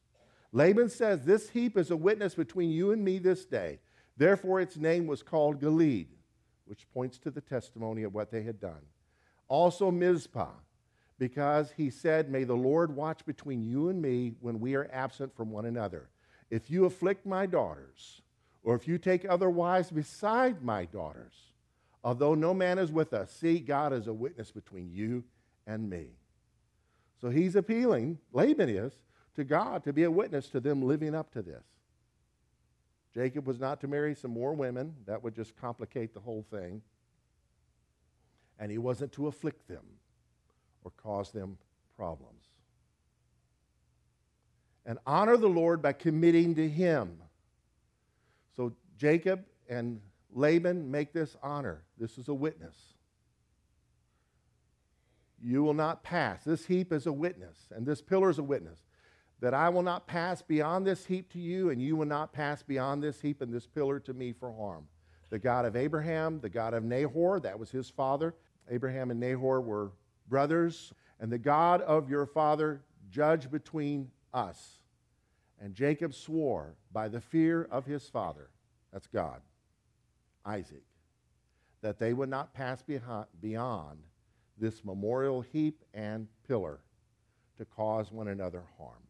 Laban 0.52 0.88
says, 0.88 1.24
This 1.24 1.50
heap 1.50 1.76
is 1.76 1.90
a 1.90 1.96
witness 1.96 2.34
between 2.34 2.70
you 2.70 2.92
and 2.92 3.04
me 3.04 3.18
this 3.18 3.44
day. 3.44 3.80
Therefore, 4.16 4.60
its 4.60 4.76
name 4.76 5.06
was 5.06 5.22
called 5.22 5.60
Gilead, 5.60 6.08
which 6.64 6.88
points 6.94 7.18
to 7.18 7.30
the 7.30 7.40
testimony 7.40 8.04
of 8.04 8.14
what 8.14 8.30
they 8.30 8.42
had 8.42 8.60
done. 8.60 8.82
Also, 9.48 9.90
Mizpah, 9.90 10.52
because 11.18 11.72
he 11.76 11.90
said, 11.90 12.30
May 12.30 12.44
the 12.44 12.54
Lord 12.54 12.94
watch 12.94 13.24
between 13.24 13.64
you 13.64 13.88
and 13.88 14.00
me 14.00 14.34
when 14.40 14.60
we 14.60 14.74
are 14.74 14.90
absent 14.92 15.34
from 15.36 15.50
one 15.50 15.66
another. 15.66 16.08
If 16.50 16.70
you 16.70 16.84
afflict 16.84 17.26
my 17.26 17.46
daughters, 17.46 18.22
or 18.62 18.74
if 18.74 18.86
you 18.88 18.98
take 18.98 19.24
other 19.24 19.48
wives 19.50 19.90
beside 19.90 20.62
my 20.62 20.84
daughters, 20.86 21.34
although 22.02 22.34
no 22.34 22.52
man 22.52 22.78
is 22.78 22.92
with 22.92 23.12
us, 23.12 23.30
see, 23.30 23.58
God 23.58 23.92
is 23.92 24.06
a 24.06 24.12
witness 24.12 24.50
between 24.50 24.90
you 24.92 25.24
and 25.66 25.88
me. 25.88 26.06
So 27.20 27.30
he's 27.30 27.56
appealing, 27.56 28.18
Laban 28.32 28.68
is, 28.68 28.92
to 29.36 29.44
God 29.44 29.84
to 29.84 29.92
be 29.92 30.04
a 30.04 30.10
witness 30.10 30.48
to 30.48 30.60
them 30.60 30.82
living 30.82 31.14
up 31.14 31.32
to 31.32 31.42
this. 31.42 31.64
Jacob 33.14 33.46
was 33.46 33.58
not 33.58 33.80
to 33.80 33.88
marry 33.88 34.14
some 34.14 34.30
more 34.30 34.52
women, 34.52 34.94
that 35.06 35.22
would 35.22 35.34
just 35.34 35.56
complicate 35.56 36.12
the 36.12 36.20
whole 36.20 36.44
thing. 36.50 36.82
And 38.58 38.70
he 38.70 38.78
wasn't 38.78 39.12
to 39.12 39.26
afflict 39.26 39.68
them 39.68 39.84
or 40.82 40.90
cause 40.90 41.30
them 41.30 41.58
problems. 41.96 42.44
And 44.84 44.98
honor 45.06 45.36
the 45.36 45.48
Lord 45.48 45.82
by 45.82 45.92
committing 45.92 46.54
to 46.54 46.68
him. 46.68 47.18
So 48.56 48.72
Jacob 48.96 49.44
and 49.68 50.00
Laban 50.32 50.90
make 50.90 51.12
this 51.12 51.36
honor. 51.42 51.82
This 51.98 52.18
is 52.18 52.28
a 52.28 52.34
witness. 52.34 52.76
You 55.42 55.62
will 55.62 55.74
not 55.74 56.02
pass. 56.02 56.44
This 56.44 56.66
heap 56.66 56.92
is 56.92 57.06
a 57.06 57.12
witness, 57.12 57.56
and 57.70 57.84
this 57.86 58.00
pillar 58.00 58.30
is 58.30 58.38
a 58.38 58.42
witness 58.42 58.80
that 59.40 59.54
I 59.54 59.68
will 59.68 59.82
not 59.82 60.06
pass 60.06 60.40
beyond 60.40 60.86
this 60.86 61.04
heap 61.06 61.30
to 61.32 61.38
you, 61.38 61.70
and 61.70 61.80
you 61.80 61.94
will 61.96 62.06
not 62.06 62.32
pass 62.32 62.62
beyond 62.62 63.02
this 63.02 63.20
heap 63.20 63.42
and 63.42 63.52
this 63.52 63.66
pillar 63.66 64.00
to 64.00 64.14
me 64.14 64.32
for 64.32 64.52
harm. 64.52 64.88
The 65.28 65.38
God 65.38 65.66
of 65.66 65.76
Abraham, 65.76 66.40
the 66.40 66.48
God 66.48 66.72
of 66.72 66.84
Nahor, 66.84 67.40
that 67.40 67.58
was 67.58 67.70
his 67.70 67.90
father. 67.90 68.34
Abraham 68.70 69.10
and 69.10 69.20
Nahor 69.20 69.60
were 69.60 69.92
brothers, 70.28 70.92
and 71.20 71.30
the 71.32 71.38
God 71.38 71.80
of 71.82 72.10
your 72.10 72.26
father 72.26 72.82
judge 73.08 73.50
between 73.50 74.10
us. 74.34 74.78
And 75.60 75.74
Jacob 75.74 76.12
swore 76.12 76.74
by 76.92 77.08
the 77.08 77.20
fear 77.20 77.66
of 77.70 77.86
his 77.86 78.08
father, 78.08 78.50
that's 78.92 79.06
God, 79.06 79.40
Isaac, 80.44 80.84
that 81.80 81.98
they 81.98 82.12
would 82.12 82.28
not 82.28 82.52
pass 82.52 82.82
beyond 82.82 83.98
this 84.58 84.84
memorial 84.84 85.40
heap 85.40 85.84
and 85.94 86.28
pillar 86.46 86.80
to 87.56 87.64
cause 87.64 88.12
one 88.12 88.28
another 88.28 88.64
harm. 88.78 89.02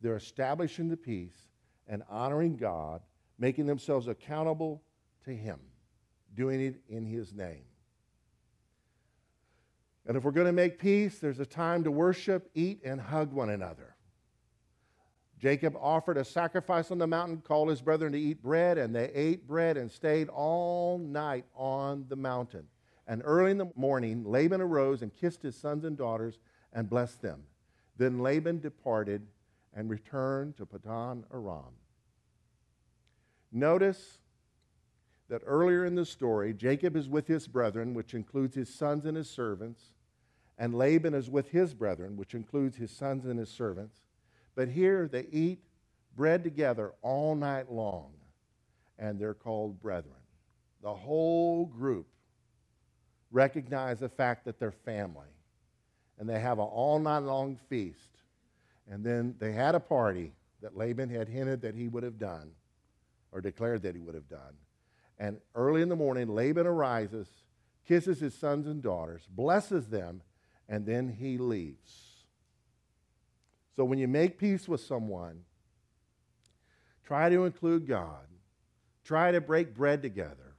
They're 0.00 0.16
establishing 0.16 0.88
the 0.88 0.96
peace 0.96 1.48
and 1.86 2.02
honoring 2.08 2.56
God, 2.56 3.02
making 3.38 3.66
themselves 3.66 4.08
accountable 4.08 4.82
to 5.24 5.30
Him, 5.30 5.58
doing 6.34 6.60
it 6.60 6.82
in 6.88 7.04
His 7.04 7.32
name. 7.32 7.64
And 10.06 10.16
if 10.16 10.24
we're 10.24 10.30
going 10.30 10.46
to 10.46 10.52
make 10.52 10.78
peace, 10.78 11.18
there's 11.18 11.40
a 11.40 11.46
time 11.46 11.84
to 11.84 11.90
worship, 11.90 12.50
eat, 12.54 12.80
and 12.84 13.00
hug 13.00 13.32
one 13.32 13.50
another. 13.50 13.96
Jacob 15.38 15.74
offered 15.80 16.18
a 16.18 16.24
sacrifice 16.24 16.90
on 16.90 16.98
the 16.98 17.06
mountain, 17.06 17.40
called 17.40 17.70
his 17.70 17.80
brethren 17.80 18.12
to 18.12 18.18
eat 18.18 18.42
bread, 18.42 18.76
and 18.76 18.94
they 18.94 19.10
ate 19.14 19.46
bread 19.46 19.76
and 19.76 19.90
stayed 19.90 20.28
all 20.28 20.98
night 20.98 21.46
on 21.54 22.04
the 22.08 22.16
mountain. 22.16 22.66
And 23.06 23.22
early 23.24 23.50
in 23.50 23.58
the 23.58 23.70
morning, 23.74 24.24
Laban 24.24 24.60
arose 24.60 25.02
and 25.02 25.14
kissed 25.14 25.42
his 25.42 25.56
sons 25.56 25.84
and 25.84 25.96
daughters 25.96 26.38
and 26.72 26.88
blessed 26.88 27.22
them. 27.22 27.44
Then 27.96 28.18
Laban 28.20 28.60
departed 28.60 29.26
and 29.74 29.88
returned 29.88 30.56
to 30.58 30.66
Padan 30.66 31.24
Aram. 31.32 31.74
Notice 33.52 34.18
that 35.30 35.42
earlier 35.46 35.86
in 35.86 35.94
the 35.94 36.04
story, 36.04 36.52
Jacob 36.52 36.96
is 36.96 37.08
with 37.08 37.26
his 37.26 37.48
brethren, 37.48 37.94
which 37.94 38.12
includes 38.12 38.54
his 38.54 38.72
sons 38.72 39.06
and 39.06 39.16
his 39.16 39.30
servants, 39.30 39.94
and 40.58 40.74
Laban 40.74 41.14
is 41.14 41.30
with 41.30 41.48
his 41.48 41.72
brethren, 41.72 42.16
which 42.16 42.34
includes 42.34 42.76
his 42.76 42.90
sons 42.90 43.24
and 43.24 43.38
his 43.38 43.48
servants. 43.48 44.00
But 44.54 44.68
here 44.68 45.08
they 45.08 45.26
eat 45.32 45.64
bread 46.14 46.44
together 46.44 46.92
all 47.00 47.34
night 47.34 47.72
long, 47.72 48.12
and 48.98 49.18
they're 49.18 49.32
called 49.32 49.80
brethren. 49.80 50.12
The 50.82 50.92
whole 50.92 51.64
group 51.64 52.08
recognize 53.30 54.00
the 54.00 54.08
fact 54.10 54.44
that 54.44 54.58
they're 54.58 54.70
family, 54.70 55.28
and 56.18 56.28
they 56.28 56.40
have 56.40 56.58
an 56.58 56.66
all 56.66 56.98
night 56.98 57.20
long 57.22 57.56
feast 57.70 58.10
and 58.90 59.04
then 59.04 59.36
they 59.38 59.52
had 59.52 59.74
a 59.74 59.80
party 59.80 60.32
that 60.60 60.76
Laban 60.76 61.08
had 61.08 61.28
hinted 61.28 61.62
that 61.62 61.74
he 61.74 61.88
would 61.88 62.02
have 62.02 62.18
done, 62.18 62.50
or 63.32 63.40
declared 63.40 63.82
that 63.82 63.94
he 63.94 64.00
would 64.00 64.16
have 64.16 64.28
done. 64.28 64.54
And 65.20 65.36
early 65.54 65.82
in 65.82 65.90
the 65.90 65.96
morning, 65.96 66.28
Laban 66.28 66.66
arises, 66.66 67.28
kisses 67.86 68.20
his 68.20 68.34
sons 68.34 68.66
and 68.66 68.82
daughters, 68.82 69.28
blesses 69.28 69.88
them, 69.88 70.22
and 70.66 70.86
then 70.86 71.10
he 71.10 71.36
leaves. 71.36 72.24
So 73.76 73.84
when 73.84 73.98
you 73.98 74.08
make 74.08 74.38
peace 74.38 74.66
with 74.66 74.80
someone, 74.80 75.42
try 77.04 77.28
to 77.28 77.44
include 77.44 77.86
God, 77.86 78.26
try 79.04 79.30
to 79.30 79.42
break 79.42 79.74
bread 79.74 80.00
together, 80.00 80.56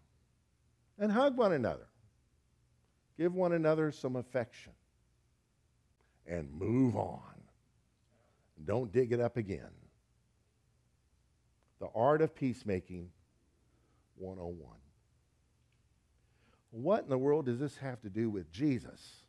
and 1.00 1.12
hug 1.12 1.38
one 1.38 1.54
another. 1.54 1.88
Give 3.18 3.34
one 3.34 3.54
another 3.54 3.92
some 3.92 4.16
affection, 4.16 4.74
and 6.28 6.52
move 6.52 6.96
on. 6.96 7.20
Don't 8.64 8.92
dig 8.92 9.12
it 9.12 9.20
up 9.20 9.38
again. 9.38 9.72
The 11.80 11.88
Art 11.96 12.22
of 12.22 12.36
Peacemaking 12.36 13.10
101. 14.22 14.70
What 16.72 17.04
in 17.04 17.10
the 17.10 17.18
world 17.18 17.46
does 17.46 17.60
this 17.60 17.78
have 17.78 18.02
to 18.02 18.10
do 18.10 18.30
with 18.30 18.52
Jesus? 18.52 19.24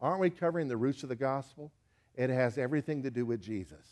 Aren't 0.00 0.20
we 0.20 0.30
covering 0.30 0.68
the 0.68 0.76
roots 0.76 1.02
of 1.02 1.08
the 1.08 1.16
gospel? 1.16 1.72
It 2.14 2.30
has 2.30 2.58
everything 2.58 3.02
to 3.02 3.10
do 3.10 3.26
with 3.26 3.40
Jesus. 3.40 3.84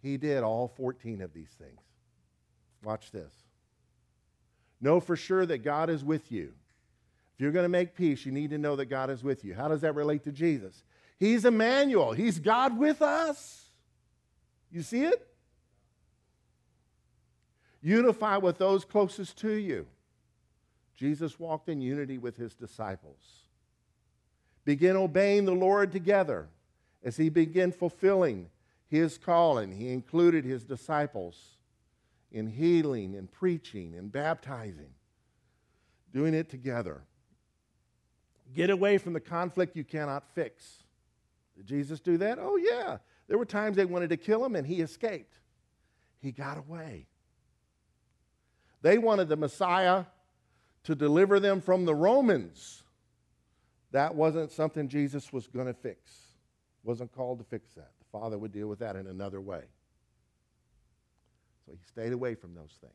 He 0.00 0.16
did 0.16 0.42
all 0.42 0.68
14 0.68 1.20
of 1.20 1.32
these 1.32 1.50
things. 1.58 1.80
Watch 2.84 3.10
this. 3.10 3.32
Know 4.80 5.00
for 5.00 5.16
sure 5.16 5.44
that 5.46 5.58
God 5.58 5.90
is 5.90 6.04
with 6.04 6.30
you. 6.30 6.52
If 7.34 7.40
you're 7.42 7.52
going 7.52 7.64
to 7.64 7.68
make 7.68 7.94
peace, 7.94 8.24
you 8.24 8.32
need 8.32 8.50
to 8.50 8.58
know 8.58 8.76
that 8.76 8.86
God 8.86 9.10
is 9.10 9.24
with 9.24 9.44
you. 9.44 9.54
How 9.54 9.68
does 9.68 9.80
that 9.80 9.94
relate 9.94 10.24
to 10.24 10.32
Jesus? 10.32 10.84
He's 11.18 11.44
Emmanuel, 11.44 12.12
He's 12.12 12.38
God 12.38 12.78
with 12.78 13.02
us. 13.02 13.70
You 14.70 14.82
see 14.82 15.04
it? 15.04 15.27
Unify 17.80 18.36
with 18.36 18.58
those 18.58 18.84
closest 18.84 19.38
to 19.38 19.52
you. 19.52 19.86
Jesus 20.96 21.38
walked 21.38 21.68
in 21.68 21.80
unity 21.80 22.18
with 22.18 22.36
his 22.36 22.54
disciples. 22.54 23.44
Begin 24.64 24.96
obeying 24.96 25.44
the 25.44 25.52
Lord 25.52 25.92
together 25.92 26.48
as 27.04 27.16
he 27.16 27.28
began 27.28 27.72
fulfilling 27.72 28.48
his 28.88 29.16
calling. 29.16 29.72
He 29.72 29.92
included 29.92 30.44
his 30.44 30.64
disciples 30.64 31.56
in 32.32 32.46
healing 32.46 33.14
and 33.14 33.30
preaching 33.30 33.94
and 33.96 34.10
baptizing, 34.10 34.90
doing 36.12 36.34
it 36.34 36.48
together. 36.48 37.02
Get 38.54 38.70
away 38.70 38.98
from 38.98 39.12
the 39.12 39.20
conflict 39.20 39.76
you 39.76 39.84
cannot 39.84 40.24
fix. 40.34 40.82
Did 41.56 41.66
Jesus 41.66 42.00
do 42.00 42.16
that? 42.18 42.38
Oh, 42.40 42.56
yeah. 42.56 42.98
There 43.26 43.38
were 43.38 43.44
times 43.44 43.76
they 43.76 43.84
wanted 43.84 44.10
to 44.10 44.16
kill 44.16 44.44
him 44.44 44.56
and 44.56 44.66
he 44.66 44.80
escaped. 44.80 45.34
He 46.20 46.32
got 46.32 46.56
away. 46.56 47.07
They 48.88 48.96
wanted 48.96 49.28
the 49.28 49.36
Messiah 49.36 50.06
to 50.84 50.94
deliver 50.94 51.38
them 51.38 51.60
from 51.60 51.84
the 51.84 51.94
Romans. 51.94 52.84
That 53.90 54.14
wasn't 54.14 54.50
something 54.50 54.88
Jesus 54.88 55.30
was 55.30 55.46
going 55.46 55.66
to 55.66 55.74
fix. 55.74 56.10
Wasn't 56.84 57.12
called 57.12 57.40
to 57.40 57.44
fix 57.44 57.74
that. 57.74 57.90
The 57.98 58.18
Father 58.18 58.38
would 58.38 58.50
deal 58.50 58.66
with 58.66 58.78
that 58.78 58.96
in 58.96 59.06
another 59.06 59.42
way. 59.42 59.60
So 61.66 61.72
he 61.72 61.78
stayed 61.86 62.14
away 62.14 62.34
from 62.34 62.54
those 62.54 62.78
things 62.80 62.94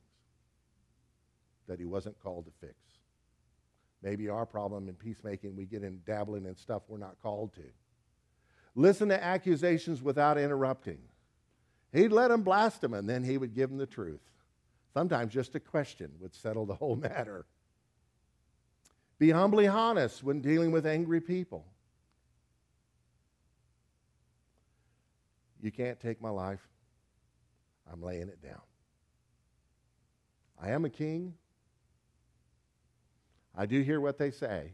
that 1.67 1.77
he 1.77 1.85
wasn't 1.85 2.19
called 2.19 2.45
to 2.45 2.51
fix. 2.59 2.73
Maybe 4.01 4.29
our 4.29 4.47
problem 4.47 4.89
in 4.89 4.95
peacemaking, 4.95 5.55
we 5.55 5.65
get 5.65 5.83
in 5.83 6.01
dabbling 6.07 6.47
in 6.47 6.55
stuff 6.55 6.81
we're 6.87 6.97
not 6.97 7.21
called 7.21 7.53
to. 7.53 7.69
Listen 8.73 9.09
to 9.09 9.23
accusations 9.23 10.01
without 10.01 10.39
interrupting. 10.39 10.97
He'd 11.91 12.11
let 12.11 12.29
them 12.29 12.41
blast 12.41 12.81
them, 12.81 12.95
and 12.95 13.07
then 13.07 13.23
he 13.23 13.37
would 13.37 13.53
give 13.53 13.69
them 13.69 13.77
the 13.77 13.85
truth. 13.85 14.21
Sometimes 14.93 15.33
just 15.33 15.55
a 15.55 15.59
question 15.59 16.11
would 16.19 16.35
settle 16.35 16.65
the 16.65 16.75
whole 16.75 16.95
matter. 16.95 17.45
Be 19.19 19.31
humbly 19.31 19.67
honest 19.67 20.23
when 20.23 20.41
dealing 20.41 20.71
with 20.71 20.85
angry 20.85 21.21
people. 21.21 21.65
You 25.61 25.71
can't 25.71 25.99
take 25.99 26.21
my 26.21 26.29
life. 26.29 26.67
I'm 27.91 28.01
laying 28.01 28.27
it 28.27 28.41
down. 28.41 28.61
I 30.61 30.71
am 30.71 30.85
a 30.85 30.89
king. 30.89 31.33
I 33.55 33.65
do 33.65 33.81
hear 33.81 34.01
what 34.01 34.17
they 34.17 34.31
say. 34.31 34.71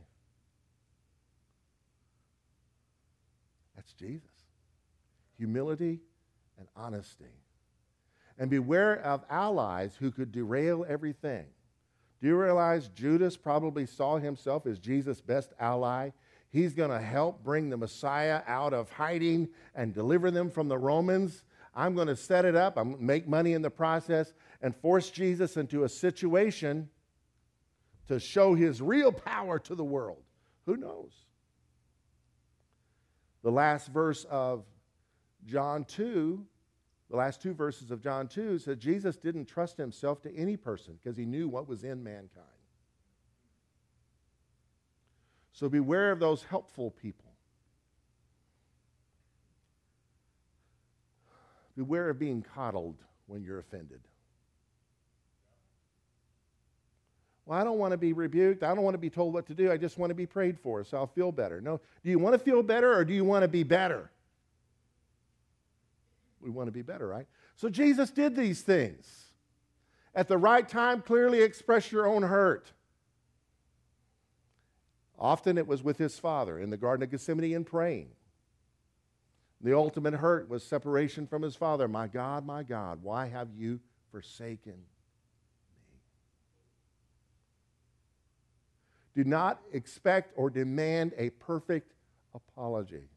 That's 3.75 3.93
Jesus. 3.93 4.27
Humility 5.37 5.99
and 6.57 6.67
honesty. 6.75 7.25
And 8.39 8.49
beware 8.49 8.95
of 8.95 9.25
allies 9.29 9.95
who 9.99 10.09
could 10.11 10.31
derail 10.31 10.85
everything. 10.87 11.45
Do 12.21 12.27
you 12.27 12.35
realize 12.37 12.87
Judas 12.87 13.37
probably 13.37 13.85
saw 13.85 14.17
himself 14.17 14.65
as 14.65 14.79
Jesus' 14.79 15.21
best 15.21 15.53
ally? 15.59 16.11
He's 16.49 16.73
going 16.73 16.89
to 16.89 16.99
help 16.99 17.43
bring 17.43 17.69
the 17.69 17.77
Messiah 17.77 18.41
out 18.47 18.73
of 18.73 18.89
hiding 18.89 19.49
and 19.75 19.93
deliver 19.93 20.31
them 20.31 20.49
from 20.49 20.67
the 20.67 20.77
Romans. 20.77 21.43
I'm 21.75 21.95
going 21.95 22.07
to 22.07 22.15
set 22.15 22.45
it 22.45 22.55
up, 22.55 22.77
I'm 22.77 23.05
make 23.05 23.27
money 23.27 23.53
in 23.53 23.61
the 23.61 23.69
process, 23.69 24.33
and 24.61 24.75
force 24.75 25.09
Jesus 25.11 25.55
into 25.55 25.83
a 25.83 25.89
situation 25.89 26.89
to 28.07 28.19
show 28.19 28.55
his 28.55 28.81
real 28.81 29.11
power 29.11 29.59
to 29.59 29.75
the 29.75 29.83
world. 29.83 30.23
Who 30.65 30.77
knows? 30.77 31.11
The 33.43 33.51
last 33.51 33.87
verse 33.89 34.25
of 34.25 34.65
John 35.45 35.85
2, 35.85 36.45
the 37.09 37.17
last 37.17 37.41
two 37.41 37.53
verses 37.53 37.89
of 37.91 38.01
John 38.01 38.27
2 38.27 38.59
said 38.59 38.79
Jesus 38.79 39.17
didn't 39.17 39.45
trust 39.45 39.77
himself 39.77 40.21
to 40.21 40.35
any 40.35 40.55
person 40.55 40.97
because 41.01 41.17
he 41.17 41.25
knew 41.25 41.47
what 41.47 41.67
was 41.67 41.83
in 41.83 42.03
mankind. 42.03 42.45
So 45.53 45.67
beware 45.67 46.11
of 46.11 46.19
those 46.19 46.43
helpful 46.43 46.91
people. 46.91 47.25
Beware 51.75 52.09
of 52.09 52.19
being 52.19 52.45
coddled 52.53 52.97
when 53.25 53.43
you're 53.43 53.59
offended. 53.59 54.01
Well, 57.45 57.57
I 57.57 57.63
don't 57.63 57.79
want 57.79 57.93
to 57.93 57.97
be 57.97 58.13
rebuked. 58.13 58.61
I 58.61 58.75
don't 58.75 58.83
want 58.83 58.93
to 58.93 58.99
be 58.99 59.09
told 59.09 59.33
what 59.33 59.47
to 59.47 59.55
do. 59.55 59.71
I 59.71 59.77
just 59.77 59.97
want 59.97 60.11
to 60.11 60.15
be 60.15 60.27
prayed 60.27 60.59
for 60.59 60.83
so 60.83 60.97
I'll 60.97 61.07
feel 61.07 61.31
better. 61.31 61.59
No, 61.59 61.81
do 62.03 62.11
you 62.11 62.19
want 62.19 62.33
to 62.33 62.39
feel 62.39 62.61
better 62.61 62.93
or 62.93 63.03
do 63.03 63.13
you 63.13 63.25
want 63.25 63.41
to 63.41 63.47
be 63.47 63.63
better? 63.63 64.11
We 66.41 66.49
want 66.49 66.67
to 66.67 66.71
be 66.71 66.81
better, 66.81 67.07
right? 67.07 67.27
So 67.55 67.69
Jesus 67.69 68.09
did 68.11 68.35
these 68.35 68.61
things. 68.61 69.25
At 70.15 70.27
the 70.27 70.37
right 70.37 70.67
time, 70.67 71.01
clearly 71.01 71.41
express 71.41 71.91
your 71.91 72.07
own 72.07 72.23
hurt. 72.23 72.71
Often 75.17 75.57
it 75.57 75.67
was 75.67 75.83
with 75.83 75.97
his 75.97 76.17
father 76.17 76.59
in 76.59 76.69
the 76.69 76.77
Garden 76.77 77.03
of 77.03 77.11
Gethsemane 77.11 77.53
and 77.53 77.65
praying. 77.65 78.09
The 79.61 79.75
ultimate 79.75 80.13
hurt 80.13 80.49
was 80.49 80.63
separation 80.63 81.27
from 81.27 81.41
his 81.41 81.55
father. 81.55 81.87
My 81.87 82.07
God, 82.07 82.45
my 82.45 82.63
God, 82.63 83.03
why 83.03 83.27
have 83.27 83.49
you 83.53 83.81
forsaken 84.11 84.73
me? 84.73 84.87
Do 89.15 89.25
not 89.25 89.59
expect 89.73 90.33
or 90.37 90.49
demand 90.49 91.13
a 91.17 91.31
perfect 91.31 91.93
apology. 92.33 93.09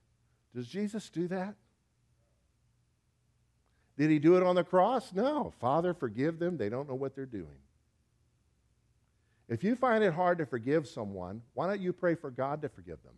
Does 0.55 0.67
Jesus 0.67 1.09
do 1.09 1.29
that? 1.29 1.55
Did 3.99 4.11
he 4.11 4.19
do 4.19 4.37
it 4.37 4.43
on 4.43 4.55
the 4.55 4.65
cross? 4.65 5.13
No. 5.13 5.53
Father, 5.61 5.95
forgive 5.95 6.39
them. 6.39 6.57
They 6.57 6.69
don't 6.69 6.89
know 6.89 6.95
what 6.95 7.15
they're 7.15 7.27
doing. 7.27 7.59
If 9.49 9.63
you 9.63 9.77
find 9.77 10.03
it 10.03 10.15
hard 10.15 10.39
to 10.39 10.47
forgive 10.47 10.89
someone, 10.89 11.43
why 11.55 11.67
don't 11.67 11.81
you 11.81 11.93
pray 11.93 12.15
for 12.15 12.31
God 12.31 12.63
to 12.63 12.69
forgive 12.69 13.03
them? 13.03 13.15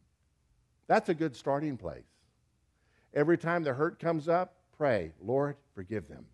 That's 0.89 1.09
a 1.09 1.15
good 1.15 1.37
starting 1.37 1.77
place. 1.77 2.03
Every 3.15 3.39
time 3.39 3.63
the 3.63 3.73
hurt 3.73 4.01
comes 4.01 4.29
up, 4.29 4.57
pray, 4.77 5.13
Lord, 5.23 5.57
forgive 5.75 6.09
them. 6.09 6.27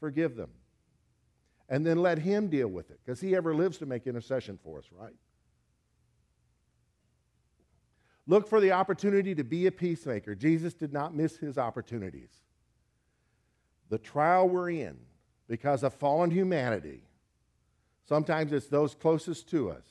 Forgive 0.00 0.36
them. 0.36 0.50
And 1.68 1.84
then 1.84 1.98
let 1.98 2.18
Him 2.18 2.48
deal 2.48 2.68
with 2.68 2.90
it, 2.90 3.00
because 3.04 3.20
He 3.20 3.36
ever 3.36 3.54
lives 3.54 3.78
to 3.78 3.86
make 3.86 4.06
intercession 4.06 4.58
for 4.62 4.78
us, 4.78 4.86
right? 4.90 5.14
Look 8.26 8.48
for 8.48 8.60
the 8.60 8.72
opportunity 8.72 9.34
to 9.34 9.44
be 9.44 9.66
a 9.66 9.72
peacemaker. 9.72 10.34
Jesus 10.34 10.72
did 10.72 10.92
not 10.92 11.14
miss 11.14 11.36
his 11.36 11.58
opportunities. 11.58 12.30
The 13.90 13.98
trial 13.98 14.48
we're 14.48 14.70
in, 14.70 14.96
because 15.48 15.82
of 15.82 15.94
fallen 15.94 16.30
humanity, 16.30 17.02
sometimes 18.08 18.52
it's 18.52 18.66
those 18.66 18.94
closest 18.94 19.48
to 19.50 19.70
us. 19.70 19.84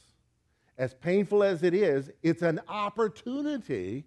As 0.78 0.94
painful 0.94 1.44
as 1.44 1.62
it 1.64 1.74
is, 1.74 2.10
it's 2.24 2.42
an 2.42 2.60
opportunity 2.68 4.06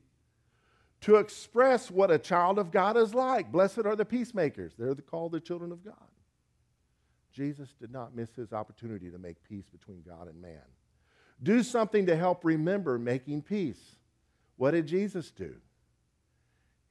to 1.03 1.16
express 1.16 1.91
what 1.91 2.11
a 2.11 2.18
child 2.18 2.59
of 2.59 2.72
God 2.72 2.97
is 2.97 3.14
like. 3.14 3.53
Blessed 3.53 3.87
are 3.87 3.97
the 3.97 4.05
peacemakers, 4.05 4.72
they're 4.76 4.95
called 4.95 5.32
the 5.32 5.41
children 5.41 5.70
of 5.70 5.84
God. 5.84 5.95
Jesus 7.32 7.68
did 7.78 7.93
not 7.93 8.16
miss 8.16 8.34
his 8.34 8.53
opportunity 8.53 9.11
to 9.11 9.18
make 9.18 9.45
peace 9.45 9.66
between 9.70 10.03
God 10.03 10.26
and 10.26 10.41
man. 10.41 10.62
Do 11.43 11.62
something 11.62 12.07
to 12.07 12.16
help 12.16 12.45
remember 12.45 12.99
making 12.99 13.43
peace. 13.43 13.97
What 14.57 14.70
did 14.70 14.87
Jesus 14.87 15.30
do? 15.30 15.57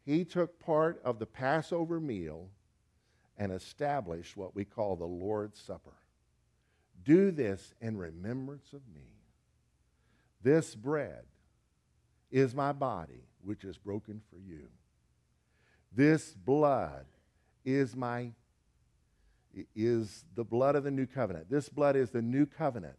He 0.05 0.23
took 0.23 0.59
part 0.59 1.01
of 1.03 1.17
the 1.17 1.25
Passover 1.25 1.99
meal 1.99 2.49
and 3.37 3.51
established 3.51 4.37
what 4.37 4.55
we 4.55 4.65
call 4.65 4.95
the 4.95 5.05
Lord's 5.05 5.59
Supper. 5.59 5.93
Do 7.03 7.31
this 7.31 7.73
in 7.81 7.97
remembrance 7.97 8.73
of 8.73 8.81
me. 8.93 9.07
This 10.41 10.75
bread 10.75 11.23
is 12.31 12.55
my 12.55 12.71
body, 12.71 13.23
which 13.43 13.63
is 13.63 13.77
broken 13.77 14.21
for 14.29 14.37
you. 14.37 14.67
This 15.93 16.33
blood 16.33 17.05
is 17.63 17.95
my 17.95 18.31
is 19.73 20.25
the 20.35 20.43
blood 20.43 20.75
of 20.75 20.83
the 20.83 20.91
new 20.91 21.05
covenant. 21.05 21.49
This 21.49 21.69
blood 21.69 21.95
is 21.95 22.09
the 22.09 22.21
new 22.21 22.45
covenant 22.45 22.97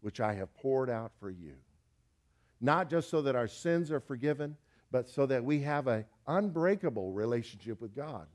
which 0.00 0.20
I 0.20 0.32
have 0.34 0.54
poured 0.54 0.88
out 0.88 1.12
for 1.20 1.28
you. 1.28 1.54
Not 2.60 2.88
just 2.88 3.10
so 3.10 3.20
that 3.22 3.36
our 3.36 3.48
sins 3.48 3.90
are 3.90 4.00
forgiven, 4.00 4.56
but 4.90 5.08
so 5.08 5.26
that 5.26 5.44
we 5.44 5.60
have 5.60 5.86
an 5.86 6.06
unbreakable 6.26 7.12
relationship 7.12 7.80
with 7.80 7.94
God. 7.94 8.26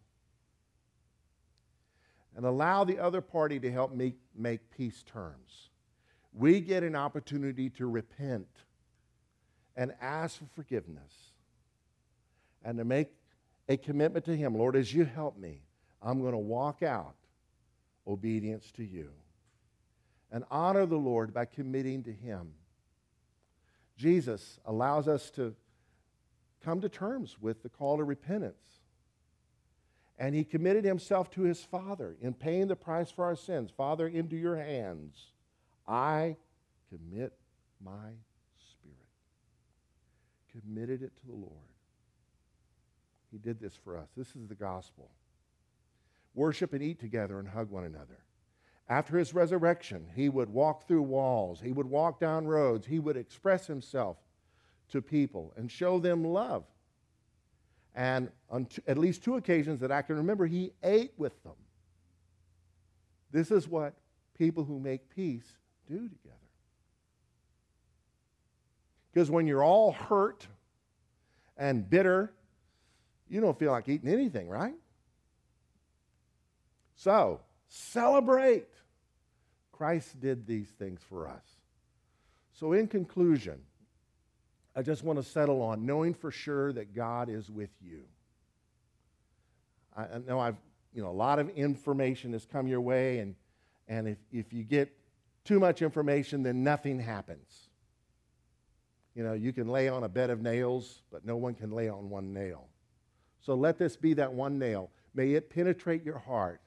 And 2.35 2.45
allow 2.45 2.83
the 2.83 2.99
other 2.99 3.21
party 3.21 3.59
to 3.59 3.71
help 3.71 3.93
make, 3.93 4.15
make 4.35 4.71
peace 4.71 5.03
terms. 5.03 5.69
We 6.33 6.61
get 6.61 6.83
an 6.83 6.95
opportunity 6.95 7.69
to 7.71 7.87
repent 7.87 8.47
and 9.75 9.93
ask 10.01 10.39
for 10.39 10.45
forgiveness 10.55 11.11
and 12.63 12.77
to 12.77 12.85
make 12.85 13.09
a 13.67 13.75
commitment 13.75 14.25
to 14.25 14.35
Him. 14.35 14.55
Lord, 14.55 14.75
as 14.75 14.93
you 14.93 15.03
help 15.03 15.37
me, 15.37 15.61
I'm 16.01 16.21
going 16.21 16.31
to 16.31 16.37
walk 16.37 16.81
out 16.81 17.15
obedience 18.07 18.71
to 18.73 18.83
you 18.83 19.11
and 20.31 20.45
honor 20.49 20.85
the 20.85 20.97
Lord 20.97 21.33
by 21.33 21.45
committing 21.45 22.03
to 22.03 22.13
Him 22.13 22.53
Jesus 24.01 24.59
allows 24.65 25.07
us 25.07 25.29
to 25.31 25.53
come 26.63 26.81
to 26.81 26.89
terms 26.89 27.37
with 27.39 27.61
the 27.61 27.69
call 27.69 27.97
to 27.97 28.03
repentance. 28.03 28.80
And 30.21 30.35
he 30.35 30.43
committed 30.43 30.85
himself 30.85 31.31
to 31.31 31.41
his 31.41 31.63
Father 31.63 32.15
in 32.21 32.35
paying 32.35 32.67
the 32.67 32.75
price 32.75 33.09
for 33.09 33.25
our 33.25 33.35
sins. 33.35 33.71
Father, 33.75 34.07
into 34.07 34.37
your 34.37 34.55
hands 34.55 35.31
I 35.87 36.37
commit 36.89 37.33
my 37.83 38.11
spirit. 38.59 39.09
Committed 40.51 41.01
it 41.01 41.11
to 41.21 41.25
the 41.25 41.33
Lord. 41.33 41.57
He 43.31 43.39
did 43.39 43.59
this 43.59 43.75
for 43.83 43.97
us. 43.97 44.09
This 44.15 44.35
is 44.35 44.47
the 44.47 44.53
gospel. 44.53 45.09
Worship 46.35 46.73
and 46.73 46.83
eat 46.83 46.99
together 46.99 47.39
and 47.39 47.47
hug 47.47 47.71
one 47.71 47.85
another. 47.85 48.19
After 48.87 49.17
his 49.17 49.33
resurrection, 49.33 50.05
he 50.15 50.29
would 50.29 50.49
walk 50.49 50.87
through 50.87 51.01
walls, 51.01 51.61
he 51.61 51.71
would 51.71 51.89
walk 51.89 52.19
down 52.19 52.45
roads, 52.45 52.85
he 52.85 52.99
would 52.99 53.17
express 53.17 53.65
himself 53.65 54.17
to 54.89 55.01
people 55.01 55.51
and 55.57 55.71
show 55.71 55.97
them 55.97 56.23
love. 56.23 56.65
And 57.95 58.29
on 58.49 58.65
t- 58.65 58.81
at 58.87 58.97
least 58.97 59.23
two 59.23 59.35
occasions 59.35 59.79
that 59.81 59.91
I 59.91 60.01
can 60.01 60.15
remember, 60.15 60.45
he 60.45 60.71
ate 60.83 61.11
with 61.17 61.41
them. 61.43 61.53
This 63.31 63.51
is 63.51 63.67
what 63.67 63.95
people 64.37 64.63
who 64.63 64.79
make 64.79 65.13
peace 65.13 65.45
do 65.87 66.07
together. 66.07 66.35
Because 69.11 69.29
when 69.29 69.45
you're 69.45 69.63
all 69.63 69.91
hurt 69.91 70.47
and 71.57 71.89
bitter, 71.89 72.33
you 73.29 73.41
don't 73.41 73.57
feel 73.57 73.71
like 73.71 73.89
eating 73.89 74.11
anything, 74.11 74.47
right? 74.47 74.75
So, 76.95 77.41
celebrate. 77.67 78.67
Christ 79.71 80.19
did 80.19 80.45
these 80.45 80.69
things 80.69 81.01
for 81.09 81.27
us. 81.27 81.43
So, 82.53 82.73
in 82.73 82.87
conclusion, 82.87 83.59
I 84.75 84.81
just 84.81 85.03
want 85.03 85.19
to 85.19 85.23
settle 85.23 85.61
on 85.61 85.85
knowing 85.85 86.13
for 86.13 86.31
sure 86.31 86.71
that 86.73 86.95
God 86.95 87.29
is 87.29 87.49
with 87.49 87.71
you. 87.81 88.03
I, 89.95 90.19
know 90.25 90.39
I've, 90.39 90.55
you 90.93 91.01
know, 91.01 91.09
a 91.09 91.11
lot 91.11 91.39
of 91.39 91.49
information 91.49 92.31
has 92.33 92.45
come 92.45 92.67
your 92.67 92.79
way, 92.79 93.19
and, 93.19 93.35
and 93.87 94.07
if, 94.07 94.17
if 94.31 94.53
you 94.53 94.63
get 94.63 94.95
too 95.43 95.59
much 95.59 95.81
information, 95.81 96.43
then 96.43 96.63
nothing 96.63 96.99
happens. 96.99 97.67
You 99.13 99.23
know, 99.23 99.33
you 99.33 99.51
can 99.51 99.67
lay 99.67 99.89
on 99.89 100.05
a 100.05 100.09
bed 100.09 100.29
of 100.29 100.41
nails, 100.41 101.01
but 101.11 101.25
no 101.25 101.35
one 101.35 101.53
can 101.53 101.71
lay 101.71 101.89
on 101.89 102.09
one 102.09 102.33
nail. 102.33 102.67
So 103.41 103.55
let 103.55 103.77
this 103.77 103.97
be 103.97 104.13
that 104.13 104.31
one 104.31 104.57
nail. 104.57 104.89
May 105.13 105.33
it 105.33 105.49
penetrate 105.49 106.05
your 106.05 106.19
heart 106.19 106.61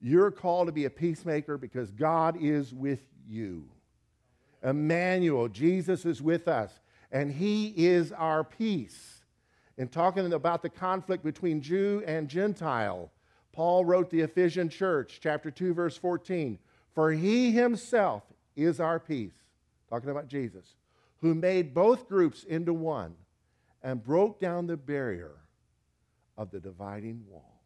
you're 0.00 0.30
called 0.30 0.66
to 0.66 0.72
be 0.72 0.86
a 0.86 0.90
peacemaker 0.90 1.58
because 1.58 1.90
God 1.90 2.36
is 2.40 2.72
with 2.72 3.00
you. 3.28 3.68
Emmanuel, 4.62 5.48
Jesus 5.48 6.04
is 6.06 6.22
with 6.22 6.48
us, 6.48 6.80
and 7.12 7.32
He 7.32 7.68
is 7.76 8.12
our 8.12 8.44
peace. 8.44 9.22
In 9.76 9.88
talking 9.88 10.32
about 10.32 10.62
the 10.62 10.68
conflict 10.68 11.24
between 11.24 11.62
Jew 11.62 12.02
and 12.06 12.28
Gentile, 12.28 13.10
Paul 13.52 13.84
wrote 13.84 14.10
the 14.10 14.20
Ephesian 14.20 14.68
church, 14.68 15.20
chapter 15.22 15.50
2, 15.50 15.74
verse 15.74 15.96
14 15.96 16.58
For 16.94 17.12
he 17.12 17.52
himself 17.52 18.22
is 18.56 18.80
our 18.80 19.00
peace, 19.00 19.34
talking 19.88 20.10
about 20.10 20.28
Jesus, 20.28 20.76
who 21.20 21.34
made 21.34 21.74
both 21.74 22.08
groups 22.08 22.44
into 22.44 22.72
one 22.72 23.14
and 23.82 24.04
broke 24.04 24.38
down 24.38 24.66
the 24.66 24.76
barrier 24.76 25.32
of 26.36 26.50
the 26.50 26.60
dividing 26.60 27.24
wall. 27.28 27.62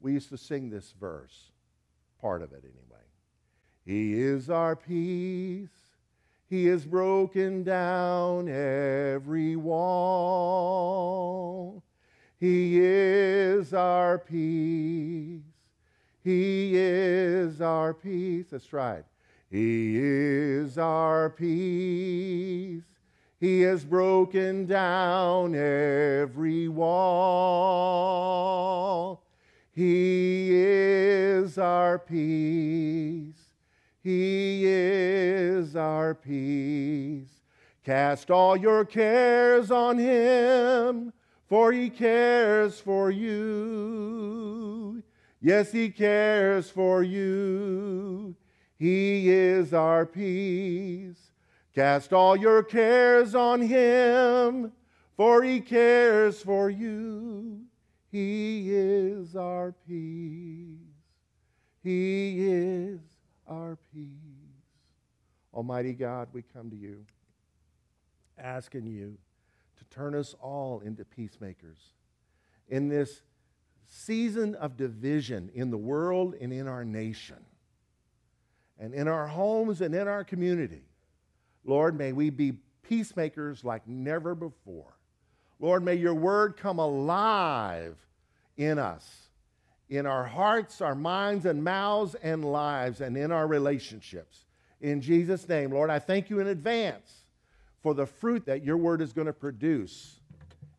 We 0.00 0.12
used 0.12 0.28
to 0.28 0.38
sing 0.38 0.70
this 0.70 0.92
verse, 1.00 1.50
part 2.20 2.42
of 2.42 2.52
it 2.52 2.64
anyway. 2.64 3.02
He 3.84 4.20
is 4.20 4.50
our 4.50 4.76
peace. 4.76 5.70
He 6.48 6.66
has 6.66 6.84
broken 6.84 7.64
down 7.64 8.48
every 8.48 9.56
wall. 9.56 9.82
He 12.38 12.78
is 12.78 13.74
our 13.74 14.18
peace. 14.18 15.42
He 16.22 16.76
is 16.76 17.60
our 17.60 17.92
peace. 17.94 18.46
That's 18.50 18.72
right. 18.72 19.04
He 19.50 19.96
is 19.98 20.78
our 20.78 21.30
peace. 21.30 22.84
He 23.40 23.62
has 23.62 23.84
broken 23.84 24.66
down 24.66 25.54
every 25.54 26.68
wall. 26.68 26.92
He 29.72 30.50
is 30.52 31.58
our 31.58 31.98
peace. 31.98 33.45
He 34.06 34.62
is 34.64 35.74
our 35.74 36.14
peace. 36.14 37.42
Cast 37.82 38.30
all 38.30 38.56
your 38.56 38.84
cares 38.84 39.72
on 39.72 39.98
him, 39.98 41.12
for 41.48 41.72
he 41.72 41.90
cares 41.90 42.78
for 42.78 43.10
you. 43.10 45.02
Yes, 45.40 45.72
he 45.72 45.90
cares 45.90 46.70
for 46.70 47.02
you. 47.02 48.36
He 48.78 49.28
is 49.28 49.74
our 49.74 50.06
peace. 50.06 51.32
Cast 51.74 52.12
all 52.12 52.36
your 52.36 52.62
cares 52.62 53.34
on 53.34 53.60
him, 53.60 54.70
for 55.16 55.42
he 55.42 55.60
cares 55.60 56.40
for 56.40 56.70
you. 56.70 57.62
He 58.12 58.72
is 58.72 59.34
our 59.34 59.74
peace. 59.84 60.78
He 61.82 62.46
is 62.46 63.00
our 63.46 63.78
peace. 63.92 64.10
Almighty 65.52 65.92
God, 65.92 66.28
we 66.32 66.42
come 66.42 66.70
to 66.70 66.76
you 66.76 67.04
asking 68.38 68.86
you 68.86 69.16
to 69.78 69.84
turn 69.84 70.14
us 70.14 70.34
all 70.40 70.80
into 70.80 71.04
peacemakers. 71.04 71.78
In 72.68 72.88
this 72.88 73.22
season 73.86 74.54
of 74.56 74.76
division 74.76 75.50
in 75.54 75.70
the 75.70 75.76
world 75.76 76.34
and 76.40 76.52
in 76.52 76.66
our 76.68 76.84
nation, 76.84 77.44
and 78.78 78.92
in 78.92 79.08
our 79.08 79.26
homes 79.26 79.80
and 79.80 79.94
in 79.94 80.06
our 80.06 80.24
community, 80.24 80.82
Lord, 81.64 81.96
may 81.96 82.12
we 82.12 82.30
be 82.30 82.52
peacemakers 82.82 83.64
like 83.64 83.86
never 83.88 84.34
before. 84.34 84.96
Lord, 85.58 85.82
may 85.82 85.94
your 85.94 86.14
word 86.14 86.56
come 86.56 86.78
alive 86.78 87.96
in 88.56 88.78
us, 88.78 89.25
in 89.88 90.06
our 90.06 90.24
hearts, 90.24 90.80
our 90.80 90.94
minds, 90.94 91.46
and 91.46 91.62
mouths, 91.62 92.14
and 92.16 92.44
lives, 92.44 93.00
and 93.00 93.16
in 93.16 93.30
our 93.30 93.46
relationships. 93.46 94.46
In 94.80 95.00
Jesus' 95.00 95.48
name, 95.48 95.70
Lord, 95.70 95.90
I 95.90 95.98
thank 95.98 96.28
you 96.28 96.40
in 96.40 96.48
advance 96.48 97.24
for 97.82 97.94
the 97.94 98.06
fruit 98.06 98.46
that 98.46 98.64
your 98.64 98.76
word 98.76 99.00
is 99.00 99.12
going 99.12 99.26
to 99.26 99.32
produce 99.32 100.20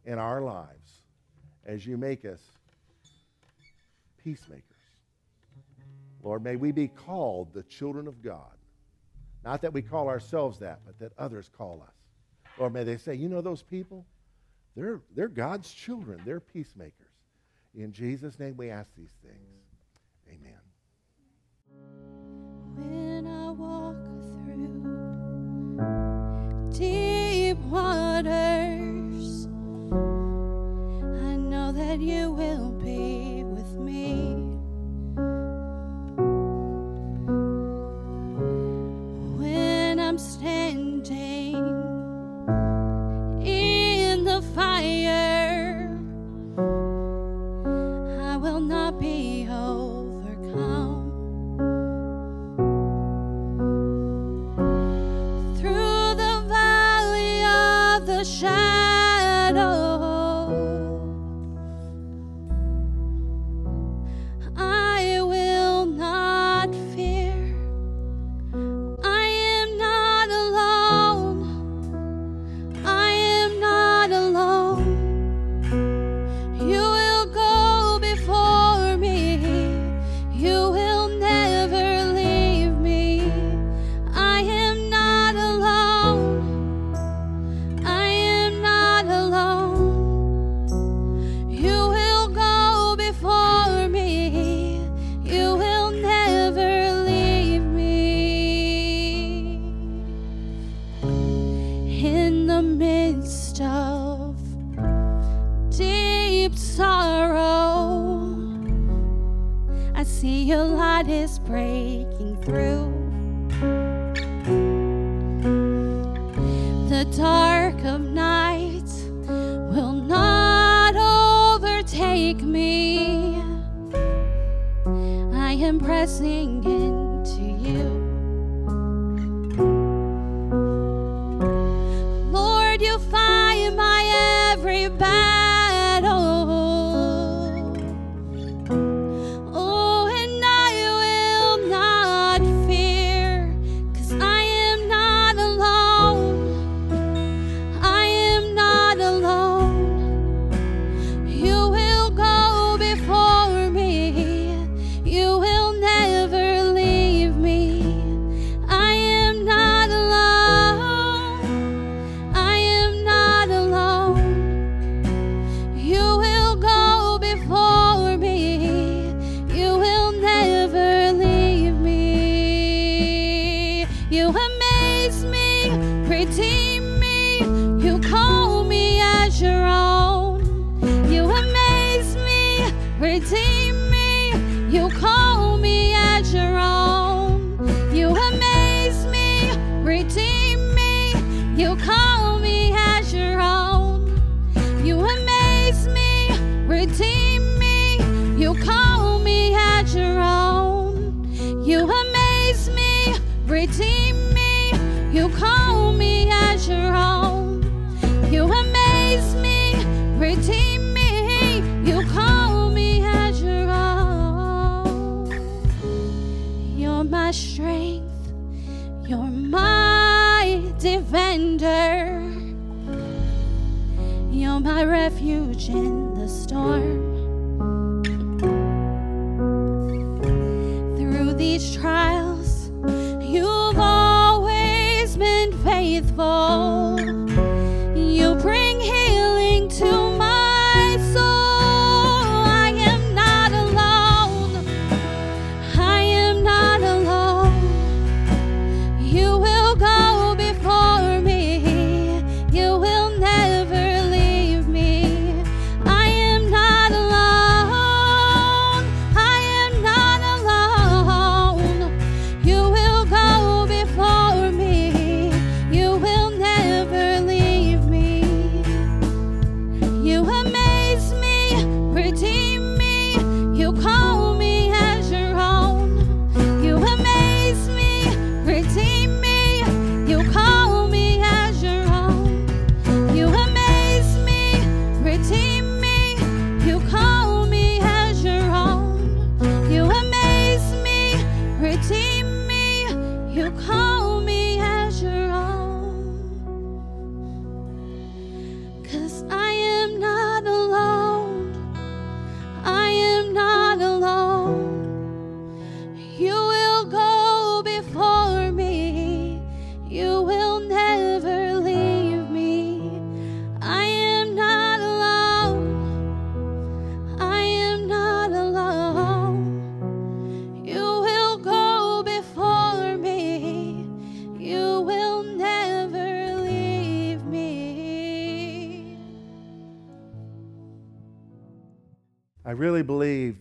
in 0.05 0.19
our 0.19 0.41
lives 0.41 1.01
as 1.65 1.85
you 1.85 1.97
make 1.97 2.25
us 2.25 2.41
peacemakers. 4.23 4.63
Lord, 6.21 6.43
may 6.43 6.57
we 6.57 6.71
be 6.71 6.89
called 6.89 7.53
the 7.53 7.63
children 7.63 8.07
of 8.07 8.21
God. 8.21 8.51
Not 9.45 9.61
that 9.61 9.71
we 9.71 9.81
call 9.81 10.09
ourselves 10.09 10.59
that, 10.59 10.81
but 10.85 10.99
that 10.99 11.13
others 11.17 11.49
call 11.57 11.81
us. 11.87 11.93
Or 12.57 12.69
may 12.69 12.83
they 12.83 12.97
say, 12.97 13.15
you 13.15 13.29
know 13.29 13.41
those 13.41 13.61
people? 13.61 14.05
They're, 14.75 15.01
they're 15.15 15.29
God's 15.29 15.71
children. 15.71 16.21
They're 16.25 16.39
peacemakers. 16.41 17.06
In 17.77 17.93
Jesus' 17.93 18.39
name 18.39 18.57
we 18.57 18.71
ask 18.71 18.89
these 18.95 19.13
things. 19.21 19.35
Amen. 20.27 20.57
When 22.73 23.27
I 23.27 23.51
walk 23.51 23.95
through 24.33 24.81
deep 26.71 27.59
waters, 27.69 29.45
I 31.21 31.35
know 31.35 31.71
that 31.71 31.99
you 31.99 32.31
will 32.31 32.71
be 32.71 33.43
with 33.43 33.71
me. 33.75 34.23
When 39.37 39.99
I'm 39.99 40.17
standing 40.17 41.53
in 43.45 44.23
the 44.23 44.41
fire, 44.55 45.26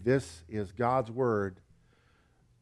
this 0.06 0.44
is 0.48 0.70
God's 0.70 1.10
word 1.10 1.58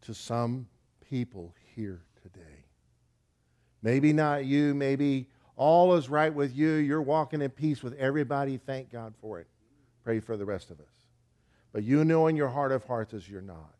to 0.01 0.15
some 0.15 0.67
people 1.11 1.55
here 1.77 2.01
today. 2.23 2.65
Maybe 3.83 4.15
not 4.15 4.47
you, 4.47 4.75
maybe 4.75 5.29
all 5.55 5.95
is 5.95 6.09
right 6.09 6.33
with 6.33 6.57
you. 6.57 6.73
You're 6.73 7.03
walking 7.03 7.43
in 7.43 7.51
peace 7.51 7.83
with 7.83 7.93
everybody. 7.99 8.57
Thank 8.57 8.91
God 8.91 9.13
for 9.21 9.41
it. 9.41 9.47
Pray 10.03 10.21
for 10.21 10.39
the 10.39 10.47
rest 10.47 10.71
of 10.71 10.81
us. 10.81 10.87
But 11.71 11.85
you 11.85 12.03
know 12.03 12.29
in 12.29 12.35
your 12.37 12.49
heart 12.49 12.73
of 12.73 12.83
hearts 12.85 13.13
as 13.13 13.29
you're 13.29 13.43
not. 13.43 13.75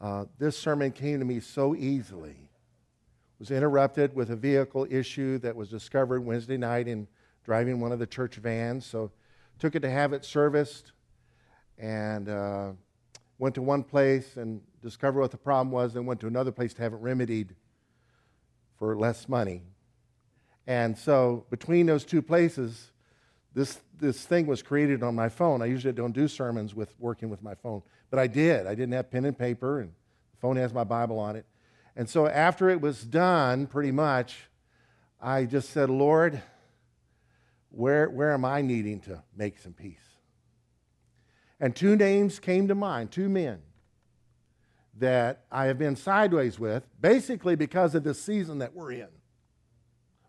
Uh, 0.00 0.24
this 0.38 0.56
sermon 0.56 0.92
came 0.92 1.18
to 1.18 1.26
me 1.26 1.40
so 1.40 1.76
easily. 1.76 2.48
Was 3.38 3.50
interrupted 3.50 4.14
with 4.14 4.30
a 4.30 4.36
vehicle 4.36 4.86
issue 4.88 5.36
that 5.40 5.54
was 5.54 5.68
discovered 5.68 6.24
Wednesday 6.24 6.56
night 6.56 6.88
in 6.88 7.06
driving 7.44 7.80
one 7.80 7.92
of 7.92 7.98
the 7.98 8.06
church 8.06 8.36
vans. 8.36 8.86
So 8.86 9.10
took 9.58 9.74
it 9.74 9.80
to 9.80 9.90
have 9.90 10.14
it 10.14 10.24
serviced 10.24 10.92
and 11.78 12.28
uh, 12.28 12.72
went 13.38 13.54
to 13.54 13.62
one 13.62 13.82
place 13.82 14.36
and 14.36 14.60
discovered 14.82 15.20
what 15.20 15.30
the 15.30 15.36
problem 15.36 15.70
was, 15.70 15.94
then 15.94 16.06
went 16.06 16.20
to 16.20 16.26
another 16.26 16.52
place 16.52 16.74
to 16.74 16.82
have 16.82 16.92
it 16.92 17.00
remedied 17.00 17.54
for 18.78 18.96
less 18.96 19.28
money. 19.28 19.62
And 20.66 20.96
so 20.96 21.46
between 21.50 21.86
those 21.86 22.04
two 22.04 22.20
places, 22.20 22.90
this, 23.54 23.80
this 23.98 24.24
thing 24.24 24.46
was 24.46 24.62
created 24.62 25.02
on 25.02 25.14
my 25.14 25.28
phone. 25.28 25.62
I 25.62 25.66
usually 25.66 25.92
don't 25.92 26.12
do 26.12 26.28
sermons 26.28 26.74
with 26.74 26.94
working 26.98 27.30
with 27.30 27.42
my 27.42 27.54
phone, 27.54 27.82
but 28.10 28.18
I 28.18 28.26
did. 28.26 28.66
I 28.66 28.74
didn't 28.74 28.92
have 28.92 29.10
pen 29.10 29.24
and 29.24 29.36
paper, 29.36 29.80
and 29.80 29.90
the 29.90 30.36
phone 30.40 30.56
has 30.56 30.72
my 30.72 30.84
Bible 30.84 31.18
on 31.18 31.36
it. 31.36 31.46
And 31.96 32.08
so 32.08 32.28
after 32.28 32.68
it 32.68 32.80
was 32.80 33.02
done, 33.02 33.66
pretty 33.66 33.90
much, 33.90 34.36
I 35.20 35.44
just 35.46 35.70
said, 35.70 35.90
Lord, 35.90 36.40
where, 37.70 38.08
where 38.08 38.32
am 38.32 38.44
I 38.44 38.62
needing 38.62 39.00
to 39.00 39.22
make 39.36 39.58
some 39.58 39.72
peace? 39.72 40.07
And 41.60 41.74
two 41.74 41.96
names 41.96 42.38
came 42.38 42.68
to 42.68 42.74
mind, 42.74 43.10
two 43.10 43.28
men 43.28 43.60
that 44.98 45.44
I 45.50 45.66
have 45.66 45.78
been 45.78 45.96
sideways 45.96 46.58
with, 46.58 46.84
basically 47.00 47.56
because 47.56 47.94
of 47.94 48.04
the 48.04 48.14
season 48.14 48.58
that 48.58 48.74
we're 48.74 48.92
in. 48.92 49.08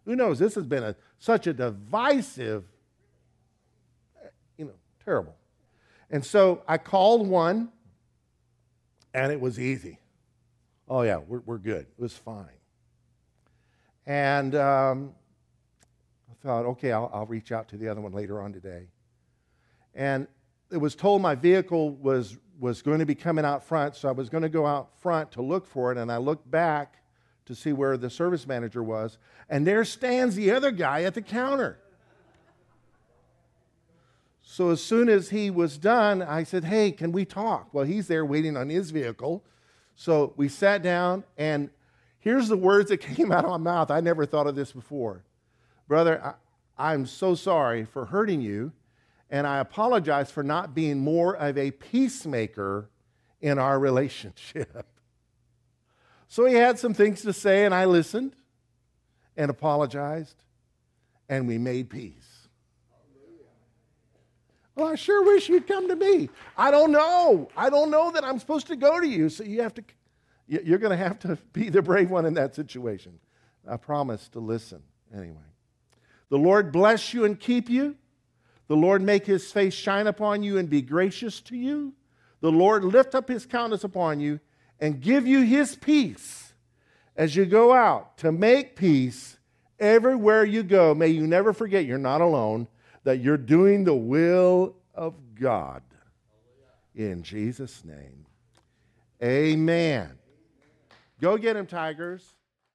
Who 0.05 0.15
knows? 0.15 0.39
This 0.39 0.55
has 0.55 0.65
been 0.65 0.83
a, 0.83 0.95
such 1.19 1.47
a 1.47 1.53
divisive, 1.53 2.63
you 4.57 4.65
know, 4.65 4.73
terrible. 5.03 5.35
And 6.09 6.25
so 6.25 6.63
I 6.67 6.77
called 6.77 7.27
one, 7.27 7.69
and 9.13 9.31
it 9.31 9.39
was 9.39 9.59
easy. 9.59 9.99
Oh, 10.87 11.01
yeah, 11.03 11.17
we're, 11.17 11.41
we're 11.45 11.57
good. 11.57 11.81
It 11.81 12.01
was 12.01 12.13
fine. 12.13 12.45
And 14.05 14.55
um, 14.55 15.13
I 16.29 16.33
thought, 16.47 16.65
okay, 16.65 16.91
I'll, 16.91 17.11
I'll 17.13 17.27
reach 17.27 17.51
out 17.51 17.69
to 17.69 17.77
the 17.77 17.87
other 17.87 18.01
one 18.01 18.11
later 18.11 18.41
on 18.41 18.53
today. 18.53 18.87
And 19.93 20.27
it 20.71 20.77
was 20.77 20.95
told 20.95 21.21
my 21.21 21.35
vehicle 21.35 21.91
was, 21.95 22.37
was 22.59 22.81
going 22.81 22.99
to 22.99 23.05
be 23.05 23.15
coming 23.15 23.45
out 23.45 23.63
front, 23.63 23.95
so 23.95 24.09
I 24.09 24.11
was 24.11 24.29
going 24.29 24.43
to 24.43 24.49
go 24.49 24.65
out 24.65 24.89
front 24.99 25.31
to 25.33 25.41
look 25.41 25.65
for 25.65 25.91
it, 25.91 25.97
and 25.97 26.11
I 26.11 26.17
looked 26.17 26.49
back 26.49 26.95
to 27.45 27.55
see 27.55 27.73
where 27.73 27.97
the 27.97 28.09
service 28.09 28.45
manager 28.45 28.83
was, 28.83 29.17
and 29.49 29.65
there 29.65 29.83
stands 29.83 30.35
the 30.35 30.51
other 30.51 30.71
guy 30.71 31.03
at 31.03 31.15
the 31.15 31.21
counter. 31.21 31.79
So 34.43 34.69
as 34.69 34.83
soon 34.83 35.09
as 35.09 35.29
he 35.29 35.49
was 35.49 35.77
done, 35.77 36.21
I 36.21 36.43
said, 36.43 36.63
Hey, 36.63 36.91
can 36.91 37.11
we 37.11 37.23
talk? 37.23 37.73
Well, 37.73 37.85
he's 37.85 38.07
there 38.07 38.25
waiting 38.25 38.57
on 38.57 38.69
his 38.69 38.91
vehicle. 38.91 39.43
So 39.95 40.33
we 40.37 40.47
sat 40.47 40.81
down, 40.81 41.23
and 41.37 41.69
here's 42.19 42.47
the 42.47 42.57
words 42.57 42.89
that 42.89 42.97
came 43.15 43.31
out 43.31 43.45
of 43.45 43.51
my 43.51 43.57
mouth. 43.57 43.91
I 43.91 43.99
never 43.99 44.25
thought 44.25 44.47
of 44.47 44.55
this 44.55 44.71
before. 44.71 45.23
Brother, 45.87 46.21
I, 46.23 46.33
I'm 46.91 47.05
so 47.05 47.35
sorry 47.35 47.85
for 47.85 48.05
hurting 48.05 48.41
you, 48.41 48.71
and 49.29 49.45
I 49.45 49.59
apologize 49.59 50.31
for 50.31 50.43
not 50.43 50.73
being 50.73 50.99
more 50.99 51.35
of 51.35 51.57
a 51.57 51.71
peacemaker 51.71 52.89
in 53.41 53.59
our 53.59 53.79
relationship. 53.79 54.87
So 56.27 56.45
he 56.45 56.55
had 56.55 56.77
some 56.77 56.93
things 56.93 57.21
to 57.23 57.33
say, 57.33 57.65
and 57.65 57.73
I 57.73 57.85
listened 57.85 58.35
and 59.35 59.49
apologized, 59.49 60.43
and 61.27 61.47
we 61.47 61.57
made 61.57 61.89
peace. 61.89 62.47
Well, 64.75 64.87
I 64.87 64.95
sure 64.95 65.25
wish 65.25 65.49
you'd 65.49 65.67
come 65.67 65.89
to 65.89 65.95
me. 65.95 66.29
I 66.57 66.71
don't 66.71 66.91
know. 66.91 67.49
I 67.57 67.69
don't 67.69 67.91
know 67.91 68.11
that 68.11 68.23
I'm 68.23 68.39
supposed 68.39 68.67
to 68.67 68.77
go 68.77 68.99
to 68.99 69.07
you, 69.07 69.27
so 69.27 69.43
you 69.43 69.61
have 69.61 69.73
to, 69.73 69.83
you're 70.47 70.77
going 70.77 70.91
to 70.91 71.03
have 71.03 71.19
to 71.19 71.37
be 71.53 71.69
the 71.69 71.81
brave 71.81 72.09
one 72.09 72.25
in 72.25 72.33
that 72.35 72.55
situation. 72.55 73.19
I 73.67 73.77
promise 73.77 74.29
to 74.29 74.39
listen 74.39 74.81
anyway. 75.13 75.37
The 76.29 76.37
Lord 76.37 76.71
bless 76.71 77.13
you 77.13 77.25
and 77.25 77.39
keep 77.39 77.69
you. 77.69 77.95
The 78.69 78.77
Lord 78.77 79.01
make 79.01 79.25
his 79.25 79.51
face 79.51 79.73
shine 79.73 80.05
upon 80.05 80.43
you 80.43 80.59
and 80.59 80.69
be 80.69 80.83
gracious 80.83 81.41
to 81.41 81.57
you. 81.57 81.93
The 82.39 82.51
Lord 82.51 82.85
lift 82.85 83.15
up 83.15 83.27
his 83.27 83.47
countenance 83.47 83.83
upon 83.83 84.19
you 84.19 84.39
and 84.79 85.01
give 85.01 85.27
you 85.27 85.41
his 85.41 85.75
peace 85.75 86.53
as 87.15 87.35
you 87.35 87.45
go 87.45 87.73
out 87.73 88.17
to 88.19 88.31
make 88.31 88.75
peace 88.75 89.37
everywhere 89.79 90.45
you 90.45 90.61
go. 90.61 90.93
May 90.93 91.07
you 91.07 91.25
never 91.25 91.51
forget 91.51 91.85
you're 91.85 91.97
not 91.97 92.21
alone, 92.21 92.67
that 93.03 93.19
you're 93.19 93.37
doing 93.37 93.83
the 93.85 93.95
will 93.95 94.75
of 94.93 95.15
God. 95.33 95.81
In 96.93 97.23
Jesus' 97.23 97.83
name, 97.83 98.27
amen. 99.23 100.11
Go 101.19 101.37
get 101.37 101.55
him, 101.55 101.65
Tigers. 101.65 102.35